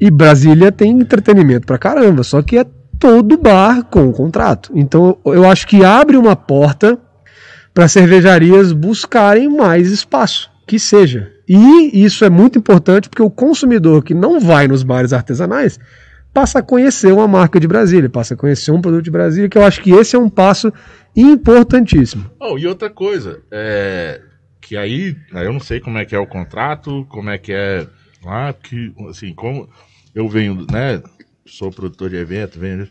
e 0.00 0.10
Brasília 0.10 0.72
tem 0.72 0.90
entretenimento 0.90 1.66
pra 1.66 1.78
caramba, 1.78 2.24
só 2.24 2.42
que 2.42 2.58
é 2.58 2.66
todo 2.98 3.38
bar 3.38 3.84
com 3.84 4.12
contrato. 4.12 4.72
Então, 4.74 5.16
eu 5.24 5.48
acho 5.48 5.66
que 5.66 5.84
abre 5.84 6.16
uma 6.16 6.34
porta 6.34 6.98
para 7.72 7.88
cervejarias 7.88 8.72
buscarem 8.72 9.48
mais 9.48 9.90
espaço, 9.90 10.50
que 10.66 10.78
seja. 10.78 11.30
E 11.48 12.04
isso 12.04 12.24
é 12.24 12.30
muito 12.30 12.58
importante 12.58 13.08
porque 13.08 13.22
o 13.22 13.30
consumidor 13.30 14.04
que 14.04 14.14
não 14.14 14.38
vai 14.38 14.68
nos 14.68 14.82
bares 14.82 15.12
artesanais 15.12 15.78
passa 16.32 16.60
a 16.60 16.62
conhecer 16.62 17.12
uma 17.12 17.28
marca 17.28 17.60
de 17.60 17.68
Brasília, 17.68 18.08
passa 18.08 18.34
a 18.34 18.36
conhecer 18.36 18.70
um 18.70 18.80
produto 18.80 19.04
de 19.04 19.10
Brasília, 19.10 19.48
que 19.48 19.58
eu 19.58 19.64
acho 19.64 19.80
que 19.82 19.90
esse 19.90 20.16
é 20.16 20.18
um 20.18 20.30
passo 20.30 20.72
importantíssimo. 21.14 22.30
Oh, 22.40 22.58
e 22.58 22.66
outra 22.66 22.88
coisa, 22.88 23.42
é, 23.50 24.20
que 24.60 24.76
aí, 24.76 25.16
aí 25.34 25.44
eu 25.44 25.52
não 25.52 25.60
sei 25.60 25.80
como 25.80 25.98
é 25.98 26.04
que 26.04 26.14
é 26.14 26.18
o 26.18 26.26
contrato, 26.26 27.06
como 27.10 27.28
é 27.28 27.38
que 27.38 27.52
é 27.52 27.86
lá, 28.24 28.52
que, 28.52 28.94
assim, 29.10 29.34
como 29.34 29.68
eu 30.14 30.28
venho, 30.28 30.66
né, 30.70 31.02
sou 31.44 31.70
produtor 31.70 32.08
de 32.08 32.16
evento, 32.16 32.58
venho 32.58 32.88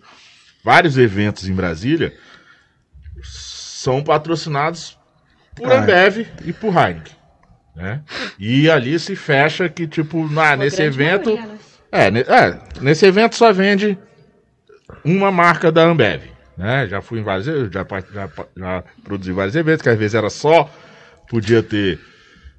vários 0.63 0.97
eventos 0.97 1.49
em 1.49 1.53
Brasília, 1.53 2.13
são 3.23 4.03
patrocinados 4.03 4.97
por 5.55 5.71
Ah, 5.71 5.81
Ambev 5.81 6.27
e 6.45 6.53
por 6.53 6.75
Heineken, 6.75 7.15
né? 7.75 8.03
E 8.37 8.69
ali 8.69 8.99
se 8.99 9.15
fecha 9.15 9.67
que, 9.67 9.87
tipo, 9.87 10.27
na, 10.29 10.55
nesse 10.55 10.81
evento... 10.83 11.31
maioria, 11.31 11.47
né? 11.47 11.60
É, 11.91 12.07
é, 12.07 12.57
nesse 12.81 13.05
evento 13.05 13.35
só 13.35 13.51
vende 13.51 13.97
uma 15.03 15.31
marca 15.31 15.71
da 15.71 15.83
Ambev. 15.83 16.21
Né? 16.57 16.87
Já 16.87 17.01
fui 17.01 17.19
em 17.19 17.23
vários 17.23 17.45
já, 17.45 17.85
já, 18.13 18.29
já 18.55 18.83
produzi 19.03 19.31
vários 19.31 19.55
eventos, 19.55 19.81
que 19.81 19.89
às 19.89 19.97
vezes 19.97 20.13
era 20.15 20.29
só, 20.29 20.69
podia 21.29 21.63
ter 21.63 21.99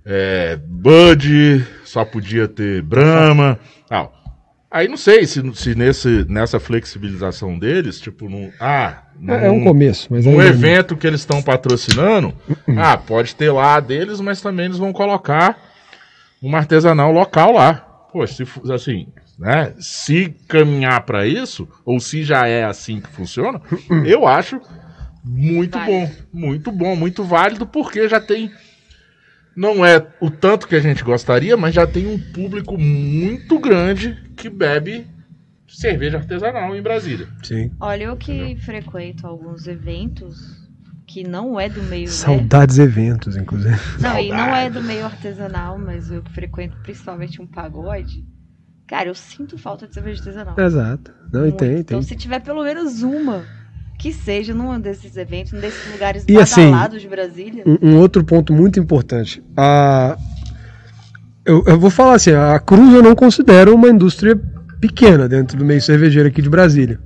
é, 0.05 0.57
Bud, 0.67 1.65
só 1.85 2.05
podia 2.05 2.49
ter 2.49 2.83
Brahma, 2.83 3.59
tal. 3.89 4.13
Aí 4.71 4.89
não 4.89 4.97
sei 4.97 5.27
se, 5.27 5.43
se 5.55 5.75
nesse, 5.75 6.25
nessa 6.29 6.59
flexibilização 6.59 7.59
deles, 7.59 8.01
tipo, 8.01 8.29
num, 8.29 8.51
ah, 8.59 9.03
É, 9.29 9.47
é 9.47 9.51
um 9.51 9.59
num- 9.59 9.65
começo, 9.65 10.09
mas 10.11 10.25
um 10.27 10.41
aí- 10.41 10.49
evento 10.49 10.97
que 10.97 11.07
eles 11.07 11.21
estão 11.21 11.43
patrocinando, 11.43 12.35
ah, 12.79 12.97
pode 12.97 13.37
ter 13.37 13.51
lá 13.53 13.79
deles, 13.81 14.19
mas 14.21 14.41
também 14.41 14.65
eles 14.67 14.79
vão 14.79 14.91
colocar 14.93 15.59
uma 16.41 16.59
artesanal 16.59 17.13
local 17.13 17.53
lá. 17.53 17.75
Pô, 18.11 18.27
se 18.27 18.45
assim, 18.75 19.07
né? 19.39 19.75
Se 19.79 20.35
caminhar 20.49 21.05
para 21.05 21.27
isso, 21.27 21.69
ou 21.85 21.99
se 22.01 22.23
já 22.23 22.47
é 22.47 22.65
assim 22.65 23.01
que 23.01 23.09
funciona, 23.09 23.61
eu 24.07 24.27
acho 24.27 24.61
muito 25.25 25.79
Válido. 25.79 25.93
bom, 25.93 26.11
muito 26.33 26.73
bom, 26.73 26.97
muito 26.97 27.25
válido, 27.25 27.67
porque 27.67 28.09
já 28.09 28.21
tem 28.21 28.51
não 29.55 29.85
é 29.85 30.07
o 30.21 30.31
tanto 30.31 30.67
que 30.67 30.75
a 30.75 30.81
gente 30.81 31.05
gostaria, 31.05 31.57
mas 31.57 31.75
já 31.75 31.87
tem 31.87 32.07
um 32.07 32.19
público 32.19 32.79
muito 32.79 33.59
grande 33.59 34.17
que 34.37 34.49
bebe 34.49 35.07
cerveja 35.69 36.19
artesanal 36.19 36.75
em 36.75 36.83
Brasília. 36.83 37.29
Sim. 37.43 37.71
Olha, 37.81 38.05
eu 38.05 38.17
que 38.17 38.57
frequento 38.57 39.27
alguns 39.27 39.67
eventos 39.67 40.63
que 41.07 41.23
não 41.23 41.61
é 41.61 41.69
do 41.69 41.83
meio, 41.83 42.07
né? 42.07 42.11
Saudades 42.11 42.79
eventos, 42.79 43.37
inclusive. 43.37 43.77
Não, 44.01 44.19
e 44.19 44.31
não 44.31 44.39
é 44.39 44.63
Saudades. 44.63 44.75
do 44.75 44.83
meio 44.83 45.05
artesanal, 45.05 45.79
mas 45.79 46.11
eu 46.11 46.23
que 46.23 46.33
frequento 46.33 46.77
principalmente 46.83 47.41
um 47.41 47.47
pagode. 47.47 48.25
Cara, 48.87 49.09
eu 49.09 49.15
sinto 49.15 49.57
falta 49.57 49.87
de 49.87 49.95
cerveja 49.95 50.21
artesanal. 50.21 50.55
Exato. 50.59 51.13
Não, 51.33 51.43
Muito. 51.43 51.57
tem, 51.57 51.71
tem. 51.71 51.81
Então, 51.81 52.03
se 52.03 52.15
tiver 52.15 52.41
pelo 52.41 52.63
menos 52.63 53.03
uma, 53.03 53.45
que 53.99 54.13
seja 54.13 54.53
num 54.53 54.79
desses 54.81 55.17
eventos, 55.17 55.53
num 55.53 55.61
desses 55.61 55.91
lugares 55.93 56.25
E 56.29 56.37
assim, 56.37 56.73
de 56.99 57.09
Brasília. 57.09 57.65
Um, 57.67 57.91
um 57.91 57.97
outro 57.99 58.25
ponto 58.25 58.53
muito 58.53 58.79
importante. 58.79 59.43
A, 59.57 60.19
eu, 61.45 61.65
eu 61.67 61.79
vou 61.79 61.91
falar 61.91 62.15
assim, 62.15 62.33
a 62.33 62.59
Cruz 62.59 62.93
eu 62.93 63.03
não 63.03 63.15
considero 63.15 63.75
uma 63.75 63.89
indústria 63.89 64.39
pequena 64.81 65.29
dentro 65.29 65.57
do 65.57 65.65
meio 65.65 65.81
cervejeiro 65.81 66.29
aqui 66.29 66.43
de 66.43 66.51
Brasília. 66.51 66.99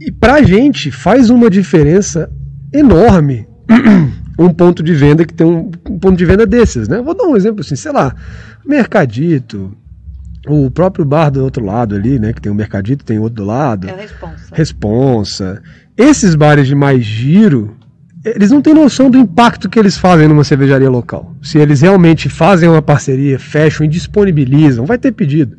E 0.00 0.12
pra 0.12 0.42
gente 0.42 0.90
faz 0.90 1.30
uma 1.30 1.48
diferença 1.48 2.30
enorme 2.72 3.46
um 4.38 4.52
ponto 4.52 4.82
de 4.82 4.92
venda 4.94 5.24
que 5.24 5.32
tem 5.32 5.46
um, 5.46 5.70
um 5.88 5.98
ponto 5.98 6.16
de 6.16 6.24
venda 6.24 6.46
desses, 6.46 6.88
né? 6.88 7.00
Vou 7.00 7.14
dar 7.14 7.24
um 7.24 7.36
exemplo 7.36 7.60
assim, 7.60 7.76
sei 7.76 7.92
lá, 7.92 8.14
Mercadito, 8.64 9.76
o 10.46 10.70
próprio 10.70 11.04
bar 11.04 11.30
do 11.30 11.42
outro 11.42 11.64
lado 11.64 11.94
ali, 11.94 12.18
né? 12.18 12.32
Que 12.32 12.40
tem 12.40 12.50
o 12.50 12.54
Mercadito, 12.54 13.04
tem 13.04 13.18
outro 13.18 13.36
do 13.36 13.44
lado. 13.44 13.88
É 13.88 13.94
responsa. 13.94 14.44
Responsa. 14.52 15.62
Esses 15.96 16.34
bares 16.34 16.66
de 16.66 16.74
mais 16.74 17.04
giro, 17.04 17.76
eles 18.24 18.50
não 18.50 18.60
têm 18.60 18.74
noção 18.74 19.10
do 19.10 19.18
impacto 19.18 19.68
que 19.68 19.78
eles 19.78 19.96
fazem 19.96 20.26
numa 20.26 20.44
cervejaria 20.44 20.90
local. 20.90 21.34
Se 21.42 21.58
eles 21.58 21.80
realmente 21.80 22.28
fazem 22.28 22.68
uma 22.68 22.82
parceria, 22.82 23.38
fecham 23.38 23.84
e 23.84 23.88
disponibilizam, 23.88 24.84
vai 24.84 24.98
ter 24.98 25.12
pedido. 25.12 25.56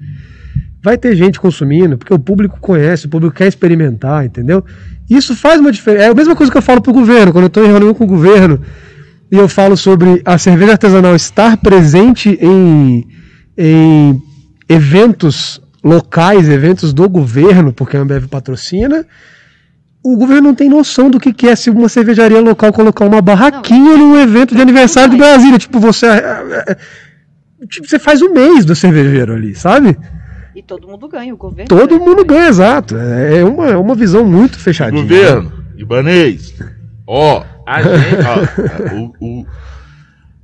Vai 0.84 0.98
ter 0.98 1.16
gente 1.16 1.40
consumindo, 1.40 1.98
porque 1.98 2.14
o 2.14 2.20
público 2.20 2.60
conhece, 2.60 3.06
o 3.06 3.10
público 3.10 3.36
quer 3.36 3.48
experimentar, 3.48 4.26
entendeu? 4.26 4.66
Isso 5.10 5.34
faz 5.36 5.60
uma 5.60 5.72
diferença. 5.72 6.06
É 6.06 6.10
a 6.10 6.14
mesma 6.14 6.36
coisa 6.36 6.52
que 6.52 6.58
eu 6.58 6.62
falo 6.62 6.82
pro 6.82 6.92
governo, 6.92 7.32
quando 7.32 7.44
eu 7.44 7.48
estou 7.48 7.64
em 7.64 7.68
reunião 7.68 7.94
com 7.94 8.04
o 8.04 8.08
governo 8.08 8.60
e 9.32 9.38
eu 9.38 9.48
falo 9.48 9.78
sobre 9.78 10.22
a 10.26 10.38
cerveja 10.38 10.74
artesanal 10.74 11.16
estar 11.16 11.58
presente 11.58 12.38
em, 12.42 13.08
em 13.58 14.22
eventos 14.74 15.62
locais, 15.84 16.48
eventos 16.50 16.94
do 16.94 17.08
governo, 17.10 17.74
porque 17.74 17.98
a 17.98 18.00
Ambev 18.02 18.28
patrocina, 18.28 19.06
o 20.04 20.16
governo 20.18 20.50
não 20.50 20.56
tem 20.56 20.70
noção 20.70 21.10
do 21.10 21.20
que 21.20 21.32
que 21.34 21.48
é 21.48 21.56
se 21.56 21.70
uma 21.70 21.90
cervejaria 21.90 22.40
local 22.42 22.72
colocar 22.74 23.06
uma 23.06 23.22
barraquinha 23.22 23.98
num 23.98 24.20
evento 24.20 24.56
de 24.56 24.62
aniversário 24.62 25.12
de 25.12 25.18
Brasília. 25.18 25.58
Tipo, 25.58 25.80
você. 25.80 26.06
é, 26.08 26.10
é, 26.12 26.72
é, 26.72 27.66
tipo, 27.68 27.88
você 27.88 28.00
faz 28.00 28.22
um 28.22 28.34
mês 28.34 28.66
do 28.66 28.76
cervejeiro 28.76 29.34
ali, 29.34 29.56
sabe? 29.56 29.98
E 30.56 30.62
todo 30.62 30.88
mundo 30.88 31.08
ganha, 31.08 31.34
o 31.34 31.38
governo. 31.38 31.68
Todo 31.68 31.98
ganha 31.98 32.02
mundo 32.10 32.26
ganha, 32.26 32.48
exato. 32.50 32.96
É 32.98 33.38
é 33.40 33.44
uma, 33.44 33.68
é 33.70 33.78
uma 33.78 33.96
visão 33.96 34.24
muito 34.26 34.58
fechadinha. 34.60 35.02
Governo, 35.02 35.52
Ibanês, 35.78 36.54
ó, 37.08 37.44
a 37.66 37.82
gente, 37.82 38.16
ó, 38.26 38.96
o- 38.96 39.14
o- 39.42 39.46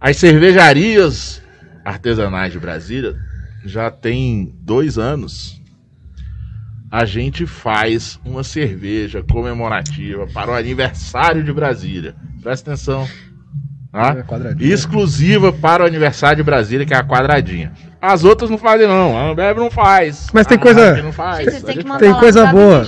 as 0.02 0.18
cervejarias 0.18 1.42
artesanais 1.86 2.52
de 2.54 2.60
Brasília 2.60 3.16
já 3.66 3.90
tem 3.92 4.54
dois 4.62 4.98
anos. 4.98 5.60
A 6.92 7.06
gente 7.06 7.46
faz 7.46 8.20
uma 8.26 8.44
cerveja 8.44 9.22
comemorativa 9.24 10.26
para 10.34 10.52
o 10.52 10.56
aniversário 10.56 11.44
de 11.44 11.54
Brasília. 11.54 12.16
Presta 12.42 12.72
atenção. 12.72 13.08
Quadradinha. 14.28 14.74
Exclusiva 14.74 15.52
para 15.52 15.84
o 15.84 15.86
aniversário 15.88 16.38
de 16.38 16.44
Brasília, 16.44 16.86
que 16.86 16.94
é 16.94 16.98
a 16.98 17.04
quadradinha. 17.04 17.74
As 18.02 18.24
outras 18.24 18.50
não 18.50 18.58
fazem, 18.58 18.88
não. 18.88 19.18
A 19.18 19.30
Ambev 19.32 19.58
não 19.58 19.70
faz. 19.72 20.28
Mas 20.34 20.46
tem 20.48 20.58
A 20.58 20.62
coisa- 20.62 21.12
faz. 21.12 21.46
Gente, 21.46 21.52
vocês 21.52 21.64
A 21.64 21.66
têm 21.66 21.76
que 21.76 21.82
gente 21.82 21.88
mandar 21.88 22.00
Tem 22.00 22.12
lá 22.12 22.20
coisa 22.20 22.46
boa. 22.48 22.86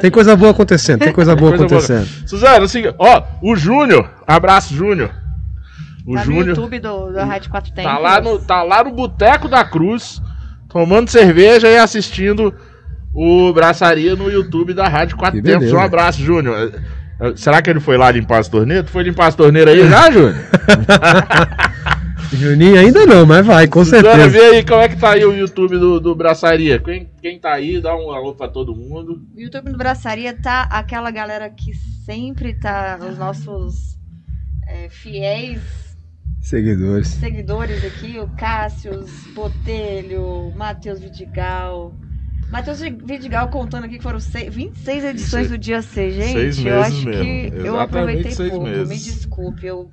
Tem 0.00 0.10
coisa 0.10 0.36
boa 0.36 0.50
acontecendo, 0.50 0.98
tem 1.00 1.12
coisa 1.12 1.34
boa 1.36 1.50
Coisa 1.56 1.66
boa. 1.66 1.80
acontecendo. 1.80 2.28
Suzano, 2.28 2.64
assim, 2.64 2.82
ó, 2.98 3.22
o 3.42 3.54
Júnior, 3.56 4.10
abraço, 4.26 4.74
Júnior. 4.74 5.10
O 6.08 6.14
Tá 6.14 6.20
no 6.20 6.24
Júnior 6.24 6.48
YouTube 6.48 6.78
do, 6.80 7.12
do 7.12 7.18
Rádio 7.18 7.50
4 7.50 7.72
Tempos. 7.72 7.92
tá 7.92 7.98
lá, 7.98 8.20
no, 8.20 8.38
tá 8.38 8.62
lá 8.62 8.82
no 8.82 8.92
Boteco 8.92 9.46
da 9.48 9.62
Cruz, 9.62 10.22
tomando 10.68 11.10
cerveja 11.10 11.68
e 11.68 11.76
assistindo 11.76 12.54
o 13.14 13.52
Braçaria 13.52 14.16
no 14.16 14.30
YouTube 14.30 14.72
da 14.72 14.88
Rádio 14.88 15.16
Quatro 15.16 15.38
Que 15.38 15.42
Tempos. 15.42 15.60
beleza. 15.60 15.76
Um 15.76 15.80
abraço, 15.80 16.22
Júnior. 16.22 16.72
Será 17.36 17.60
que 17.60 17.68
ele 17.68 17.80
foi 17.80 17.96
lá 17.98 18.10
limpar 18.10 18.38
as 18.38 18.48
torneiras? 18.48 18.86
Tu 18.86 18.90
foi 18.92 19.02
limpar 19.02 19.26
as 19.26 19.34
torneiras 19.34 19.74
aí 19.74 19.88
já, 19.88 20.10
Júnior? 20.10 20.34
Juninho 22.32 22.78
ainda 22.78 23.06
não, 23.06 23.24
mas 23.26 23.44
vai, 23.44 23.66
com 23.66 23.82
Suzana, 23.84 24.02
certeza. 24.02 24.28
vê 24.28 24.56
aí 24.56 24.64
como 24.64 24.80
é 24.82 24.88
que 24.88 24.96
tá 24.96 25.12
aí 25.12 25.24
o 25.24 25.34
YouTube 25.34 25.78
do, 25.78 25.98
do 25.98 26.14
Braçaria. 26.14 26.78
Quem, 26.78 27.10
quem 27.22 27.38
tá 27.38 27.54
aí, 27.54 27.80
dá 27.80 27.96
um 27.96 28.10
alô 28.10 28.34
pra 28.34 28.48
todo 28.48 28.76
mundo. 28.76 29.22
O 29.34 29.40
YouTube 29.40 29.70
do 29.72 29.78
Braçaria 29.78 30.34
tá 30.34 30.62
aquela 30.70 31.10
galera 31.10 31.48
que 31.48 31.72
sempre 32.04 32.52
tá, 32.54 32.98
os 33.00 33.18
nossos 33.18 33.98
é, 34.66 34.88
fiéis 34.90 35.87
Seguidores. 36.40 37.08
seguidores 37.08 37.84
aqui, 37.84 38.18
o 38.18 38.28
Cássio, 38.28 38.92
Botelho, 39.34 40.52
Matheus 40.56 41.00
Vidigal. 41.00 41.94
Matheus 42.50 42.80
Vidigal 42.80 43.48
contando 43.48 43.84
aqui 43.84 43.96
que 43.98 44.02
foram 44.02 44.20
seis, 44.20 44.54
26 44.54 45.04
edições 45.04 45.48
do 45.50 45.58
Dia 45.58 45.82
C, 45.82 46.10
gente. 46.10 46.32
Seis 46.32 46.64
eu 46.64 46.80
acho 46.80 47.04
mesmo, 47.04 47.22
que 47.24 47.56
eu 47.56 47.66
exatamente 47.66 47.82
aproveitei 47.82 48.30
seis 48.32 48.50
pouco. 48.50 48.64
meses. 48.64 48.88
Me 48.88 49.12
desculpe, 49.12 49.66
eu, 49.66 49.90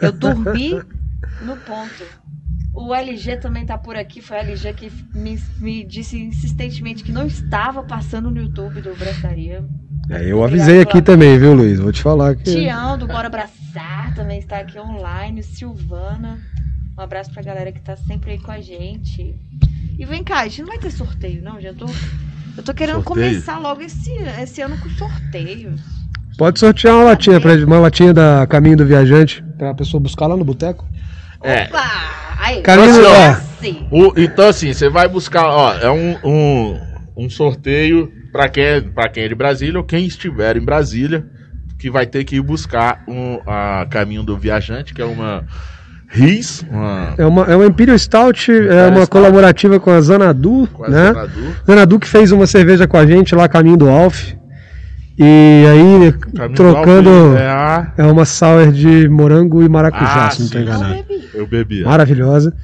eu 0.00 0.12
dormi 0.12 0.70
no 1.44 1.56
ponto. 1.58 2.29
O 2.72 2.94
LG 2.94 3.36
também 3.38 3.66
tá 3.66 3.76
por 3.76 3.96
aqui, 3.96 4.22
foi 4.22 4.36
o 4.36 4.40
LG 4.40 4.72
que 4.74 4.92
me, 5.14 5.38
me 5.58 5.84
disse 5.84 6.18
insistentemente 6.18 7.02
que 7.02 7.10
não 7.10 7.26
estava 7.26 7.82
passando 7.82 8.30
no 8.30 8.40
YouTube 8.40 8.80
do 8.80 8.94
Braçaria. 8.94 9.64
É, 10.08 10.24
eu 10.30 10.42
avisei 10.42 10.80
aqui 10.80 11.02
também, 11.02 11.38
viu, 11.38 11.54
Luiz? 11.54 11.78
Vou 11.78 11.92
te 11.92 12.02
falar 12.02 12.34
que. 12.34 12.44
Tião 12.44 12.96
do 12.96 13.06
Bora 13.06 13.26
Abraçar 13.26 14.14
também 14.14 14.38
está 14.38 14.58
aqui 14.58 14.78
online. 14.78 15.42
Silvana. 15.42 16.38
Um 16.98 17.02
abraço 17.02 17.32
pra 17.32 17.42
galera 17.42 17.72
que 17.72 17.80
tá 17.80 17.96
sempre 17.96 18.32
aí 18.32 18.38
com 18.38 18.50
a 18.50 18.60
gente. 18.60 19.34
E 19.98 20.04
vem 20.04 20.24
cá, 20.24 20.40
a 20.40 20.44
gente 20.44 20.62
não 20.62 20.68
vai 20.68 20.78
ter 20.78 20.90
sorteio, 20.90 21.42
não? 21.42 21.60
Já 21.60 21.72
tô. 21.74 21.86
Eu 22.56 22.62
tô 22.62 22.74
querendo 22.74 23.02
Sorteio? 23.02 23.30
começar 23.30 23.58
logo 23.58 23.80
esse, 23.82 24.12
esse 24.42 24.60
ano 24.60 24.76
com 24.78 24.88
sorteios. 24.90 25.80
Pode 26.36 26.58
sortear 26.58 26.94
uma 26.94 27.04
latinha, 27.04 27.40
pra, 27.40 27.54
uma 27.54 27.78
latinha 27.78 28.12
da 28.12 28.46
Caminho 28.46 28.76
do 28.76 28.86
Viajante, 28.86 29.42
pra 29.56 29.74
pessoa 29.74 30.00
buscar 30.00 30.26
lá 30.26 30.36
no 30.36 30.44
boteco. 30.44 30.86
É. 31.42 31.64
Opa! 31.64 32.19
Aí, 32.50 32.62
Caminho 32.62 32.92
do- 32.94 33.00
agora 33.06 33.40
ó. 33.42 33.62
sim. 33.64 33.86
O- 33.90 34.12
então, 34.16 34.48
assim, 34.48 34.72
você 34.72 34.88
vai 34.88 35.08
buscar, 35.08 35.46
ó, 35.46 35.74
é 35.74 35.90
um, 35.90 36.16
um, 36.24 36.80
um 37.16 37.30
sorteio 37.30 38.10
para 38.32 38.48
quem, 38.48 38.64
é, 38.64 38.80
pra 38.80 39.08
quem 39.08 39.24
é 39.24 39.28
de 39.28 39.34
Brasília 39.34 39.78
ou 39.78 39.84
quem 39.84 40.06
estiver 40.06 40.56
em 40.56 40.64
Brasília, 40.64 41.24
que 41.78 41.90
vai 41.90 42.06
ter 42.06 42.24
que 42.24 42.36
ir 42.36 42.40
buscar 42.42 43.02
um, 43.08 43.38
a 43.46 43.86
Caminho 43.90 44.22
do 44.22 44.36
Viajante, 44.36 44.92
que 44.94 45.00
é 45.00 45.04
uma 45.04 45.44
Riz, 46.12 46.64
uma 46.68 47.14
É 47.16 47.24
uma, 47.24 47.44
é 47.44 47.54
uma 47.56 47.66
Imperial 47.66 47.96
Stout, 47.98 48.50
é 48.50 48.86
uma 48.88 48.96
Stout. 48.96 49.10
colaborativa 49.10 49.78
com 49.78 49.90
a 49.90 50.00
Zanadu, 50.00 50.68
com 50.72 50.84
a 50.84 50.88
né? 50.88 51.06
Zanadu. 51.12 51.56
Zanadu 51.66 51.98
que 52.00 52.08
fez 52.08 52.32
uma 52.32 52.46
cerveja 52.48 52.86
com 52.88 52.96
a 52.96 53.06
gente 53.06 53.32
lá, 53.34 53.48
caminho 53.48 53.76
do 53.76 53.88
Alf. 53.88 54.32
E 55.22 55.64
aí, 55.70 56.12
Caminho 56.34 56.54
trocando. 56.56 57.10
É. 57.36 57.86
É 57.98 58.04
uma 58.06 58.24
sour 58.24 58.72
de 58.72 59.06
morango 59.08 59.62
e 59.62 59.68
maracujá, 59.68 60.26
Ah, 60.26 60.30
se 60.30 60.38
não 60.40 60.46
estou 60.46 60.60
enganado. 60.62 60.94
bebi. 60.94 61.28
Eu 61.34 61.46
bebi. 61.46 61.84
Maravilhosa. 61.84 62.54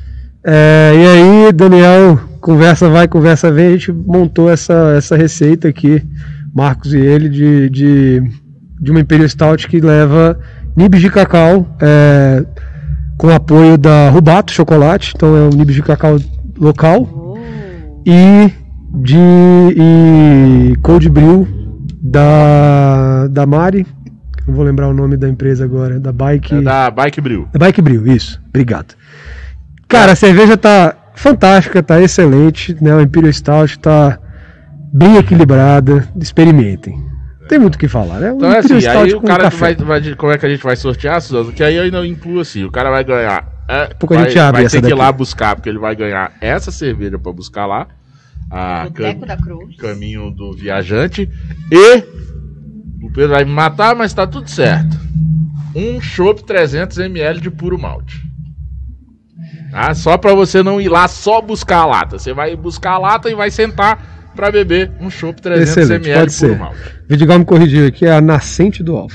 É, 0.42 0.92
e 0.94 1.06
aí, 1.46 1.52
Daniel, 1.52 2.18
conversa 2.40 2.88
vai, 2.88 3.06
conversa 3.08 3.52
vem, 3.52 3.66
a 3.66 3.70
gente 3.72 3.92
montou 3.92 4.48
essa, 4.50 4.94
essa 4.96 5.16
receita 5.16 5.68
aqui, 5.68 6.02
Marcos 6.54 6.94
e 6.94 6.98
ele, 6.98 7.28
de, 7.28 7.68
de, 7.68 8.22
de 8.80 8.90
uma 8.90 9.00
Imperial 9.00 9.28
Stout 9.28 9.68
que 9.68 9.78
leva 9.80 10.38
nibs 10.74 11.00
de 11.00 11.10
cacau, 11.10 11.66
é, 11.82 12.42
com 13.18 13.28
apoio 13.28 13.76
da 13.76 14.08
Rubato 14.08 14.52
Chocolate, 14.52 15.12
então 15.14 15.36
é 15.36 15.40
um 15.42 15.50
nibs 15.50 15.74
de 15.74 15.82
cacau 15.82 16.16
local, 16.58 17.06
Oh. 17.12 17.36
e 18.06 18.50
de 18.94 19.18
e 19.76 20.76
cold 20.80 21.08
brew 21.10 21.46
da, 22.10 23.26
da 23.28 23.46
Mari, 23.46 23.86
não 24.46 24.54
vou 24.54 24.64
lembrar 24.64 24.88
o 24.88 24.94
nome 24.94 25.16
da 25.16 25.28
empresa 25.28 25.64
agora, 25.64 25.98
da 25.98 26.12
Bike... 26.12 26.54
É 26.54 26.60
da 26.62 26.90
Bike 26.90 27.20
Brew. 27.20 27.48
É 27.52 27.58
Bike 27.58 27.82
Brew, 27.82 28.06
isso. 28.06 28.40
Obrigado. 28.48 28.94
Cara, 29.88 30.12
a 30.12 30.16
cerveja 30.16 30.56
tá 30.56 30.94
fantástica, 31.14 31.82
tá 31.82 32.00
excelente, 32.00 32.76
né? 32.80 32.94
O 32.94 33.00
Imperial 33.00 33.32
Stout 33.32 33.78
tá 33.78 34.18
bem 34.92 35.16
equilibrada. 35.16 36.06
Experimentem. 36.20 37.04
Tem 37.48 37.58
muito 37.58 37.76
o 37.76 37.78
que 37.78 37.86
falar, 37.88 38.18
né? 38.18 38.32
O 38.32 38.36
Então 38.36 38.52
é 38.52 38.58
assim, 38.58 38.74
Imperial 38.78 39.02
aí 39.02 39.08
Stout 39.10 39.24
o 39.24 39.26
cara 39.28 39.48
vai, 39.50 39.74
vai- 39.76 40.14
Como 40.14 40.32
é 40.32 40.38
que 40.38 40.46
a 40.46 40.48
gente 40.48 40.62
vai 40.64 40.76
sortear, 40.76 41.20
Suzano? 41.20 41.52
Que 41.52 41.62
aí 41.62 41.76
eu 41.76 41.84
ainda 41.84 42.04
incluo 42.06 42.40
assim, 42.40 42.64
o 42.64 42.70
cara 42.70 42.90
vai 42.90 43.04
ganhar. 43.04 43.46
É, 43.68 43.86
pouco 43.98 44.14
a 44.14 44.18
vai, 44.18 44.28
gente 44.28 44.38
abre 44.38 44.52
vai 44.60 44.66
essa 44.66 44.76
ter 44.76 44.80
que 44.82 44.86
ir 44.86 44.90
daqui. 44.90 45.02
lá 45.02 45.12
buscar, 45.12 45.54
porque 45.56 45.68
ele 45.68 45.78
vai 45.78 45.94
ganhar 45.96 46.32
essa 46.40 46.70
cerveja 46.70 47.18
pra 47.18 47.32
buscar 47.32 47.66
lá. 47.66 47.86
A 48.50 48.88
cam- 48.94 49.18
da 49.20 49.36
Cruz. 49.36 49.76
caminho 49.76 50.30
do 50.30 50.52
viajante. 50.52 51.28
E 51.70 51.96
o 53.02 53.10
Pedro 53.12 53.30
vai 53.30 53.44
me 53.44 53.50
matar, 53.50 53.94
mas 53.94 54.14
tá 54.14 54.26
tudo 54.26 54.48
certo. 54.48 54.96
Um 55.74 56.00
chopp 56.00 56.42
300ml 56.44 57.40
de 57.40 57.50
puro 57.50 57.78
malte. 57.78 58.24
Tá? 59.70 59.92
Só 59.94 60.16
pra 60.16 60.34
você 60.34 60.62
não 60.62 60.80
ir 60.80 60.88
lá 60.88 61.06
só 61.08 61.40
buscar 61.40 61.78
a 61.78 61.86
lata. 61.86 62.18
Você 62.18 62.32
vai 62.32 62.56
buscar 62.56 62.92
a 62.92 62.98
lata 62.98 63.28
e 63.28 63.34
vai 63.34 63.50
sentar 63.50 64.30
pra 64.34 64.50
beber 64.50 64.92
um 65.00 65.10
chopp 65.10 65.40
300ml 65.40 65.62
Excelente, 65.62 66.02
de 66.04 66.12
pode 66.14 66.36
puro 66.38 66.52
ser. 66.52 66.58
malte. 66.58 66.80
Vidigal 67.08 67.38
me 67.38 67.44
corrigiu 67.44 67.86
aqui, 67.86 68.06
é 68.06 68.12
a 68.12 68.20
nascente 68.20 68.82
do 68.82 68.96
Alf. 68.96 69.14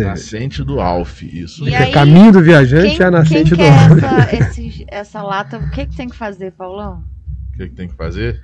Nascente 0.00 0.64
do 0.64 0.80
Alf, 0.80 1.22
isso. 1.22 1.68
E 1.68 1.74
É 1.74 1.76
aí, 1.84 1.92
caminho 1.92 2.32
do 2.32 2.42
viajante 2.42 2.96
Quem, 2.96 3.00
é 3.04 3.04
a 3.06 3.10
nascente 3.10 3.54
quem 3.54 3.66
do 3.66 3.72
Alf. 3.72 4.02
essa, 4.02 4.36
esse- 4.36 4.86
essa 4.88 5.22
lata, 5.22 5.58
o 5.58 5.70
que, 5.70 5.86
que 5.86 5.96
tem 5.96 6.08
que 6.08 6.16
fazer, 6.16 6.52
Paulão? 6.52 7.04
O 7.52 7.56
que, 7.56 7.68
que 7.68 7.74
tem 7.74 7.88
que 7.88 7.94
fazer? 7.94 8.40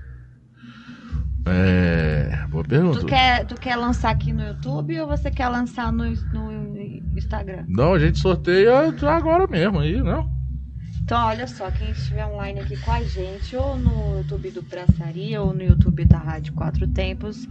É. 1.47 2.47
Boa 2.49 2.65
pergunta. 2.65 3.01
Tu 3.01 3.07
quer, 3.07 3.45
tu 3.47 3.55
quer 3.55 3.77
lançar 3.77 4.11
aqui 4.11 4.33
no 4.33 4.43
YouTube 4.43 5.01
ou 5.01 5.07
você 5.07 5.31
quer 5.31 5.49
lançar 5.49 5.93
no, 5.93 6.05
no 6.05 6.77
Instagram? 7.17 7.65
Não, 7.69 7.95
a 7.95 7.99
gente 7.99 8.19
sorteia 8.19 8.93
agora 9.09 9.47
mesmo 9.47 9.79
aí, 9.79 10.03
não? 10.03 10.29
Então, 11.03 11.27
olha 11.27 11.47
só, 11.47 11.71
quem 11.73 11.91
estiver 11.91 12.25
online 12.25 12.61
aqui 12.61 12.77
com 12.77 12.93
a 12.93 13.03
gente, 13.03 13.57
ou 13.57 13.77
no 13.77 14.19
YouTube 14.19 14.51
do 14.51 14.63
Praçaria, 14.63 15.43
ou 15.43 15.53
no 15.53 15.63
YouTube 15.63 16.05
da 16.05 16.19
Rádio 16.19 16.53
Quatro 16.53 16.87
Tempos, 16.87 17.49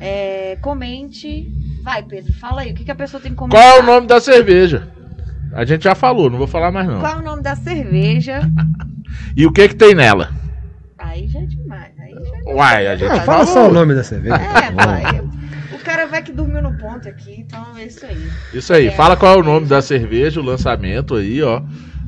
é, 0.00 0.56
comente. 0.62 1.52
Vai, 1.82 2.02
Pedro, 2.02 2.32
fala 2.34 2.62
aí, 2.62 2.72
o 2.72 2.74
que, 2.74 2.84
que 2.84 2.90
a 2.90 2.94
pessoa 2.94 3.20
tem 3.20 3.32
que 3.32 3.36
comentar? 3.36 3.60
Qual 3.60 3.76
é 3.76 3.80
o 3.80 3.84
nome 3.84 4.06
da 4.06 4.18
cerveja? 4.18 4.88
A 5.52 5.64
gente 5.64 5.84
já 5.84 5.94
falou, 5.94 6.30
não 6.30 6.38
vou 6.38 6.46
falar 6.46 6.72
mais 6.72 6.86
não. 6.86 7.00
Qual 7.00 7.16
é 7.16 7.18
o 7.18 7.22
nome 7.22 7.42
da 7.42 7.56
cerveja? 7.56 8.40
E 9.34 9.46
o 9.46 9.52
que 9.52 9.68
que 9.68 9.74
tem 9.74 9.94
nela? 9.94 10.30
Aí 10.98 11.28
já 11.28 11.40
é 11.40 11.46
Uai, 12.46 12.86
a 12.86 12.96
gente 12.96 13.10
Ah, 13.12 13.20
fala 13.22 13.44
só 13.46 13.68
o 13.68 13.72
nome 13.72 13.94
da 13.94 14.04
cerveja. 14.04 14.36
É, 14.36 14.70
pai. 14.72 15.20
O 15.72 15.78
cara 15.84 16.06
vai 16.06 16.22
que 16.22 16.32
dormiu 16.32 16.62
no 16.62 16.76
ponto 16.78 17.08
aqui, 17.08 17.44
então 17.46 17.64
é 17.76 17.84
isso 17.86 18.04
aí. 18.06 18.16
Isso 18.54 18.72
aí, 18.72 18.86
É. 18.88 18.90
fala 18.92 19.16
qual 19.16 19.34
é 19.34 19.38
o 19.38 19.42
nome 19.44 19.66
da 19.66 19.82
cerveja, 19.82 20.40
o 20.40 20.44
lançamento 20.44 21.14
aí, 21.16 21.42
ó. 21.42 21.60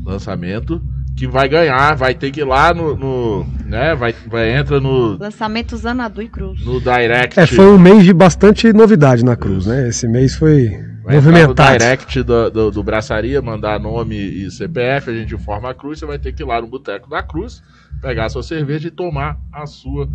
Lançamento. 0.05 0.81
Que 1.17 1.27
vai 1.27 1.49
ganhar, 1.49 1.97
vai 1.97 2.15
ter 2.15 2.31
que 2.31 2.41
ir 2.41 2.45
lá 2.45 2.73
no. 2.73 2.95
no, 2.97 3.47
né? 3.67 3.93
Vai, 3.97 4.15
vai 4.29 4.57
entra 4.57 4.79
no, 4.81 5.19
Lançamento 5.19 5.77
Zanadu 5.77 6.23
e 6.23 6.29
Cruz. 6.29 6.65
no 6.65 6.81
direct. 6.81 7.39
É, 7.41 7.45
foi 7.45 7.67
um 7.67 7.77
mês 7.79 8.05
de 8.05 8.13
bastante 8.13 8.73
novidade 8.73 9.25
na 9.25 9.35
Cruz, 9.35 9.67
né? 9.67 9.89
Esse 9.89 10.07
mês 10.07 10.37
foi 10.37 10.71
Vai 11.09 11.17
entrar 11.17 11.31
no 11.33 11.39
movimentado. 11.39 11.79
direct 11.79 12.23
do, 12.23 12.51
do, 12.51 12.71
do 12.71 12.83
Braçaria, 12.83 13.41
mandar 13.41 13.81
nome 13.81 14.15
e 14.17 14.51
CPF, 14.51 15.11
a 15.11 15.15
gente 15.15 15.35
informa 15.35 15.71
a 15.71 15.75
Cruz, 15.75 15.99
você 15.99 16.07
vai 16.07 16.19
ter 16.19 16.33
que 16.33 16.43
ir 16.43 16.47
lá 16.47 16.61
no 16.61 16.67
Boteco 16.67 17.09
da 17.09 17.23
Cruz, 17.23 17.63
pegar 18.03 18.27
a 18.27 18.29
sua 18.29 18.43
cerveja 18.43 18.89
e 18.89 18.91
tomar 18.91 19.39
a 19.53 19.65
sua 19.67 20.09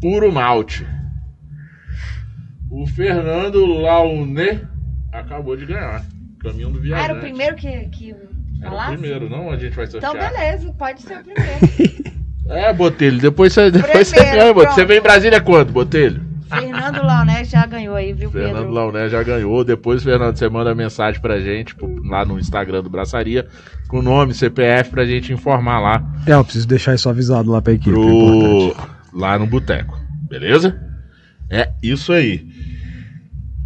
puro 0.00 0.30
malte. 0.32 0.86
O 2.70 2.86
Fernando 2.86 3.64
Laune 3.66 4.60
acabou 5.12 5.56
de 5.56 5.66
ganhar. 5.66 6.04
Caminho 6.40 6.70
do 6.70 6.78
Ah, 6.78 6.82
viajante. 6.82 7.10
era 7.10 7.18
o 7.18 7.20
primeiro 7.20 7.56
que, 7.56 7.88
que 7.88 8.10
Era 8.10 8.20
o 8.60 8.70
falasse? 8.70 8.92
primeiro, 8.92 9.28
não? 9.28 9.50
A 9.50 9.56
gente 9.56 9.74
vai 9.74 9.86
sortear. 9.86 10.14
Então, 10.14 10.28
beleza, 10.30 10.72
pode 10.78 11.02
ser 11.02 11.18
o 11.18 11.24
primeiro. 11.24 12.08
É, 12.50 12.72
Botelho, 12.72 13.18
depois 13.20 13.52
você, 13.52 13.70
depois 13.70 14.08
você 14.08 14.14
Primeiro, 14.16 14.38
ganha, 14.40 14.54
Botelho. 14.54 14.74
Você 14.74 14.84
vem 14.86 14.96
em 14.98 15.02
Brasília 15.02 15.38
quando, 15.38 15.70
Botelho? 15.70 16.22
Fernando 16.48 17.02
Launé 17.02 17.44
já 17.44 17.66
ganhou 17.66 17.94
aí, 17.94 18.12
viu, 18.12 18.30
Fernando 18.30 18.56
Pedro? 18.56 18.70
Launé 18.70 19.08
já 19.08 19.22
ganhou. 19.22 19.64
Depois, 19.64 20.02
Fernando, 20.02 20.36
você 20.36 20.48
manda 20.48 20.74
mensagem 20.74 21.20
pra 21.20 21.40
gente 21.40 21.74
pô, 21.74 21.86
lá 22.04 22.24
no 22.24 22.38
Instagram 22.38 22.82
do 22.82 22.90
Braçaria 22.90 23.46
com 23.88 24.02
nome, 24.02 24.34
CPF 24.34 24.90
pra 24.90 25.06
gente 25.06 25.32
informar 25.32 25.80
lá 25.80 26.02
É, 26.26 26.32
eu 26.34 26.44
preciso 26.44 26.68
deixar 26.68 26.94
isso 26.94 27.08
avisado 27.08 27.50
lá 27.50 27.62
pra 27.62 27.72
equipe. 27.72 27.90
é 27.90 27.92
pro... 27.92 28.02
importante. 28.02 28.90
lá 29.12 29.38
no 29.38 29.46
boteco. 29.46 29.98
Beleza? 30.28 30.78
É 31.50 31.70
isso 31.82 32.12
aí. 32.12 32.46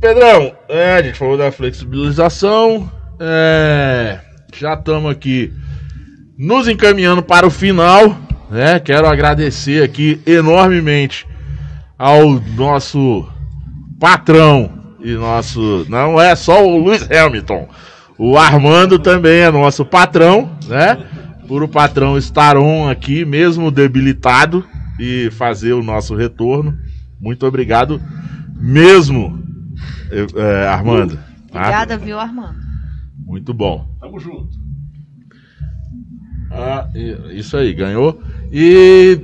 Pedrão, 0.01 0.53
é, 0.69 0.95
a 0.95 1.03
gente 1.03 1.19
falou 1.19 1.37
da 1.37 1.51
flexibilização. 1.53 2.91
é, 3.21 4.19
já 4.55 4.75
estamos 4.75 5.11
aqui 5.11 5.53
nos 6.39 6.69
encaminhando 6.69 7.23
para 7.23 7.47
o 7.47 7.51
final. 7.51 8.17
Né? 8.51 8.79
Quero 8.81 9.07
agradecer 9.07 9.83
aqui 9.83 10.21
enormemente 10.27 11.27
ao 12.03 12.41
nosso 12.57 13.29
patrão 14.01 14.97
e 15.01 15.13
nosso. 15.13 15.87
Não 15.89 16.21
é 16.21 16.35
só 16.35 16.67
o 16.67 16.77
Luiz 16.77 17.09
Hamilton. 17.09 17.69
O 18.19 18.37
Armando 18.37 18.99
também 18.99 19.39
é 19.39 19.53
nosso 19.53 19.85
patrão, 19.85 20.51
né? 20.67 20.99
Por 21.47 21.63
o 21.63 21.69
patrão 21.69 22.19
estar 22.19 22.57
on 22.57 22.89
aqui, 22.89 23.25
mesmo 23.25 23.71
debilitado, 23.71 24.67
e 24.99 25.31
fazer 25.31 25.75
o 25.75 25.83
nosso 25.83 26.17
retorno. 26.17 26.77
Muito 27.21 27.47
obrigado 27.47 28.03
mesmo, 28.57 29.41
eh, 30.11 30.67
Armando. 30.67 31.17
Obrigada, 31.51 31.97
viu, 31.97 32.19
Armando? 32.19 32.59
Muito 33.25 33.55
bom. 33.55 33.89
Tamo 34.01 34.19
junto. 34.19 34.51
Ah, 36.51 36.89
isso 37.31 37.57
aí, 37.57 37.73
ganhou. 37.73 38.21
E 38.51 39.21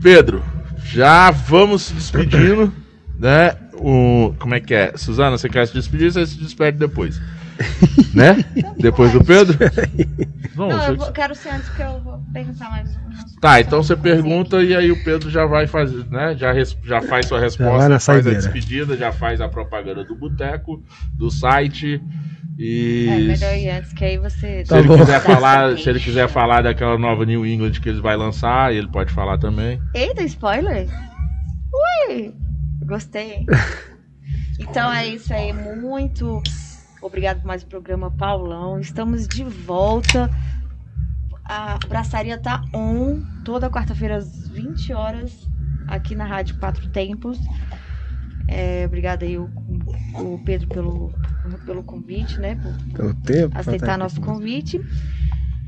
Pedro, 0.00 0.42
já 0.86 1.30
vamos 1.30 1.82
se 1.82 1.94
despedindo, 1.94 2.72
né? 3.18 3.54
O, 3.74 4.34
como 4.38 4.54
é 4.54 4.60
que 4.60 4.74
é? 4.74 4.96
Suzana, 4.96 5.36
você 5.36 5.48
quer 5.48 5.66
se 5.66 5.74
despedir? 5.74 6.10
Você 6.12 6.26
se 6.26 6.38
despede 6.38 6.78
depois. 6.78 7.20
né? 8.14 8.44
Depois 8.78 9.12
do 9.12 9.24
Pedro? 9.24 9.56
Não, 10.54 10.70
você- 10.70 10.90
eu 10.90 10.96
vou- 10.96 11.12
quero 11.12 11.34
ser 11.34 11.50
antes, 11.50 11.68
porque 11.68 11.82
eu 11.82 12.00
vou 12.00 12.20
perguntar 12.32 12.70
mais 12.70 12.96
Tá, 13.40 13.60
então 13.60 13.82
você 13.82 13.94
pergunta 13.94 14.62
e 14.62 14.74
aí 14.74 14.90
o 14.90 15.02
Pedro 15.04 15.30
já 15.30 15.44
vai 15.44 15.66
fazer, 15.66 16.04
né? 16.10 16.34
Já, 16.36 16.52
res- 16.52 16.76
já 16.84 17.00
faz 17.02 17.26
sua 17.26 17.38
resposta, 17.38 17.88
na 17.88 17.98
faz 18.00 18.26
a 18.26 18.30
despedida, 18.32 18.96
já 18.96 19.12
faz 19.12 19.40
a 19.40 19.48
propaganda 19.48 20.02
do 20.04 20.14
boteco, 20.14 20.82
do 21.12 21.30
site 21.30 22.00
e 22.58 23.06
É, 23.08 23.18
melhor 23.18 23.54
ir 23.56 23.70
antes, 23.70 23.92
que 23.92 24.04
aí 24.04 24.18
você... 24.18 24.64
se 24.64 24.70
Tá 24.70 24.78
ele 24.78 24.88
bom. 24.88 24.98
quiser 24.98 25.20
falar, 25.20 25.76
se 25.78 25.88
ele 25.90 26.00
quiser 26.00 26.28
falar 26.28 26.62
daquela 26.62 26.98
nova 26.98 27.24
New 27.24 27.44
England 27.46 27.72
que 27.72 27.88
eles 27.88 28.00
vai 28.00 28.16
lançar, 28.16 28.72
ele 28.72 28.88
pode 28.88 29.12
falar 29.12 29.38
também. 29.38 29.80
Eita, 29.94 30.22
spoiler? 30.24 30.88
Ui, 32.08 32.34
gostei. 32.86 33.44
Então 34.58 34.90
é 34.90 35.06
isso 35.06 35.34
aí, 35.34 35.52
muito 35.52 36.42
obrigado 37.02 37.40
por 37.42 37.46
mais 37.46 37.62
um 37.62 37.68
programa, 37.68 38.10
Paulão. 38.10 38.80
Estamos 38.80 39.28
de 39.28 39.44
volta. 39.44 40.30
A 41.44 41.78
braçaria 41.86 42.38
tá 42.38 42.64
on 42.74 43.22
toda 43.44 43.68
quarta-feira 43.68 44.16
às 44.16 44.48
20 44.48 44.94
horas 44.94 45.46
aqui 45.86 46.14
na 46.14 46.24
Rádio 46.24 46.56
Quatro 46.58 46.88
Tempos. 46.88 47.38
É, 48.46 48.86
obrigada 48.86 49.24
aí 49.24 49.38
o, 49.38 49.52
o 50.16 50.38
Pedro 50.40 50.68
pelo, 50.68 51.14
pelo 51.64 51.82
convite, 51.84 52.40
né? 52.40 52.60
Por 52.60 52.76
Pelo 52.92 53.14
tempo. 53.14 53.54
aceitar 53.54 53.98
tá 53.98 53.98
nosso 53.98 54.20
convite. 54.20 54.80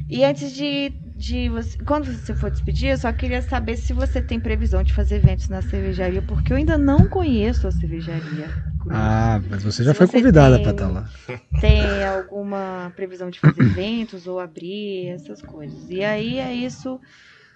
E 0.09 0.24
antes 0.24 0.53
de, 0.55 1.01
de 1.16 1.49
você. 1.51 1.76
Quando 1.85 2.07
você 2.12 2.35
for 2.35 2.51
despedir, 2.51 2.91
eu 2.91 2.99
só 2.99 3.12
queria 3.12 3.43
saber 3.43 3.76
se 3.76 3.93
você 3.93 4.22
tem 4.22 4.41
previsão 4.41 4.83
de 4.83 4.93
fazer 4.93 5.16
eventos 5.16 5.49
na 5.49 5.62
cervejaria, 5.62 6.22
porque 6.22 6.53
eu 6.53 6.57
ainda 6.57 6.79
não 6.79 7.09
conheço 7.09 7.66
a 7.68 7.72
cervejaria. 7.72 8.55
Ah, 8.89 9.41
mas 9.49 9.62
você 9.62 9.85
já 9.85 9.93
Se 9.93 9.95
foi 9.95 10.07
você 10.07 10.09
convidada 10.09 10.59
pra 10.61 10.70
estar 10.72 10.89
lá. 10.89 11.11
Tem 11.59 12.05
alguma 12.07 12.93
previsão 12.95 13.31
de 13.31 13.41
fazer 13.41 13.62
eventos 13.64 14.26
ou 14.29 14.39
abrir 14.39 15.09
essas 15.09 15.43
coisas. 15.43 15.89
E 15.91 16.03
aí 16.05 16.39
é 16.39 16.55
isso. 16.55 17.01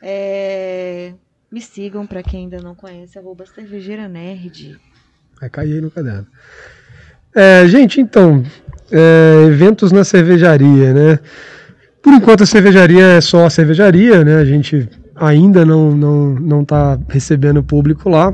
é, 0.00 1.16
Me 1.50 1.60
sigam 1.60 2.06
pra 2.06 2.22
quem 2.24 2.44
ainda 2.44 2.60
não 2.62 2.76
conhece, 2.76 3.18
arroba 3.18 3.46
cervejeira 3.46 4.08
nerd. 4.08 4.82
Vai 5.42 5.50
cair 5.50 5.72
aí 5.72 5.80
no 5.80 5.90
caderno. 5.90 6.24
É, 7.34 7.66
gente, 7.66 8.00
então, 8.00 8.44
é, 8.92 9.46
eventos 9.48 9.90
na 9.90 10.04
cervejaria, 10.04 10.94
né? 10.94 11.18
Por 12.00 12.12
enquanto 12.12 12.44
a 12.44 12.46
cervejaria 12.46 13.04
é 13.04 13.20
só 13.20 13.44
a 13.44 13.50
cervejaria, 13.50 14.24
né? 14.24 14.36
A 14.36 14.44
gente 14.44 14.88
ainda 15.16 15.66
não 15.66 15.90
não 15.96 16.34
não 16.34 16.62
está 16.62 16.96
recebendo 17.08 17.60
público 17.60 18.08
lá. 18.08 18.32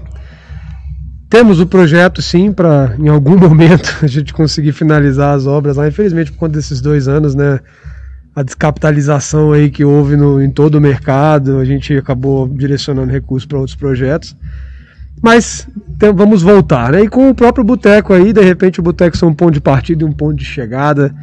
Temos 1.30 1.61
o 1.61 1.66
projeto, 1.66 2.20
sim, 2.20 2.52
para 2.52 2.94
em 2.98 3.09
algum 3.09 3.38
momento 3.40 3.96
a 4.02 4.06
gente 4.06 4.34
conseguir 4.34 4.72
finalizar 4.72 5.34
as 5.34 5.46
obras 5.46 5.78
lá. 5.78 5.88
Infelizmente, 5.88 6.30
por 6.32 6.40
conta 6.40 6.56
desses 6.56 6.82
dois 6.82 7.09
anos, 7.09 7.34
né? 7.34 7.59
A 8.36 8.42
descapitalização 8.42 9.52
aí 9.52 9.70
que 9.70 9.82
houve 9.82 10.14
no, 10.14 10.42
em 10.42 10.50
todo 10.50 10.74
o 10.74 10.80
mercado, 10.80 11.59
a 11.59 11.64
gente 11.64 11.96
acabou 11.96 12.46
direcionando 12.46 13.11
recursos 13.11 13.46
para 13.46 13.59
outros 13.59 13.76
projetos. 13.76 14.36
Mas 15.22 15.68
tem- 15.98 16.12
vamos 16.12 16.42
voltar, 16.42 16.92
né? 16.92 17.02
E 17.02 17.08
com 17.08 17.28
o 17.30 17.34
próprio 17.34 17.64
boteco 17.64 18.12
aí, 18.12 18.32
de 18.32 18.40
repente 18.42 18.80
o 18.80 18.82
boteco 18.82 19.16
ser 19.16 19.24
um 19.24 19.34
ponto 19.34 19.52
de 19.52 19.60
partida 19.60 20.02
e 20.02 20.06
um 20.06 20.12
ponto 20.12 20.36
de 20.36 20.44
chegada 20.44 21.14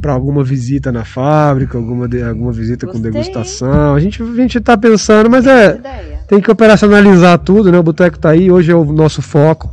para 0.00 0.12
alguma 0.12 0.44
visita 0.44 0.92
na 0.92 1.04
fábrica, 1.04 1.76
alguma, 1.76 2.06
de- 2.06 2.22
alguma 2.22 2.52
visita 2.52 2.86
com 2.86 2.92
Gostei, 2.92 3.10
degustação. 3.10 3.94
A 3.94 4.00
gente, 4.00 4.22
a 4.22 4.34
gente 4.34 4.60
tá 4.60 4.76
pensando, 4.76 5.28
mas 5.30 5.46
é. 5.46 5.76
Ideia. 5.76 6.18
Tem 6.28 6.40
que 6.40 6.50
operacionalizar 6.50 7.38
tudo, 7.38 7.72
né? 7.72 7.78
O 7.78 7.82
boteco 7.82 8.18
tá 8.18 8.30
aí, 8.30 8.50
hoje 8.50 8.70
é 8.70 8.74
o 8.76 8.84
nosso 8.92 9.22
foco. 9.22 9.70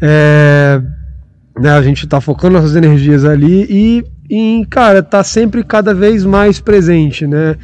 É, 0.00 0.80
né, 1.58 1.70
a 1.70 1.82
gente 1.82 2.06
tá 2.06 2.20
focando 2.20 2.54
nossas 2.54 2.76
energias 2.76 3.24
ali 3.24 3.66
e, 3.70 4.04
em, 4.30 4.64
cara, 4.64 5.02
tá 5.02 5.22
sempre 5.22 5.62
cada 5.62 5.94
vez 5.94 6.24
mais 6.24 6.60
presente, 6.60 7.26
né? 7.26 7.56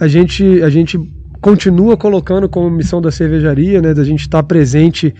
A 0.00 0.06
gente, 0.06 0.62
a 0.62 0.68
gente 0.70 0.98
continua 1.40 1.96
colocando 1.96 2.48
como 2.48 2.70
missão 2.70 3.00
da 3.00 3.10
cervejaria, 3.10 3.80
né? 3.80 3.94
Da 3.94 4.04
gente 4.04 4.20
estar 4.20 4.42
presente 4.42 5.14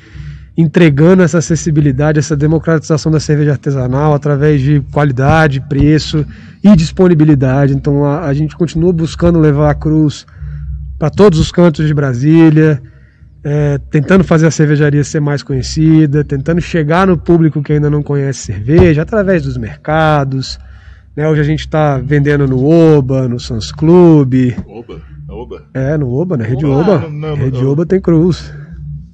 entregando 0.56 1.22
essa 1.22 1.38
acessibilidade, 1.38 2.18
essa 2.18 2.36
democratização 2.36 3.12
da 3.12 3.20
cerveja 3.20 3.52
artesanal 3.52 4.12
através 4.12 4.60
de 4.60 4.80
qualidade, 4.92 5.60
preço 5.60 6.26
e 6.64 6.74
disponibilidade. 6.74 7.74
Então 7.74 8.04
a, 8.04 8.24
a 8.24 8.34
gente 8.34 8.56
continua 8.56 8.92
buscando 8.92 9.38
levar 9.38 9.70
a 9.70 9.74
cruz 9.74 10.26
para 10.98 11.10
todos 11.10 11.38
os 11.38 11.52
cantos 11.52 11.86
de 11.86 11.94
Brasília, 11.94 12.82
é, 13.44 13.78
tentando 13.88 14.24
fazer 14.24 14.48
a 14.48 14.50
cervejaria 14.50 15.04
ser 15.04 15.20
mais 15.20 15.44
conhecida, 15.44 16.24
tentando 16.24 16.60
chegar 16.60 17.06
no 17.06 17.16
público 17.16 17.62
que 17.62 17.74
ainda 17.74 17.88
não 17.88 18.02
conhece 18.02 18.40
cerveja, 18.40 19.02
através 19.02 19.44
dos 19.44 19.56
mercados. 19.56 20.58
Né? 21.14 21.28
Hoje 21.28 21.40
a 21.40 21.44
gente 21.44 21.60
está 21.60 21.98
vendendo 21.98 22.48
no 22.48 22.66
Oba, 22.66 23.28
no 23.28 23.38
Sans 23.38 23.70
Club, 23.70 24.54
Oba, 24.66 25.00
oba. 25.28 25.62
é, 25.74 25.96
no 25.96 26.12
Oba, 26.12 26.36
na 26.36 26.44
Rede 26.44 26.64
Ah, 26.64 26.68
Oba. 26.68 26.98
não, 26.98 27.10
não, 27.10 27.34
Rede 27.36 27.62
não. 27.62 27.70
Oba 27.72 27.86
tem 27.86 28.00
cruz. 28.00 28.52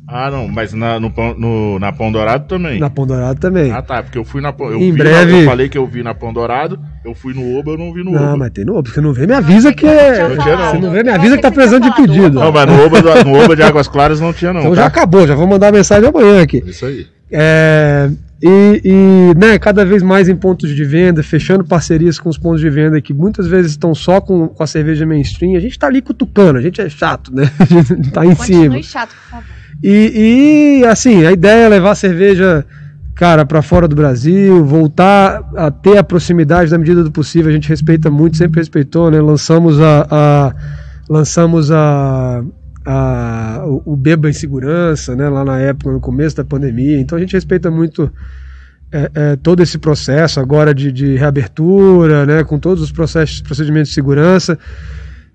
Ah, 0.06 0.30
não, 0.30 0.46
mas 0.46 0.74
na, 0.74 1.00
no, 1.00 1.10
Pão- 1.10 1.34
no- 1.36 1.78
na 1.78 1.90
Pão 1.90 2.12
Dourado 2.12 2.46
também. 2.46 2.78
Na 2.78 2.90
Pão 2.90 3.06
Dourado 3.06 3.40
também. 3.40 3.72
Ah, 3.72 3.80
tá, 3.80 4.02
porque 4.02 4.18
eu 4.18 4.24
fui 4.24 4.42
na 4.42 4.52
Pão 4.52 4.70
eu 4.70 4.78
Em 4.78 4.92
vi 4.92 4.98
breve- 4.98 5.32
na- 5.32 5.38
eu 5.40 5.44
falei 5.46 5.68
que 5.70 5.78
eu 5.78 5.86
vi 5.86 6.02
na 6.02 6.12
Pão 6.14 6.30
Dourado, 6.30 6.78
eu 7.02 7.14
fui 7.14 7.32
no 7.32 7.58
Oba, 7.58 7.70
eu 7.72 7.78
não 7.78 7.90
vi 7.92 8.04
no 8.04 8.12
Não, 8.12 8.22
Oba. 8.22 8.36
mas 8.36 8.50
tem 8.50 8.66
no 8.66 8.76
Oba. 8.76 8.90
Você 8.90 9.00
não 9.00 9.14
vê, 9.14 9.26
me 9.26 9.32
avisa 9.32 9.72
que 9.72 9.86
é. 9.86 10.28
Não 10.28 10.36
tinha, 10.36 10.56
não. 10.56 10.70
Você 10.72 10.78
não 10.78 10.90
vê, 10.90 11.02
me 11.02 11.08
avisa 11.10 11.36
que 11.36 11.42
tá 11.42 11.50
precisando 11.50 11.84
de 11.84 11.96
pedido. 11.96 12.38
Não, 12.38 12.52
mas 12.52 12.66
no 12.66 12.84
Oba, 12.84 13.24
no 13.24 13.42
Oba 13.44 13.56
de 13.56 13.62
Águas 13.62 13.88
Claras 13.88 14.20
não 14.20 14.32
tinha, 14.32 14.52
não. 14.52 14.60
Então 14.60 14.74
tá? 14.74 14.82
já 14.82 14.86
acabou, 14.86 15.26
já 15.26 15.34
vou 15.34 15.46
mandar 15.46 15.72
mensagem 15.72 16.06
amanhã 16.08 16.42
aqui. 16.42 16.62
Isso 16.66 16.84
aí. 16.84 17.06
É, 17.32 18.10
e, 18.42 18.80
e, 18.84 19.38
né, 19.38 19.58
cada 19.58 19.84
vez 19.84 20.02
mais 20.02 20.28
em 20.28 20.36
pontos 20.36 20.74
de 20.74 20.84
venda, 20.84 21.22
fechando 21.22 21.64
parcerias 21.64 22.18
com 22.18 22.28
os 22.28 22.36
pontos 22.36 22.60
de 22.60 22.68
venda 22.68 23.00
que 23.00 23.14
muitas 23.14 23.46
vezes 23.46 23.70
estão 23.72 23.94
só 23.94 24.20
com, 24.20 24.48
com 24.48 24.62
a 24.62 24.66
cerveja 24.66 25.06
mainstream. 25.06 25.56
A 25.56 25.60
gente 25.60 25.78
tá 25.78 25.86
ali 25.86 26.02
cutucando, 26.02 26.58
a 26.58 26.62
gente 26.62 26.80
é 26.80 26.88
chato, 26.88 27.34
né? 27.34 27.50
A 27.58 27.64
gente 27.64 28.10
tá 28.10 28.26
em 28.26 28.34
cima. 28.34 28.58
Continue 28.64 28.82
chato, 28.82 29.10
por 29.10 29.30
favor. 29.30 29.44
E, 29.82 30.80
e, 30.82 30.86
assim, 30.86 31.24
a 31.26 31.32
ideia 31.32 31.64
é 31.64 31.68
levar 31.68 31.90
a 31.92 31.94
cerveja, 31.94 32.64
cara, 33.14 33.44
para 33.46 33.60
fora 33.62 33.86
do 33.88 33.96
Brasil, 33.96 34.64
voltar 34.64 35.42
a 35.56 35.70
ter 35.70 35.98
a 35.98 36.04
proximidade 36.04 36.70
na 36.70 36.78
medida 36.78 37.02
do 37.02 37.10
possível. 37.10 37.50
A 37.50 37.54
gente 37.54 37.68
respeita 37.68 38.10
muito, 38.10 38.36
sempre 38.36 38.60
respeitou, 38.60 39.10
né? 39.10 39.20
Lançamos 39.20 39.80
a, 39.80 40.06
a- 40.10 40.54
lançamos 41.08 41.70
a, 41.70 42.42
a- 42.84 43.62
o, 43.66 43.92
o 43.92 43.96
Beba 43.96 44.28
em 44.28 44.32
Segurança, 44.32 45.14
né? 45.16 45.28
Lá 45.28 45.44
na 45.44 45.58
época, 45.58 45.90
no 45.92 46.00
começo 46.00 46.36
da 46.36 46.44
pandemia. 46.44 46.98
Então 47.00 47.16
a 47.16 47.20
gente 47.20 47.32
respeita 47.34 47.70
muito 47.70 48.10
é, 48.92 49.10
é, 49.14 49.36
todo 49.36 49.62
esse 49.62 49.78
processo 49.78 50.38
agora 50.40 50.74
de, 50.74 50.92
de 50.92 51.16
reabertura, 51.16 52.24
né? 52.26 52.44
Com 52.44 52.58
todos 52.58 52.82
os 52.82 52.92
processos, 52.92 53.40
procedimentos 53.40 53.88
de 53.88 53.94
segurança. 53.94 54.58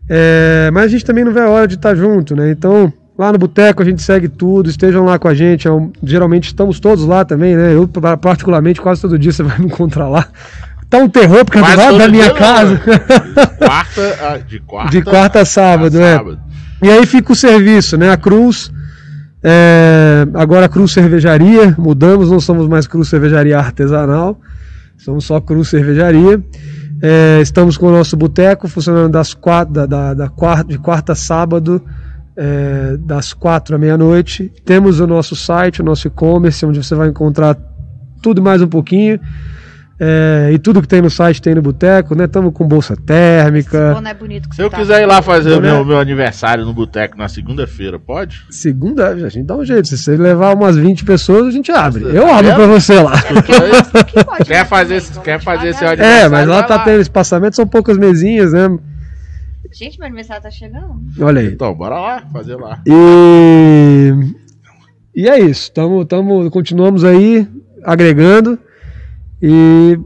É, 0.07 0.69
mas 0.73 0.85
a 0.85 0.87
gente 0.87 1.05
também 1.05 1.23
não 1.23 1.31
vê 1.33 1.41
a 1.41 1.49
hora 1.49 1.67
de 1.67 1.75
estar 1.75 1.93
junto, 1.95 2.35
né? 2.35 2.49
Então, 2.51 2.91
lá 3.17 3.31
no 3.31 3.37
Boteco 3.37 3.81
a 3.81 3.85
gente 3.85 4.01
segue 4.01 4.27
tudo, 4.27 4.69
estejam 4.69 5.05
lá 5.05 5.19
com 5.19 5.27
a 5.27 5.33
gente. 5.33 5.67
é 5.67 5.71
geralmente 6.03 6.45
estamos 6.47 6.79
todos 6.79 7.05
lá 7.05 7.23
também, 7.25 7.55
né? 7.55 7.75
Eu, 7.75 7.87
pa- 7.87 8.17
particularmente, 8.17 8.81
quase 8.81 9.01
todo 9.01 9.19
dia 9.19 9.31
você 9.31 9.43
vai 9.43 9.57
me 9.59 9.65
encontrar 9.65 10.07
lá. 10.09 10.27
Tá 10.89 10.97
um 10.97 11.07
terror, 11.07 11.45
porque 11.45 11.59
é 11.59 11.61
do 11.61 11.77
lado 11.77 11.97
da 11.99 12.07
minha 12.07 12.23
dia, 12.25 12.33
casa. 12.33 12.81
Quarta, 13.59 14.17
ah, 14.23 14.37
de 14.39 14.59
quarta. 14.61 14.89
De 14.91 15.01
quarta 15.03 15.41
a 15.41 15.45
sábado, 15.45 15.95
a 15.99 16.01
é. 16.01 16.15
sábado. 16.15 16.39
E 16.81 16.89
aí 16.89 17.05
fica 17.05 17.33
o 17.33 17.35
serviço, 17.35 17.97
né? 17.97 18.09
A 18.09 18.17
Cruz, 18.17 18.71
é, 19.43 20.25
agora 20.33 20.65
a 20.65 20.69
Cruz 20.69 20.93
Cervejaria, 20.93 21.75
mudamos, 21.77 22.31
não 22.31 22.39
somos 22.39 22.67
mais 22.67 22.87
Cruz 22.87 23.09
Cervejaria 23.09 23.57
Artesanal, 23.57 24.39
somos 24.97 25.25
só 25.25 25.41
Cruz 25.41 25.69
Cervejaria. 25.69 26.41
É, 27.01 27.39
estamos 27.41 27.77
com 27.77 27.87
o 27.87 27.91
nosso 27.91 28.17
boteco 28.17 28.67
funcionando 28.67 29.11
das 29.11 29.33
quatro, 29.33 29.73
da, 29.73 29.85
da, 29.85 30.13
da 30.13 30.29
quarta, 30.29 30.65
de 30.65 30.77
quarta 30.77 31.13
a 31.13 31.15
sábado, 31.15 31.81
é, 32.35 32.97
das 32.97 33.33
quatro 33.33 33.75
à 33.75 33.79
meia-noite. 33.79 34.51
Temos 34.65 34.99
o 34.99 35.07
nosso 35.07 35.35
site, 35.35 35.81
o 35.81 35.85
nosso 35.85 36.07
e-commerce, 36.07 36.65
onde 36.65 36.83
você 36.83 36.95
vai 36.95 37.09
encontrar 37.09 37.57
tudo 38.21 38.41
mais 38.41 38.61
um 38.61 38.67
pouquinho. 38.67 39.19
É, 40.01 40.49
e 40.53 40.57
tudo 40.57 40.81
que 40.81 40.87
tem 40.87 41.01
no 41.01 41.09
site 41.09 41.41
tem 41.41 41.53
no 41.53 41.61
boteco, 41.61 42.15
né? 42.15 42.23
Estamos 42.23 42.53
com 42.53 42.65
bolsa 42.65 42.95
térmica. 42.95 43.93
Boné 43.95 44.13
bonito 44.13 44.47
que 44.47 44.55
Se 44.55 44.61
você 44.61 44.65
eu 44.65 44.69
tá. 44.69 44.77
quiser 44.77 45.01
ir 45.01 45.05
lá 45.05 45.21
fazer 45.21 45.51
o 45.51 45.59
Né? 45.59 45.73
meu, 45.73 45.83
meu 45.83 45.99
aniversário 45.99 46.63
no 46.65 46.73
boteco 46.73 47.17
na 47.17 47.27
segunda-feira, 47.27 47.99
pode? 47.99 48.45
Segunda, 48.49 49.09
a 49.09 49.29
gente 49.29 49.43
dá 49.45 49.57
um 49.57 49.65
jeito. 49.65 49.89
Se 49.89 49.97
você 49.97 50.15
levar 50.15 50.55
umas 50.55 50.77
20 50.77 51.03
pessoas, 51.03 51.47
a 51.47 51.51
gente 51.51 51.69
abre. 51.69 52.05
Tá 52.05 52.09
Eu 52.11 52.29
abro 52.31 52.45
vendo? 52.47 52.55
pra 52.55 52.67
você 52.67 52.93
lá. 53.01 53.21
Que 53.21 54.23
pode, 54.23 54.45
Quer 54.45 54.59
né, 54.59 54.65
fazer- 54.65 55.01
também, 55.01 55.23
quer 55.23 55.41
fazer 55.41 55.67
esse 55.67 55.79
devagar. 55.79 55.99
aniversário? 56.05 56.25
É, 56.25 56.29
mas 56.29 56.47
lá 56.47 56.63
tá 56.63 56.75
lá. 56.77 56.83
tendo 56.85 57.01
espaçamento, 57.01 57.55
são 57.57 57.67
poucas 57.67 57.97
mesinhas, 57.97 58.53
né? 58.53 58.69
Gente, 59.73 59.99
meu 59.99 60.07
aniversário 60.07 60.41
tá 60.41 60.49
chegando. 60.49 60.95
Olha 61.19 61.41
aí. 61.41 61.47
Então, 61.47 61.73
bora 61.75 61.99
lá, 61.99 62.23
fazer 62.31 62.55
lá. 62.55 62.81
E, 62.87 64.13
e 65.15 65.27
é 65.27 65.39
isso. 65.41 65.71
Tamo, 65.73 66.05
tamo, 66.05 66.49
continuamos 66.49 67.03
aí 67.03 67.45
agregando. 67.83 68.57
E, 69.41 69.97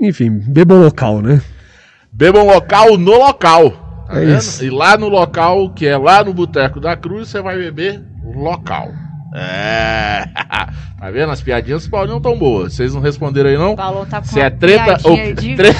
enfim, 0.00 0.30
bebam 0.46 0.82
local, 0.82 1.20
né? 1.22 1.40
Bebam 2.12 2.46
local 2.46 2.96
no 2.96 3.12
local. 3.18 3.70
Tá 4.08 4.20
É 4.20 4.24
vendo? 4.24 4.38
isso. 4.38 4.64
E 4.64 4.70
lá 4.70 4.96
no 4.96 5.08
local, 5.08 5.70
que 5.70 5.86
é 5.86 5.96
lá 5.96 6.22
no 6.22 6.32
Boteco 6.32 6.80
da 6.80 6.96
Cruz, 6.96 7.28
você 7.28 7.40
vai 7.42 7.56
beber 7.56 8.02
local. 8.34 8.88
É. 9.34 10.24
tá 10.98 11.10
vendo? 11.10 11.30
As 11.32 11.42
piadinhas 11.42 11.84
do 11.84 11.90
Paulinho 11.90 12.20
tão 12.20 12.38
boas. 12.38 12.72
Vocês 12.74 12.94
não 12.94 13.00
responderam 13.02 13.50
aí, 13.50 13.58
não? 13.58 13.72
O 13.72 13.76
Paulão 13.76 14.06
tá 14.06 14.20
com 14.20 14.26
Se 14.26 14.36
uma 14.38 14.44
é 14.46 14.50
treta 14.50 14.96
piadinha 14.98 15.26
ou- 15.28 15.34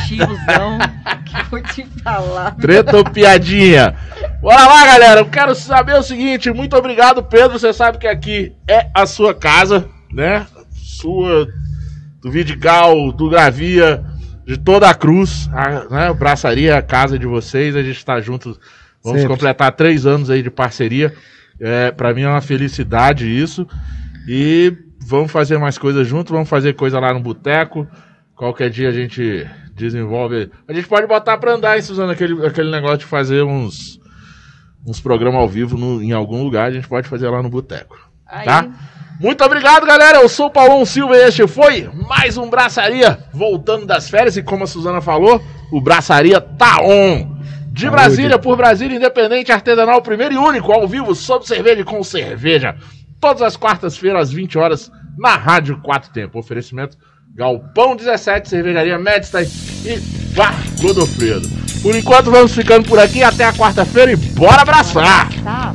tiozão 0.07 0.79
que 1.25 1.37
eu 1.41 1.45
vou 1.51 1.63
te 1.63 1.87
falar. 2.03 2.55
Treta 2.57 2.97
ou 2.99 3.05
piadinha? 3.05 3.95
Bora 4.43 4.67
lá, 4.67 4.87
galera. 4.87 5.21
Eu 5.21 5.27
quero 5.27 5.55
saber 5.55 5.95
o 5.95 6.03
seguinte. 6.03 6.51
Muito 6.53 6.77
obrigado, 6.77 7.23
Pedro. 7.23 7.59
Você 7.59 7.73
sabe 7.73 7.99
que 7.99 8.07
aqui 8.07 8.53
é 8.69 8.89
a 8.93 9.07
sua 9.07 9.33
casa, 9.35 9.89
né? 10.13 10.47
Sua, 10.75 11.47
do 12.21 12.31
Vidigal, 12.31 13.13
do 13.13 13.29
Gravia, 13.29 14.05
de 14.47 14.57
toda 14.59 14.89
a 14.89 14.95
cruz. 14.95 15.49
A, 15.53 15.85
né? 15.91 16.13
Braçaria 16.15 16.77
a 16.77 16.83
casa 16.83 17.19
de 17.19 17.27
vocês. 17.27 17.77
A 17.77 17.83
gente 17.83 18.05
tá 18.05 18.21
juntos. 18.21 18.59
Vamos 19.03 19.21
Sempre. 19.21 19.35
completar 19.37 19.73
três 19.73 20.05
anos 20.07 20.31
aí 20.31 20.43
de 20.43 20.51
parceria. 20.51 21.15
É, 21.61 21.91
para 21.91 22.13
mim 22.13 22.23
é 22.23 22.29
uma 22.29 22.41
felicidade 22.41 23.27
isso. 23.27 23.67
E 24.29 24.77
vamos 25.01 25.31
fazer 25.31 25.59
mais 25.59 25.79
coisas 25.79 26.07
juntos. 26.07 26.33
Vamos 26.33 26.49
fazer 26.49 26.73
coisa 26.75 26.99
lá 26.99 27.13
no 27.15 27.21
boteco. 27.21 27.87
Qualquer 28.35 28.69
dia 28.71 28.89
a 28.89 28.93
gente 28.93 29.47
desenvolve. 29.75 30.51
A 30.67 30.73
gente 30.73 30.89
pode 30.89 31.07
botar 31.07 31.39
pra 31.39 31.53
andar, 31.55 31.77
hein, 31.77 31.83
Suzana, 31.83 32.13
aquele, 32.13 32.45
aquele 32.47 32.71
negócio 32.71 32.99
de 32.99 33.05
fazer 33.07 33.43
uns, 33.43 34.01
uns 34.87 35.01
programas 35.01 35.41
ao 35.41 35.49
vivo 35.49 35.77
no- 35.79 36.03
em 36.03 36.13
algum 36.13 36.43
lugar. 36.43 36.67
A 36.67 36.71
gente 36.73 36.89
pode 36.89 37.09
fazer 37.09 37.29
lá 37.29 37.43
no 37.43 37.49
boteco. 37.49 37.97
Aí, 38.27 38.45
Tá? 38.45 38.69
Muito 39.19 39.43
obrigado, 39.43 39.87
galera. 39.87 40.19
Eu 40.19 40.29
sou 40.29 40.47
o 40.47 40.51
Paulão 40.51 40.85
Silva 40.85 41.17
e 41.17 41.23
este 41.23 41.47
foi 41.47 41.89
mais 42.09 42.37
um 42.37 42.51
Braçaria 42.51 43.19
voltando 43.33 43.87
das 43.87 44.11
férias. 44.11 44.37
E 44.37 44.43
como 44.43 44.65
a 44.65 44.67
Suzana 44.67 45.01
falou, 45.01 45.43
o 45.73 45.81
Braçaria 45.81 46.41
tá 46.41 46.83
on. 46.83 47.35
De. 47.69 47.91
Brasília 47.91 48.39
por 48.39 48.57
Brasília, 48.57 48.97
independente, 48.97 49.53
artesanal, 49.53 50.01
primeiro 50.01 50.35
e 50.35 50.39
único, 50.39 50.73
ao 50.73 50.89
vivo, 50.89 51.15
sob 51.15 51.47
cerveja 51.47 51.81
e 51.81 51.85
com 51.85 52.03
cerveja. 52.03 52.75
Todas 53.21 53.43
as 53.43 53.57
quartas-feiras, 53.57 54.29
às 54.29 54.33
20 54.33 54.57
horas, 54.59 54.91
na 55.19 55.37
Rádio 55.37 55.81
Quatro 55.83 56.11
Tempo. 56.11 56.39
Oferecimento 56.39 56.97
Galpão 57.35 57.95
17, 57.95 58.49
Cervejaria 58.49 58.99
Medstein 58.99 59.47
e 59.85 59.99
Bar 60.35 60.55
Godofredo. 60.81 61.47
Por 61.83 61.95
enquanto 61.95 62.31
vamos 62.31 62.55
ficando 62.55 62.89
por 62.89 62.99
aqui, 62.99 63.23
até 63.23 63.45
a 63.45 63.53
quarta-feira 63.53 64.13
e 64.13 64.17
bora 64.17 64.63
abraçar! 64.63 65.29
Tá? 65.45 65.75